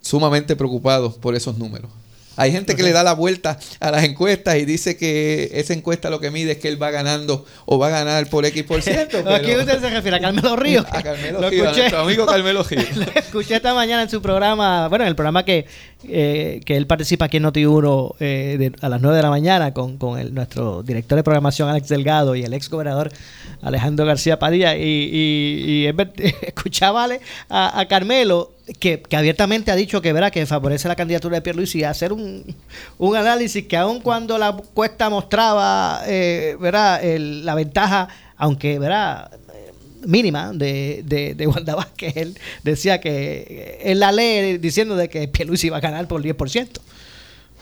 sumamente 0.00 0.54
preocupado 0.54 1.12
por 1.12 1.34
esos 1.34 1.58
números. 1.58 1.90
Hay 2.36 2.52
gente 2.52 2.76
que 2.76 2.82
le 2.82 2.92
da 2.92 3.02
la 3.02 3.14
vuelta 3.14 3.58
a 3.80 3.90
las 3.90 4.04
encuestas 4.04 4.56
y 4.56 4.64
dice 4.64 4.96
que 4.96 5.50
esa 5.54 5.72
encuesta 5.72 6.10
lo 6.10 6.20
que 6.20 6.30
mide 6.30 6.52
es 6.52 6.58
que 6.58 6.68
él 6.68 6.80
va 6.80 6.90
ganando 6.90 7.44
o 7.64 7.78
va 7.78 7.88
a 7.88 7.90
ganar 7.90 8.28
por 8.28 8.44
X 8.46 8.62
por 8.64 8.82
ciento. 8.82 9.18
¿A 9.28 9.38
quién 9.40 9.58
usted 9.60 9.80
se 9.80 9.90
refiere? 9.90 10.16
¿A 10.16 10.20
Carmelo 10.20 10.56
Ríos? 10.56 10.86
A 10.90 11.02
Carmelo 11.02 11.40
Lo 11.40 11.46
a 11.48 11.50
nuestro 11.50 11.98
amigo 12.00 12.26
Carmelo 12.26 12.62
Ríos. 12.68 12.96
Lo 12.96 13.04
escuché 13.14 13.56
esta 13.56 13.74
mañana 13.74 14.02
en 14.02 14.10
su 14.10 14.20
programa, 14.22 14.88
bueno, 14.88 15.04
en 15.04 15.08
el 15.08 15.16
programa 15.16 15.44
que, 15.44 15.66
eh, 16.08 16.60
que 16.64 16.76
él 16.76 16.86
participa 16.86 17.24
aquí 17.26 17.38
en 17.38 17.44
Noti1 17.44 18.14
eh, 18.20 18.56
de- 18.58 18.72
a 18.80 18.88
las 18.88 19.00
9 19.00 19.16
de 19.16 19.22
la 19.22 19.30
mañana 19.30 19.72
con, 19.72 19.96
con 19.96 20.18
el- 20.18 20.34
nuestro 20.34 20.82
director 20.82 21.16
de 21.16 21.22
programación 21.24 21.68
Alex 21.68 21.88
Delgado 21.88 22.34
y 22.36 22.42
el 22.44 22.52
ex 22.54 22.68
gobernador 22.68 23.10
Alejandro 23.62 24.04
García 24.06 24.38
Padilla. 24.38 24.76
Y, 24.76 24.82
y- 24.82 25.86
y 25.88 25.94
escuchaba 26.42 27.08
a, 27.48 27.80
a 27.80 27.88
Carmelo 27.88 28.52
que, 28.80 29.00
que 29.00 29.16
abiertamente 29.16 29.70
ha 29.70 29.76
dicho 29.76 30.02
que 30.02 30.12
verá 30.12 30.30
que 30.30 30.44
favorece 30.46 30.88
la 30.88 30.96
candidatura 30.96 31.36
de 31.36 31.42
Pierluisi 31.42 31.78
y 31.80 31.84
hacer 31.84 32.12
un, 32.12 32.44
un 32.98 33.16
análisis 33.16 33.64
que 33.66 33.76
aun 33.76 34.00
cuando 34.00 34.38
la 34.38 34.48
encuesta 34.48 35.08
mostraba 35.08 36.02
eh, 36.06 36.56
verá, 36.60 37.00
el- 37.00 37.44
la 37.44 37.54
ventaja, 37.54 38.08
aunque 38.36 38.78
verá 38.78 39.30
mínima 40.04 40.52
de, 40.52 41.02
de, 41.04 41.34
de 41.34 41.46
Wanda 41.46 41.74
Vázquez, 41.74 42.16
él 42.16 42.38
decía 42.62 43.00
que 43.00 43.80
él 43.82 43.98
la 44.00 44.12
lee 44.12 44.58
diciendo 44.58 44.94
de 44.96 45.08
que 45.08 45.26
Pierluisi 45.28 45.68
iba 45.68 45.78
a 45.78 45.80
ganar 45.80 46.06
por 46.08 46.24
el 46.24 46.36
10%. 46.36 46.68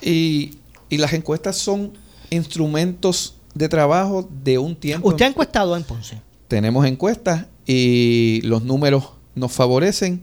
Y, 0.03 0.55
y 0.91 0.99
las 0.99 1.13
encuestas 1.13 1.57
son 1.57 1.93
instrumentos 2.31 3.37
de 3.55 3.69
trabajo 3.69 4.29
de 4.43 4.59
un 4.59 4.77
tiempo. 4.77 5.09
¿Usted 5.09 5.25
ha 5.25 5.29
encuestado 5.29 5.77
en 5.77 5.85
Ponce? 5.85 6.21
Tenemos 6.49 6.85
encuestas 6.87 7.47
y 7.67 8.41
los 8.45 8.63
números 8.63 9.05
nos 9.35 9.53
favorecen 9.53 10.23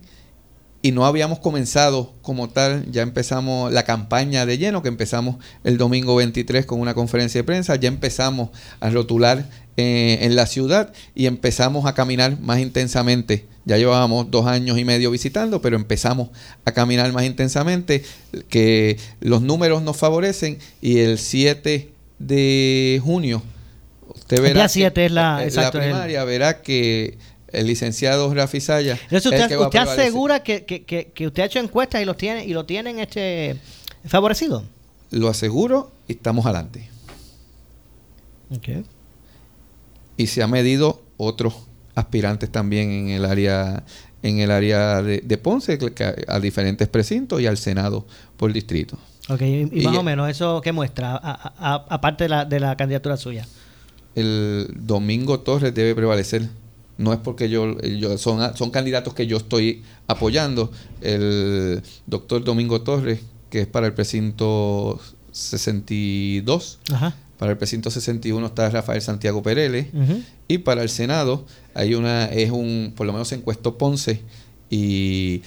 y 0.83 0.91
no 0.91 1.05
habíamos 1.05 1.39
comenzado 1.39 2.13
como 2.21 2.49
tal, 2.49 2.89
ya 2.91 3.01
empezamos 3.03 3.71
la 3.71 3.83
campaña 3.83 4.45
de 4.45 4.57
lleno, 4.57 4.81
que 4.81 4.87
empezamos 4.89 5.35
el 5.63 5.77
domingo 5.77 6.15
23 6.15 6.65
con 6.65 6.79
una 6.79 6.93
conferencia 6.95 7.39
de 7.39 7.43
prensa, 7.43 7.75
ya 7.75 7.87
empezamos 7.87 8.49
a 8.79 8.89
rotular 8.89 9.45
eh, 9.77 10.19
en 10.21 10.35
la 10.35 10.47
ciudad 10.47 10.91
y 11.15 11.27
empezamos 11.27 11.85
a 11.85 11.93
caminar 11.93 12.39
más 12.39 12.59
intensamente. 12.59 13.45
Ya 13.65 13.77
llevábamos 13.77 14.31
dos 14.31 14.47
años 14.47 14.79
y 14.79 14.85
medio 14.85 15.11
visitando, 15.11 15.61
pero 15.61 15.75
empezamos 15.75 16.29
a 16.65 16.71
caminar 16.71 17.11
más 17.13 17.25
intensamente, 17.25 18.03
que 18.49 18.97
los 19.19 19.43
números 19.43 19.83
nos 19.83 19.97
favorecen 19.97 20.57
y 20.81 20.97
el 20.97 21.19
7 21.19 21.91
de 22.17 22.99
junio, 23.03 23.43
usted 24.15 24.37
El 24.37 24.43
verá 24.43 24.53
día 24.55 24.63
que- 24.63 24.69
7 24.73 25.05
es 25.05 25.11
la- 25.11 25.43
eh, 25.45 25.47
el- 25.47 25.71
primaria, 25.71 26.23
verá 26.23 26.61
que 26.61 27.17
el 27.53 27.67
licenciado 27.67 28.33
Rafi 28.33 28.59
Saya 28.61 28.93
Entonces 29.03 29.25
usted, 29.31 29.47
que 29.49 29.57
usted 29.57 29.79
asegura 29.79 30.43
que, 30.43 30.65
que, 30.65 30.83
que, 30.83 31.11
que 31.13 31.27
usted 31.27 31.43
ha 31.43 31.45
hecho 31.45 31.59
encuestas 31.59 32.01
y 32.01 32.05
los 32.05 32.17
tiene 32.17 32.45
y 32.45 32.53
lo 32.53 32.65
tienen 32.65 32.99
este 32.99 33.57
favorecido. 34.05 34.63
Lo 35.11 35.27
aseguro 35.27 35.91
y 36.07 36.13
estamos 36.13 36.45
adelante. 36.45 36.89
Okay. 38.57 38.83
Y 40.17 40.27
se 40.27 40.43
ha 40.43 40.47
medido 40.47 41.01
otros 41.17 41.53
aspirantes 41.95 42.51
también 42.51 42.89
en 42.91 43.09
el 43.09 43.25
área 43.25 43.83
en 44.23 44.37
el 44.39 44.51
área 44.51 45.01
de, 45.01 45.19
de 45.21 45.37
Ponce, 45.39 45.79
que- 45.79 45.93
que 45.93 46.25
a 46.27 46.39
diferentes 46.39 46.87
precintos 46.87 47.41
y 47.41 47.47
al 47.47 47.57
Senado 47.57 48.05
por 48.37 48.53
distrito. 48.53 48.95
Ok, 49.29 49.41
y, 49.41 49.45
y 49.45 49.69
Y- 49.81 49.83
más 49.83 49.97
o 49.97 50.03
menos, 50.03 50.29
¿eso 50.29 50.61
qué 50.61 50.71
muestra? 50.71 51.15
Aparte 51.57 52.25
de 52.25 52.29
la, 52.29 52.45
de 52.45 52.59
la 52.59 52.77
candidatura 52.77 53.17
suya. 53.17 53.47
El 54.13 54.67
Domingo 54.75 55.39
Torres 55.39 55.73
debe 55.73 55.95
prevalecer. 55.95 56.47
No 57.01 57.13
es 57.13 57.19
porque 57.19 57.49
yo, 57.49 57.79
yo 57.81 58.17
son, 58.17 58.55
son 58.55 58.69
candidatos 58.69 59.13
que 59.13 59.27
yo 59.27 59.37
estoy 59.37 59.83
apoyando. 60.07 60.71
El 61.01 61.81
doctor 62.05 62.43
Domingo 62.43 62.81
Torres, 62.81 63.21
que 63.49 63.61
es 63.61 63.67
para 63.67 63.87
el 63.87 63.93
precinto 63.93 64.99
62. 65.31 66.79
Ajá. 66.91 67.15
Para 67.41 67.53
el 67.53 67.57
precinto 67.57 67.89
61 67.89 68.45
está 68.45 68.69
Rafael 68.69 69.01
Santiago 69.01 69.41
Pereles. 69.41 69.87
Y 70.47 70.59
para 70.59 70.83
el 70.83 70.89
Senado 70.89 71.47
hay 71.73 71.95
una, 71.95 72.25
es 72.25 72.51
un, 72.51 72.93
por 72.95 73.07
lo 73.07 73.13
menos 73.13 73.29
se 73.29 73.35
encuestó 73.35 73.79
Ponce 73.79 74.21
y 74.69 75.41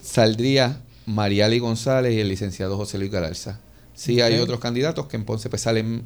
saldría 0.00 0.80
Mariali 1.04 1.58
González 1.58 2.14
y 2.14 2.20
el 2.20 2.28
licenciado 2.28 2.76
José 2.76 2.98
Luis 2.98 3.10
Galarza. 3.10 3.58
Sí 3.94 4.20
hay 4.20 4.36
otros 4.38 4.60
candidatos 4.60 5.06
que 5.06 5.16
en 5.16 5.24
Ponce 5.24 5.50
pues 5.50 5.62
salen 5.62 6.04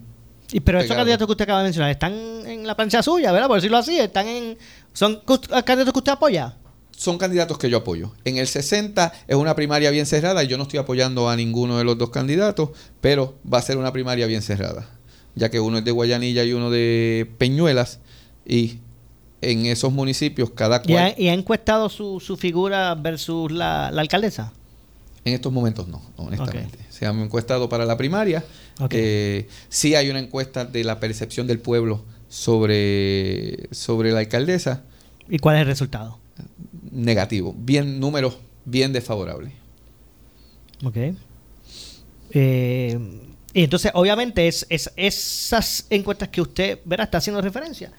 Y, 0.53 0.61
pero 0.61 0.80
estos 0.80 0.96
candidatos 0.96 1.26
que 1.26 1.32
usted 1.32 1.44
acaba 1.44 1.61
de 1.61 1.64
mencionar 1.64 1.90
están 1.90 2.12
en 2.46 2.66
la 2.66 2.74
plancha 2.76 3.03
suya, 3.03 3.30
¿verdad? 3.32 3.46
Por 3.48 3.57
decirlo 3.59 3.76
así, 3.78 3.98
están 3.98 4.26
en 4.26 4.59
son 4.92 5.20
cust- 5.22 5.48
candidatos 5.64 5.92
que 5.92 5.98
usted 5.98 6.12
apoya. 6.12 6.57
son 6.96 7.18
candidatos 7.18 7.57
que 7.59 7.70
yo 7.70 7.78
apoyo. 7.78 8.12
En 8.24 8.36
el 8.38 8.46
60 8.46 9.12
es 9.28 9.36
una 9.36 9.55
primaria 9.55 9.90
bien 9.90 10.07
cerrada 10.07 10.42
y 10.44 10.48
yo 10.48 10.57
no 10.57 10.64
estoy 10.64 10.78
apoyando 10.80 11.28
a 11.28 11.36
ninguno 11.36 11.78
de 11.78 11.84
los 11.84 11.96
dos 11.96 12.11
candidatos, 12.11 12.70
pero 13.01 13.36
va 13.51 13.59
a 13.59 13.62
ser 13.62 13.78
una 13.78 13.92
primaria 13.92 14.26
bien 14.26 14.42
cerrada, 14.42 14.88
ya 15.34 15.51
que 15.51 15.61
uno 15.61 15.78
es 15.78 15.84
de 15.84 15.92
Guayanilla 15.92 16.42
y 16.44 16.53
uno 16.53 16.68
de 16.70 17.30
Peñuelas 17.38 18.01
y 18.44 18.78
en 19.42 19.64
esos 19.66 19.92
municipios 19.92 20.51
cada 20.51 20.82
¿Y 20.84 20.92
cual 20.92 21.14
ha, 21.16 21.20
y 21.20 21.28
ha 21.28 21.32
encuestado 21.32 21.88
su, 21.88 22.20
su 22.20 22.36
figura 22.36 22.94
versus 22.96 23.51
la, 23.53 23.90
la 23.92 24.03
alcaldesa? 24.03 24.53
En 25.24 25.34
estos 25.34 25.53
momentos 25.53 25.86
no, 25.86 26.03
honestamente. 26.16 26.78
Se 26.88 27.07
han 27.07 27.18
encuestado 27.20 27.68
para 27.68 27.84
la 27.86 27.96
primaria. 27.96 28.42
Eh, 28.91 29.49
sí 29.68 29.95
hay 29.95 30.11
una 30.11 30.20
encuesta 30.20 30.64
de 30.64 30.85
la 30.85 31.01
percepción 31.01 31.47
del 31.47 31.59
pueblo 31.59 32.05
sobre, 32.28 33.68
sobre 33.72 34.12
la 34.12 34.20
alcaldesa. 34.20 34.85
¿Y 35.28 35.39
cuál 35.39 35.57
es 35.57 35.62
el 35.62 35.66
resultado? 35.66 36.18
Negativo. 36.91 37.55
Bien, 37.59 38.01
números 38.01 38.39
bien 38.64 38.93
desfavorables. 38.93 39.53
Ok. 40.85 40.97
Eh, 42.33 42.99
y 43.53 43.64
entonces, 43.64 43.91
obviamente, 43.95 44.47
es, 44.47 44.66
es 44.70 44.91
esas 44.97 45.87
encuestas 45.91 46.28
que 46.28 46.41
usted 46.41 46.78
verá 46.85 47.05
está 47.05 47.18
haciendo 47.18 47.43
referencia, 47.43 47.93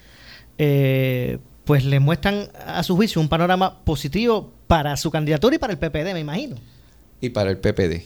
eh, 0.58 1.38
pues 1.66 1.84
le 1.84 2.00
muestran 2.00 2.50
a 2.66 2.84
su 2.84 2.96
juicio 2.96 3.22
un 3.22 3.30
panorama 3.30 3.84
positivo 3.84 4.52
para 4.68 4.96
su 4.98 5.12
candidatura 5.12 5.56
y 5.56 5.60
para 5.60 5.74
el 5.74 5.80
PPD, 5.80 6.14
me 6.14 6.20
imagino. 6.20 6.56
Y 7.20 7.30
para 7.30 7.52
el 7.52 7.58
PPD. 7.58 8.04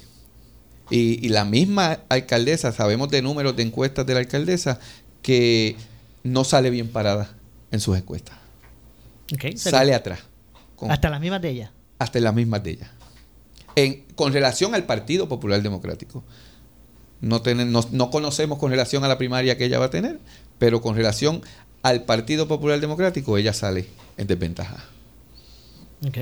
Y, 0.89 1.25
y 1.25 1.29
la 1.29 1.45
misma 1.45 1.99
alcaldesa, 2.09 2.71
sabemos 2.71 3.09
de 3.09 3.21
números 3.21 3.55
de 3.55 3.63
encuestas 3.63 4.05
de 4.05 4.13
la 4.13 4.19
alcaldesa, 4.19 4.79
que 5.21 5.75
no 6.23 6.43
sale 6.43 6.69
bien 6.69 6.89
parada 6.89 7.35
en 7.71 7.79
sus 7.79 7.97
encuestas. 7.97 8.37
Sale 9.55 9.93
atrás. 9.95 10.19
con- 10.75 10.91
Hasta 10.91 11.09
las 11.09 11.19
mismas 11.19 11.41
de 11.41 11.49
ella. 11.49 11.71
hasta 11.97 12.19
las 12.19 12.33
mismas 12.35 12.61
de 12.63 12.71
ella. 12.71 12.91
En, 13.75 14.03
con 14.15 14.31
relación 14.33 14.75
al 14.75 14.83
Partido 14.85 15.27
Popular 15.27 15.61
Democrático. 15.61 16.23
No, 17.21 17.41
tenen- 17.41 17.67
no, 17.69 17.81
no 17.91 18.09
conocemos 18.11 18.59
con 18.59 18.69
relación 18.71 19.03
a 19.03 19.07
la 19.07 19.17
primaria 19.17 19.57
que 19.57 19.65
ella 19.65 19.79
va 19.79 19.85
a 19.85 19.89
tener, 19.89 20.19
pero 20.59 20.81
con 20.81 20.95
relación 20.95 21.41
al 21.81 22.03
Partido 22.03 22.47
Popular 22.47 22.79
Democrático, 22.79 23.37
ella 23.37 23.53
sale 23.53 23.87
en 24.17 24.27
desventaja. 24.27 24.83
Ok. 26.07 26.17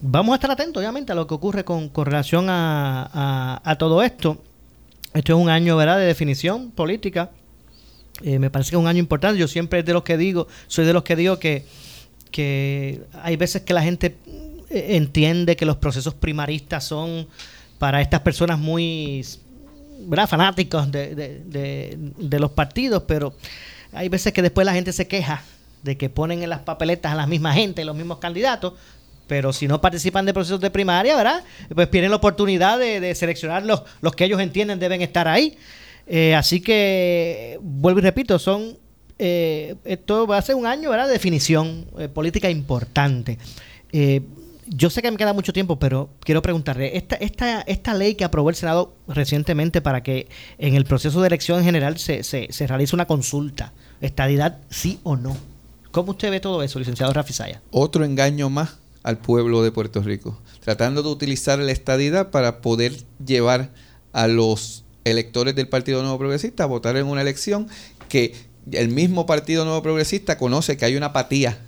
Vamos 0.00 0.32
a 0.32 0.36
estar 0.36 0.50
atentos, 0.50 0.80
obviamente, 0.80 1.12
a 1.12 1.14
lo 1.14 1.26
que 1.26 1.34
ocurre 1.34 1.64
con, 1.64 1.88
con 1.88 2.06
relación 2.06 2.46
a, 2.48 3.60
a- 3.64 3.76
todo 3.76 4.02
esto. 4.02 4.42
Esto 5.14 5.32
es 5.34 5.38
un 5.38 5.48
año, 5.50 5.76
¿verdad?, 5.76 5.98
de 5.98 6.04
definición 6.06 6.70
política. 6.70 7.30
Eh, 8.22 8.38
me 8.38 8.50
parece 8.50 8.70
que 8.70 8.76
es 8.76 8.80
un 8.80 8.86
año 8.86 8.98
importante. 9.00 9.38
Yo 9.38 9.48
siempre 9.48 9.82
de 9.82 9.92
los 9.92 10.02
que 10.02 10.16
digo, 10.16 10.46
soy 10.66 10.84
de 10.86 10.92
los 10.92 11.02
que 11.02 11.16
digo 11.16 11.38
que, 11.38 11.66
que 12.30 13.02
hay 13.22 13.36
veces 13.36 13.62
que 13.62 13.74
la 13.74 13.82
gente 13.82 14.16
eh, 14.70 14.96
entiende 14.96 15.56
que 15.56 15.66
los 15.66 15.76
procesos 15.76 16.14
primaristas 16.14 16.84
son 16.84 17.26
para 17.78 18.00
estas 18.00 18.20
personas 18.20 18.58
muy 18.58 19.24
¿verdad? 20.06 20.28
fanáticos 20.28 20.90
de, 20.90 21.14
de- 21.14 21.38
de- 21.44 21.98
de 22.16 22.40
los 22.40 22.52
partidos, 22.52 23.02
pero 23.06 23.34
hay 23.92 24.08
veces 24.08 24.32
que 24.32 24.42
después 24.42 24.64
la 24.64 24.72
gente 24.72 24.92
se 24.92 25.06
queja 25.08 25.42
de 25.82 25.96
que 25.96 26.08
ponen 26.08 26.42
en 26.42 26.48
las 26.50 26.60
papeletas 26.60 27.12
a 27.12 27.16
la 27.16 27.26
misma 27.26 27.52
gente, 27.52 27.84
los 27.84 27.96
mismos 27.96 28.18
candidatos, 28.18 28.74
pero 29.26 29.52
si 29.52 29.68
no 29.68 29.80
participan 29.80 30.26
de 30.26 30.34
procesos 30.34 30.60
de 30.60 30.70
primaria, 30.70 31.16
¿verdad? 31.16 31.44
Pues 31.74 31.88
pierden 31.88 32.10
la 32.10 32.16
oportunidad 32.16 32.78
de, 32.78 33.14
seleccionar 33.14 33.64
los, 33.64 33.82
que 34.16 34.24
ellos 34.24 34.40
entienden 34.40 34.78
deben 34.78 35.02
estar 35.02 35.28
ahí. 35.28 35.56
Eh, 36.06 36.34
así 36.34 36.60
que, 36.60 37.58
vuelvo 37.62 38.00
y 38.00 38.02
repito, 38.02 38.38
son 38.38 38.76
eh, 39.24 39.76
esto 39.84 40.26
va 40.26 40.38
a 40.38 40.42
ser 40.42 40.56
un 40.56 40.66
año 40.66 40.90
¿verdad? 40.90 41.06
de 41.06 41.12
definición 41.12 41.86
eh, 41.96 42.08
política 42.08 42.50
importante. 42.50 43.38
Eh, 43.92 44.22
yo 44.66 44.90
sé 44.90 45.00
que 45.00 45.12
me 45.12 45.16
queda 45.16 45.32
mucho 45.32 45.52
tiempo, 45.52 45.78
pero 45.78 46.10
quiero 46.20 46.42
preguntarle, 46.42 46.96
esta, 46.96 47.14
esta, 47.16 47.60
esta 47.62 47.94
ley 47.94 48.16
que 48.16 48.24
aprobó 48.24 48.50
el 48.50 48.56
Senado 48.56 48.96
recientemente 49.06 49.80
para 49.80 50.02
que 50.02 50.28
en 50.58 50.74
el 50.74 50.84
proceso 50.86 51.20
de 51.20 51.28
elección 51.28 51.60
en 51.60 51.64
general 51.64 51.98
se, 51.98 52.24
se, 52.24 52.48
se 52.50 52.66
realice 52.66 52.96
una 52.96 53.06
consulta, 53.06 53.72
estadidad 54.00 54.58
sí 54.70 54.98
o 55.04 55.14
no. 55.14 55.36
¿Cómo 55.92 56.12
usted 56.12 56.30
ve 56.30 56.40
todo 56.40 56.62
eso, 56.64 56.80
licenciado 56.80 57.12
Rafi 57.12 57.32
Saya? 57.32 57.62
Otro 57.70 58.04
engaño 58.04 58.50
más 58.50 58.78
al 59.02 59.18
pueblo 59.18 59.62
de 59.62 59.72
Puerto 59.72 60.02
Rico, 60.02 60.40
tratando 60.60 61.02
de 61.02 61.08
utilizar 61.08 61.58
la 61.58 61.72
estadidad 61.72 62.30
para 62.30 62.60
poder 62.60 62.96
llevar 63.24 63.70
a 64.12 64.28
los 64.28 64.84
electores 65.04 65.54
del 65.54 65.68
Partido 65.68 66.02
Nuevo 66.02 66.18
Progresista 66.18 66.64
a 66.64 66.66
votar 66.66 66.96
en 66.96 67.06
una 67.06 67.22
elección 67.22 67.68
que 68.08 68.34
el 68.70 68.88
mismo 68.88 69.26
Partido 69.26 69.64
Nuevo 69.64 69.82
Progresista 69.82 70.38
conoce 70.38 70.76
que 70.76 70.84
hay 70.84 70.96
una 70.96 71.06
apatía 71.06 71.58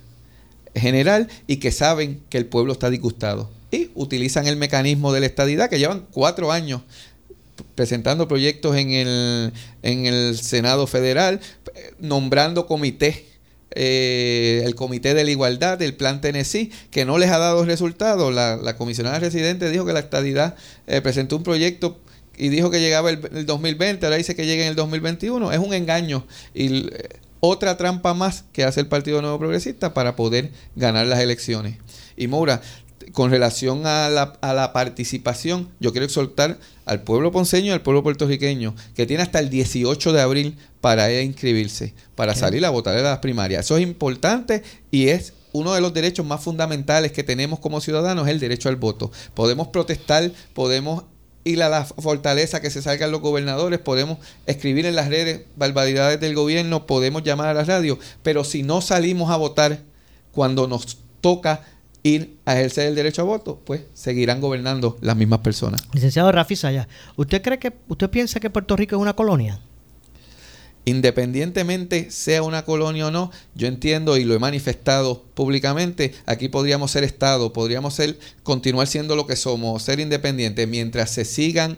general 0.73 1.27
y 1.47 1.57
que 1.57 1.71
saben 1.71 2.21
que 2.29 2.37
el 2.37 2.45
pueblo 2.45 2.73
está 2.73 2.89
disgustado. 2.89 3.49
y 3.71 3.89
utilizan 3.95 4.47
el 4.47 4.55
mecanismo 4.55 5.11
de 5.11 5.19
la 5.19 5.25
estadidad 5.25 5.69
que 5.69 5.79
llevan 5.79 6.05
cuatro 6.11 6.51
años 6.51 6.81
presentando 7.73 8.27
proyectos 8.27 8.75
en 8.77 8.91
el, 8.91 9.53
en 9.81 10.05
el 10.05 10.37
Senado 10.37 10.87
Federal, 10.87 11.41
nombrando 11.99 12.67
comités 12.67 13.23
eh, 13.75 14.63
el 14.65 14.73
Comité 14.75 15.13
de 15.13 15.23
la 15.23 15.31
Igualdad, 15.31 15.81
el 15.81 15.95
Plan 15.95 16.21
Tennessee, 16.21 16.71
que 16.91 17.05
no 17.05 17.17
les 17.17 17.29
ha 17.29 17.37
dado 17.37 17.65
resultados. 17.65 18.33
La, 18.33 18.75
comisionada 18.77 19.19
residente 19.19 19.69
dijo 19.69 19.85
que 19.85 19.93
la 19.93 19.99
estadidad 19.99 20.55
eh, 20.87 21.01
presentó 21.01 21.35
un 21.35 21.43
proyecto 21.43 21.99
y 22.37 22.49
dijo 22.49 22.71
que 22.71 22.79
llegaba 22.79 23.09
el, 23.09 23.19
el 23.33 23.45
2020, 23.45 24.05
ahora 24.05 24.17
dice 24.17 24.35
que 24.35 24.45
llega 24.45 24.63
en 24.63 24.69
el 24.69 24.75
2021. 24.75 25.51
Es 25.51 25.59
un 25.59 25.73
engaño 25.73 26.25
y 26.53 26.87
eh, 26.87 27.09
otra 27.41 27.77
trampa 27.77 28.13
más 28.13 28.45
que 28.53 28.63
hace 28.63 28.79
el 28.79 28.87
Partido 28.87 29.21
Nuevo 29.21 29.37
Progresista 29.39 29.93
para 29.93 30.15
poder 30.15 30.51
ganar 30.75 31.05
las 31.05 31.19
elecciones. 31.19 31.77
Y 32.17 32.27
Moura, 32.27 32.61
con 33.11 33.29
relación 33.29 33.85
a 33.85 34.09
la, 34.09 34.33
a 34.41 34.53
la 34.53 34.73
participación, 34.73 35.69
yo 35.79 35.91
quiero 35.91 36.05
exhortar 36.05 36.57
al 36.85 37.01
pueblo 37.01 37.31
ponceño 37.31 37.67
y 37.67 37.71
al 37.71 37.81
pueblo 37.81 38.03
puertorriqueño, 38.03 38.75
que 38.95 39.05
tiene 39.05 39.23
hasta 39.23 39.39
el 39.39 39.49
18 39.49 40.13
de 40.13 40.21
abril 40.21 40.57
para 40.81 41.11
ir 41.11 41.19
a 41.19 41.23
inscribirse, 41.23 41.93
para 42.15 42.35
salir 42.35 42.65
a 42.65 42.69
votar 42.69 42.97
en 42.97 43.03
las 43.03 43.19
primarias. 43.19 43.65
Eso 43.65 43.77
es 43.77 43.83
importante 43.83 44.63
y 44.91 45.09
es 45.09 45.33
uno 45.51 45.73
de 45.73 45.81
los 45.81 45.93
derechos 45.93 46.25
más 46.25 46.43
fundamentales 46.43 47.11
que 47.11 47.23
tenemos 47.23 47.59
como 47.59 47.81
ciudadanos, 47.81 48.27
es 48.27 48.33
el 48.33 48.39
derecho 48.39 48.69
al 48.69 48.75
voto. 48.75 49.11
Podemos 49.33 49.69
protestar, 49.69 50.31
podemos 50.53 51.05
ir 51.45 51.63
a 51.63 51.69
la 51.69 51.85
fortaleza 51.85 52.59
que 52.59 52.69
se 52.69 52.81
salgan 52.81 53.11
los 53.11 53.21
gobernadores, 53.21 53.79
podemos 53.79 54.17
escribir 54.47 54.85
en 54.85 54.95
las 54.95 55.07
redes 55.07 55.41
barbaridades 55.55 56.19
del 56.19 56.35
gobierno, 56.35 56.85
podemos 56.85 57.23
llamar 57.23 57.49
a 57.49 57.53
la 57.53 57.63
radio, 57.63 57.97
pero 58.23 58.43
si 58.43 58.63
no 58.63 58.81
salimos 58.81 59.31
a 59.31 59.37
votar 59.37 59.79
cuando 60.31 60.67
nos 60.67 60.97
toca 61.21 61.61
ir 62.05 62.37
a 62.45 62.53
ejercer 62.53 62.87
el 62.87 62.95
derecho 62.95 63.23
a 63.23 63.25
voto, 63.25 63.59
pues 63.65 63.81
seguirán 63.95 64.39
gobernando 64.39 64.95
las 65.01 65.17
mismas 65.17 65.39
personas. 65.39 65.81
Licenciado 65.91 66.31
Rafi 66.31 66.55
Saya, 66.55 66.87
¿usted 67.15 67.41
cree 67.41 67.57
que, 67.57 67.73
usted 67.87 68.11
piensa 68.11 68.39
que 68.39 68.51
Puerto 68.51 68.75
Rico 68.75 68.95
es 68.95 69.01
una 69.01 69.15
colonia? 69.15 69.59
Independientemente 70.85 72.11
sea 72.11 72.43
una 72.43 72.63
colonia 72.63 73.07
o 73.07 73.11
no, 73.11 73.31
yo 73.55 73.67
entiendo 73.67 74.17
y 74.17 74.23
lo 74.23 74.35
he 74.35 74.39
manifestado 74.39 75.23
públicamente, 75.33 76.13
aquí 76.27 76.47
podríamos 76.47 76.91
ser 76.91 77.03
Estado, 77.03 77.51
podríamos 77.51 77.95
ser, 77.95 78.19
continuar 78.43 78.85
siendo 78.85 79.15
lo 79.15 79.25
que 79.25 79.35
somos, 79.35 79.81
ser 79.81 79.99
independientes, 79.99 80.67
mientras 80.67 81.09
se 81.09 81.25
sigan 81.25 81.75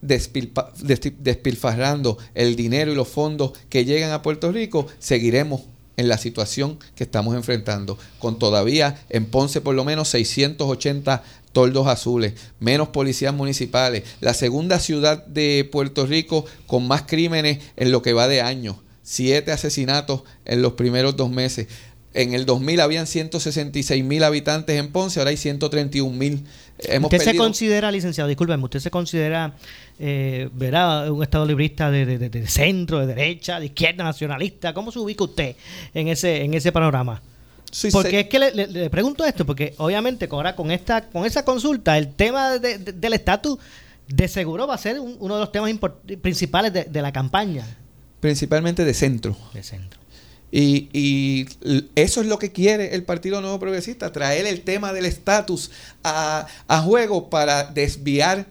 despilfarrando 0.00 2.16
el 2.34 2.56
dinero 2.56 2.92
y 2.92 2.94
los 2.94 3.08
fondos 3.08 3.52
que 3.68 3.84
llegan 3.84 4.12
a 4.12 4.22
Puerto 4.22 4.52
Rico, 4.52 4.86
seguiremos 4.98 5.60
en 6.00 6.08
la 6.08 6.18
situación 6.18 6.78
que 6.94 7.04
estamos 7.04 7.34
enfrentando, 7.34 7.98
con 8.18 8.38
todavía 8.38 8.98
en 9.10 9.26
Ponce 9.26 9.60
por 9.60 9.74
lo 9.74 9.84
menos 9.84 10.08
680 10.08 11.22
toldos 11.52 11.86
azules, 11.86 12.32
menos 12.58 12.88
policías 12.88 13.34
municipales, 13.34 14.04
la 14.20 14.34
segunda 14.34 14.78
ciudad 14.78 15.24
de 15.26 15.68
Puerto 15.70 16.06
Rico 16.06 16.46
con 16.66 16.88
más 16.88 17.02
crímenes 17.02 17.58
en 17.76 17.92
lo 17.92 18.02
que 18.02 18.14
va 18.14 18.28
de 18.28 18.40
año, 18.40 18.80
siete 19.02 19.52
asesinatos 19.52 20.22
en 20.46 20.62
los 20.62 20.72
primeros 20.72 21.16
dos 21.16 21.30
meses. 21.30 21.66
En 22.12 22.34
el 22.34 22.44
2000 22.44 22.80
habían 22.80 23.06
166 23.06 24.02
mil 24.02 24.24
habitantes 24.24 24.76
en 24.76 24.90
Ponce, 24.90 25.20
ahora 25.20 25.30
hay 25.30 25.36
131 25.36 26.16
mil. 26.16 26.44
Hemos 26.80 27.12
¿Usted 27.12 27.24
se 27.24 27.36
considera, 27.36 27.92
licenciado, 27.92 28.26
discúlpeme, 28.26 28.64
usted 28.64 28.80
se 28.80 28.90
considera, 28.90 29.54
eh, 30.00 30.48
verá, 30.52 31.12
un 31.12 31.22
Estado 31.22 31.46
librista 31.46 31.88
de, 31.90 32.06
de- 32.06 32.18
de- 32.18 32.28
de 32.30 32.46
centro, 32.48 32.98
de 32.98 33.06
derecha, 33.06 33.60
de 33.60 33.66
izquierda, 33.66 34.02
nacionalista? 34.02 34.74
¿Cómo 34.74 34.90
se 34.90 34.98
ubica 34.98 35.22
usted 35.22 35.54
en 35.94 36.08
ese, 36.08 36.42
en 36.42 36.54
ese 36.54 36.72
panorama? 36.72 37.22
Sí, 37.70 37.90
porque 37.92 38.20
es 38.20 38.26
que 38.26 38.40
le, 38.40 38.54
le- 38.56 38.66
le 38.66 38.90
pregunto 38.90 39.24
esto, 39.24 39.46
porque 39.46 39.74
obviamente 39.76 40.26
ahora 40.32 40.56
con 40.56 40.72
esta, 40.72 41.08
con 41.10 41.24
esa 41.24 41.44
consulta, 41.44 41.96
el 41.96 42.08
tema 42.14 42.58
de- 42.58 42.78
de- 42.78 42.92
del 42.92 43.12
estatus 43.12 43.58
de 44.08 44.26
seguro 44.26 44.66
va 44.66 44.74
a 44.74 44.78
ser 44.78 44.98
un- 44.98 45.16
uno 45.20 45.34
de 45.34 45.40
los 45.42 45.52
temas 45.52 45.70
principales 46.20 46.72
de, 46.72 46.84
de 46.86 47.02
la 47.02 47.12
campaña. 47.12 47.64
principalmente 48.18 48.84
de 48.84 48.94
centro. 48.94 49.36
De 49.54 49.62
centro. 49.62 49.99
Y, 50.52 50.88
y 50.92 51.46
eso 51.94 52.20
es 52.20 52.26
lo 52.26 52.38
que 52.38 52.52
quiere 52.52 52.94
el 52.94 53.04
Partido 53.04 53.40
Nuevo 53.40 53.60
Progresista, 53.60 54.12
traer 54.12 54.46
el 54.46 54.62
tema 54.62 54.92
del 54.92 55.06
estatus 55.06 55.70
a, 56.02 56.46
a 56.66 56.82
juego 56.82 57.30
para 57.30 57.64
desviar 57.64 58.46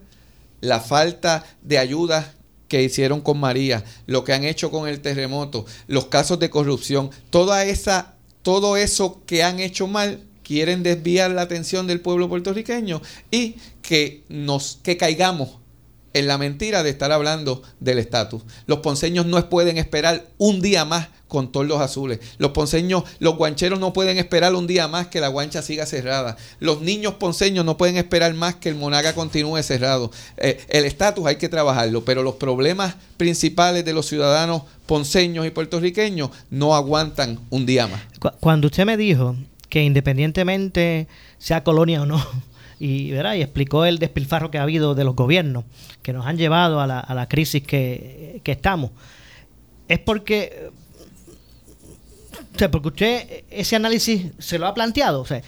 la 0.62 0.80
falta 0.80 1.46
de 1.62 1.78
ayuda 1.78 2.34
que 2.70 2.84
hicieron 2.84 3.22
con 3.22 3.40
María, 3.40 3.84
lo 4.06 4.24
que 4.24 4.34
han 4.34 4.46
hecho 4.46 4.72
con 4.72 4.88
el 4.88 5.02
terremoto, 5.02 5.66
los 5.88 6.06
casos 6.06 6.40
de 6.40 6.50
corrupción, 6.50 7.10
toda 7.30 7.66
esa, 7.66 8.14
todo 8.44 8.78
eso 8.78 9.22
que 9.26 9.44
han 9.44 9.60
hecho 9.60 9.88
mal, 9.88 10.24
quieren 10.44 10.84
desviar 10.84 11.32
la 11.32 11.44
atención 11.44 11.86
del 11.86 12.02
pueblo 12.02 12.30
puertorriqueño 12.30 13.02
y 13.30 13.58
que 13.82 14.24
nos 14.30 14.80
que 14.82 14.98
caigamos 14.98 15.60
en 16.14 16.28
la 16.28 16.38
mentira 16.38 16.84
de 16.84 16.90
estar 16.90 17.12
hablando 17.12 17.62
del 17.80 18.00
estatus. 18.00 18.44
Los 18.66 18.80
ponceños 18.80 19.26
no 19.26 19.50
pueden 19.50 19.78
esperar 19.78 20.26
un 20.38 20.62
día 20.62 20.86
más 20.86 21.08
con 21.28 21.52
tordos 21.52 21.80
azules. 21.80 22.20
Los 22.40 22.52
ponceños, 22.52 23.04
los 23.20 23.36
guancheros 23.38 23.80
no 23.80 23.94
pueden 23.94 24.18
esperar 24.18 24.56
un 24.56 24.66
día 24.66 24.88
más 24.88 25.08
que 25.08 25.20
la 25.20 25.28
guancha 25.28 25.62
siga 25.62 25.86
cerrada. 25.86 26.38
Los 26.60 26.82
niños 26.82 27.14
ponceños 27.16 27.64
no 27.66 27.78
pueden 27.78 27.98
esperar 27.98 28.34
más 28.34 28.56
que 28.56 28.70
el 28.70 28.76
Monaga 28.76 29.14
continúe 29.14 29.62
cerrado. 29.62 30.10
Eh, 30.38 30.60
el 30.70 30.86
estatus 30.86 31.28
hay 31.28 31.36
que 31.36 31.48
trabajarlo, 31.48 32.04
pero 32.04 32.24
los 32.24 32.36
problemas 32.36 32.96
principales 33.18 33.86
de 33.86 33.94
los 33.94 34.08
ciudadanos 34.08 34.64
ponceños 34.88 35.46
y 35.46 35.52
puertorriqueños 35.52 36.32
no 36.50 36.76
aguantan 36.76 37.40
un 37.52 37.68
día 37.68 37.86
más. 37.86 38.02
Cu- 38.20 38.32
Cuando 38.40 38.66
usted 38.66 38.86
me 38.88 38.98
dijo 38.98 39.36
que 39.70 39.84
independientemente 39.84 41.08
sea 41.38 41.64
colonia 41.64 42.02
o 42.02 42.06
no, 42.08 42.26
y, 42.80 43.12
¿verdad? 43.12 43.36
y 43.36 43.42
explicó 43.42 43.86
el 43.86 44.00
despilfarro 44.00 44.50
que 44.50 44.58
ha 44.58 44.64
habido 44.64 44.96
de 44.96 45.04
los 45.04 45.16
gobiernos 45.16 45.66
que 46.02 46.14
nos 46.14 46.26
han 46.26 46.38
llevado 46.38 46.80
a 46.80 46.88
la, 46.88 47.00
a 47.00 47.14
la 47.14 47.28
crisis 47.28 47.62
que, 47.64 48.42
que 48.44 48.52
estamos, 48.52 48.92
es 49.88 50.00
porque, 50.00 50.70
o 52.56 52.58
sea, 52.58 52.72
porque 52.72 52.88
usted 52.88 53.44
ese 53.50 53.76
análisis 53.76 54.28
se 54.38 54.60
lo 54.60 54.68
ha 54.68 54.74
planteado. 54.74 55.22
O 55.22 55.26
sea, 55.26 55.42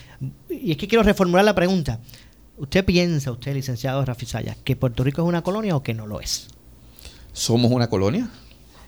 y 0.50 0.72
es 0.72 0.78
que 0.78 0.88
quiero 0.88 1.04
reformular 1.04 1.46
la 1.46 1.56
pregunta. 1.56 2.00
¿Usted 2.58 2.84
piensa, 2.84 3.32
usted, 3.32 3.54
licenciado 3.54 4.04
Rafi 4.04 4.26
Sayas, 4.26 4.58
que 4.64 4.76
Puerto 4.76 5.04
Rico 5.04 5.22
es 5.22 5.28
una 5.28 5.42
colonia 5.42 5.76
o 5.76 5.84
que 5.84 5.94
no 5.94 6.06
lo 6.06 6.20
es? 6.20 6.48
somos 7.34 7.72
una 7.72 7.90
colonia 7.90 8.30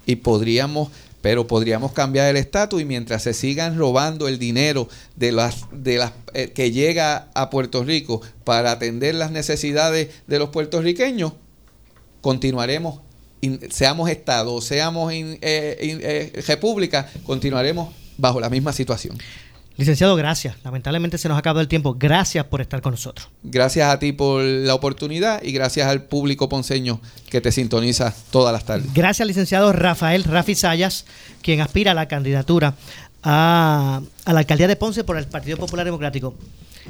y 0.06 0.18
podríamos 0.18 0.90
pero 1.24 1.48
podríamos 1.48 1.94
cambiar 1.94 2.30
el 2.30 2.36
estatus 2.36 2.82
y 2.82 2.86
mientras 2.86 3.24
se 3.24 3.34
sigan 3.34 3.78
robando 3.78 4.28
el 4.28 4.38
dinero 4.38 4.90
de 5.16 5.32
las 5.32 5.66
de 5.72 5.98
las 5.98 6.12
eh, 6.34 6.52
que 6.54 6.72
llega 6.72 7.30
a 7.34 7.50
Puerto 7.50 7.84
Rico 7.84 8.22
para 8.44 8.72
atender 8.74 9.16
las 9.16 9.32
necesidades 9.32 10.10
de 10.28 10.38
los 10.38 10.50
puertorriqueños 10.50 11.32
continuaremos 12.22 13.00
in- 13.42 13.60
seamos 13.72 14.10
estado 14.10 14.60
seamos 14.62 15.12
eh, 15.14 15.78
in- 15.82 16.00
eh, 16.04 16.44
república 16.48 17.10
continuaremos 17.26 17.94
bajo 18.18 18.40
la 18.40 18.50
misma 18.50 18.74
situación 18.74 19.18
Licenciado, 19.76 20.16
gracias. 20.16 20.56
Lamentablemente 20.64 21.18
se 21.18 21.28
nos 21.28 21.36
ha 21.36 21.40
acabado 21.40 21.62
el 21.62 21.68
tiempo. 21.68 21.96
Gracias 21.98 22.46
por 22.46 22.62
estar 22.62 22.82
con 22.82 22.92
nosotros. 22.92 23.28
gracias 23.44 23.90
a 23.90 23.98
ti 23.98 24.12
por 24.12 24.44
la 24.44 24.76
oportunidad 24.76 25.42
y 25.42 25.52
gracias 25.52 25.88
al 25.88 26.04
público 26.04 26.48
ponceño 26.48 27.00
que 27.30 27.42
te 27.42 27.52
sintoniza 27.52 28.14
todas 28.32 28.54
las 28.54 28.66
tardes 28.66 28.94
Gracias, 28.94 29.28
licenciado 29.28 29.74
Rafael 29.74 30.24
Rafi 30.24 30.54
Sayas, 30.56 31.06
quien 31.42 31.62
aspira 31.62 31.92
a 31.92 31.96
la 31.96 32.08
candidatura 32.08 32.76
a, 33.24 34.02
a 34.26 34.34
la 34.34 34.40
alcaldía 34.40 34.68
de 34.68 34.76
Ponce 34.76 35.04
por 35.04 35.18
el 35.18 35.26
Partido 35.26 35.58
Popular 35.58 35.86
Democrático. 35.86 36.36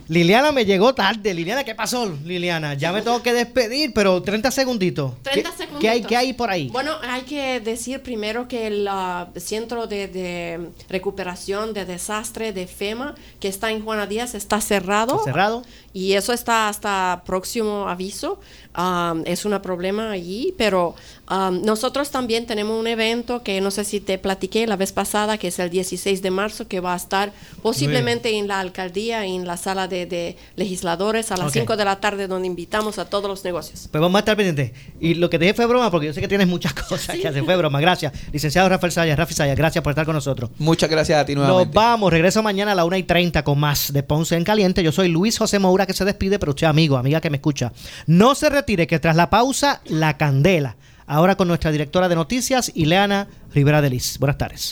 Liliana 0.07 0.51
me 0.51 0.65
llegó 0.65 0.93
tarde. 0.93 1.33
Liliana, 1.33 1.63
¿qué 1.63 1.75
pasó, 1.75 2.11
Liliana? 2.25 2.73
Ya 2.73 2.91
me 2.91 3.01
tengo 3.01 3.21
que 3.21 3.33
despedir, 3.33 3.93
pero 3.93 4.21
30 4.21 4.51
segunditos. 4.51 5.13
30 5.23 5.49
¿Qué- 5.51 5.57
segunditos. 5.57 5.81
¿Qué 5.81 5.89
hay, 5.89 6.03
qué 6.03 6.17
hay 6.17 6.33
por 6.33 6.49
ahí? 6.49 6.69
Bueno, 6.69 6.91
hay 7.01 7.21
que 7.23 7.59
decir 7.59 8.01
primero 8.01 8.47
que 8.47 8.67
el 8.67 8.87
ah, 8.89 9.29
Centro 9.37 9.87
de, 9.87 10.07
de 10.07 10.69
Recuperación 10.89 11.73
de 11.73 11.85
Desastre 11.85 12.53
de 12.53 12.67
FEMA, 12.67 13.15
que 13.39 13.47
está 13.47 13.71
en 13.71 13.83
Juana 13.83 14.05
Díaz, 14.07 14.35
está 14.35 14.61
cerrado. 14.61 15.13
¿Está 15.13 15.25
cerrado? 15.25 15.63
Y 15.93 16.13
eso 16.13 16.33
está 16.33 16.69
hasta 16.69 17.21
próximo 17.25 17.87
aviso. 17.87 18.39
Um, 18.75 19.21
es 19.25 19.45
un 19.45 19.53
problema 19.61 20.09
allí, 20.11 20.55
pero 20.57 20.95
um, 21.29 21.61
nosotros 21.63 22.09
también 22.09 22.47
tenemos 22.47 22.79
un 22.79 22.87
evento 22.87 23.43
que 23.43 23.61
no 23.61 23.69
sé 23.69 23.83
si 23.83 23.99
te 23.99 24.17
platiqué 24.17 24.65
la 24.65 24.75
vez 24.75 24.91
pasada, 24.91 25.37
que 25.37 25.49
es 25.49 25.59
el 25.59 25.69
16 25.69 26.23
de 26.23 26.31
marzo, 26.31 26.67
que 26.67 26.79
va 26.79 26.93
a 26.93 26.97
estar 26.97 27.31
posiblemente 27.61 28.35
en 28.35 28.47
la 28.47 28.59
alcaldía, 28.59 29.25
en 29.25 29.45
la 29.45 29.57
sala 29.57 29.82
de, 29.88 30.05
de 30.05 30.38
legisladores 30.55 31.31
a 31.31 31.38
las 31.38 31.47
Ok. 31.47 31.53
5 31.53 31.77
de 31.77 31.86
la 31.86 31.99
tarde, 31.99 32.27
donde 32.27 32.47
invitamos 32.47 32.99
a 32.99 33.05
todos 33.05 33.29
los 33.29 33.43
negocios. 33.43 33.88
Pues 33.91 34.01
vamos 34.01 34.15
a 34.15 34.19
estar 34.19 34.36
pendientes. 34.38 34.71
Y 34.99 35.13
lo 35.15 35.29
que 35.29 35.38
te 35.39 35.45
dije 35.45 35.53
fue 35.55 35.65
broma, 35.65 35.89
porque 35.91 36.07
yo 36.07 36.13
sé 36.13 36.21
que 36.21 36.27
tienes 36.27 36.47
muchas 36.47 36.73
cosas 36.89 37.17
que 37.17 37.27
hacer. 37.27 37.43
Fue 37.43 37.55
broma. 37.55 37.79
Gracias. 37.81 38.13
Licenciado 38.31 38.69
Rafael 38.69 38.91
Sayas, 38.91 39.17
Rafi 39.17 39.34
Sayas, 39.34 39.57
gracias 39.57 39.84
por 39.84 39.91
estar 39.91 40.05
con 40.05 40.15
nosotros. 40.15 40.49
muchas 40.57 40.89
gracias 40.89 41.19
a 41.19 41.25
ti 41.25 41.36
Nos 41.36 41.45
nuevamente 41.47 41.75
vamos, 41.75 42.11
regreso 42.11 42.41
mañana 42.43 42.71
a 42.71 42.75
la 42.75 42.86
1 42.86 42.97
y 42.97 43.03
30 43.03 43.43
con 43.43 43.59
más 43.59 43.93
de 43.93 44.03
Ponce 44.03 44.36
en 44.36 44.43
Caliente. 44.43 44.84
Yo 44.84 44.91
soy 44.91 45.07
Luis 45.09 45.38
José 45.38 45.59
Moura 45.59 45.86
que 45.86 45.93
se 45.93 46.05
despide, 46.05 46.39
pero 46.39 46.51
usted 46.51 46.67
amigo, 46.67 46.97
amiga 46.97 47.21
que 47.21 47.29
me 47.29 47.38
escucha. 47.38 47.71
No 48.07 48.36
se 48.36 48.49
retire, 48.49 48.88
que 48.88 48.99
tras 48.99 49.15
la 49.15 49.29
pausa, 49.29 49.81
la 49.86 50.17
candela. 50.17 50.75
Ahora 51.05 51.36
con 51.36 51.47
nuestra 51.49 51.71
directora 51.71 52.07
de 52.09 52.15
noticias, 52.15 52.71
Ileana 52.75 53.27
Rivera 53.53 53.81
de 53.81 53.89
Liz. 53.89 54.17
Buenas 54.19 54.38
tardes. 54.38 54.71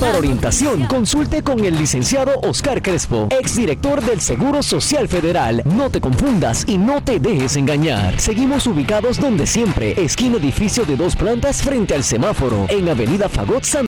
Para 0.00 0.16
orientación, 0.16 0.86
consulte 0.86 1.42
con 1.42 1.62
el 1.62 1.76
licenciado 1.76 2.40
Oscar 2.40 2.80
Crespo, 2.80 3.28
exdirector 3.30 4.00
del 4.00 4.22
Seguro 4.22 4.62
Social 4.62 5.08
Federal. 5.08 5.60
No 5.66 5.90
te 5.90 6.00
confundas 6.00 6.64
y 6.66 6.78
no 6.78 7.02
te 7.04 7.20
dejes 7.20 7.56
engañar. 7.56 8.18
Seguimos 8.18 8.66
ubicados 8.66 9.20
donde 9.20 9.46
siempre, 9.46 10.02
esquina 10.02 10.38
edificio 10.38 10.86
de 10.86 10.96
dos 10.96 11.16
plantas 11.16 11.60
frente 11.60 11.94
al 11.94 12.02
semáforo, 12.02 12.64
en 12.70 12.88
Avenida 12.88 13.28
Fagot 13.28 13.64
San 13.64 13.84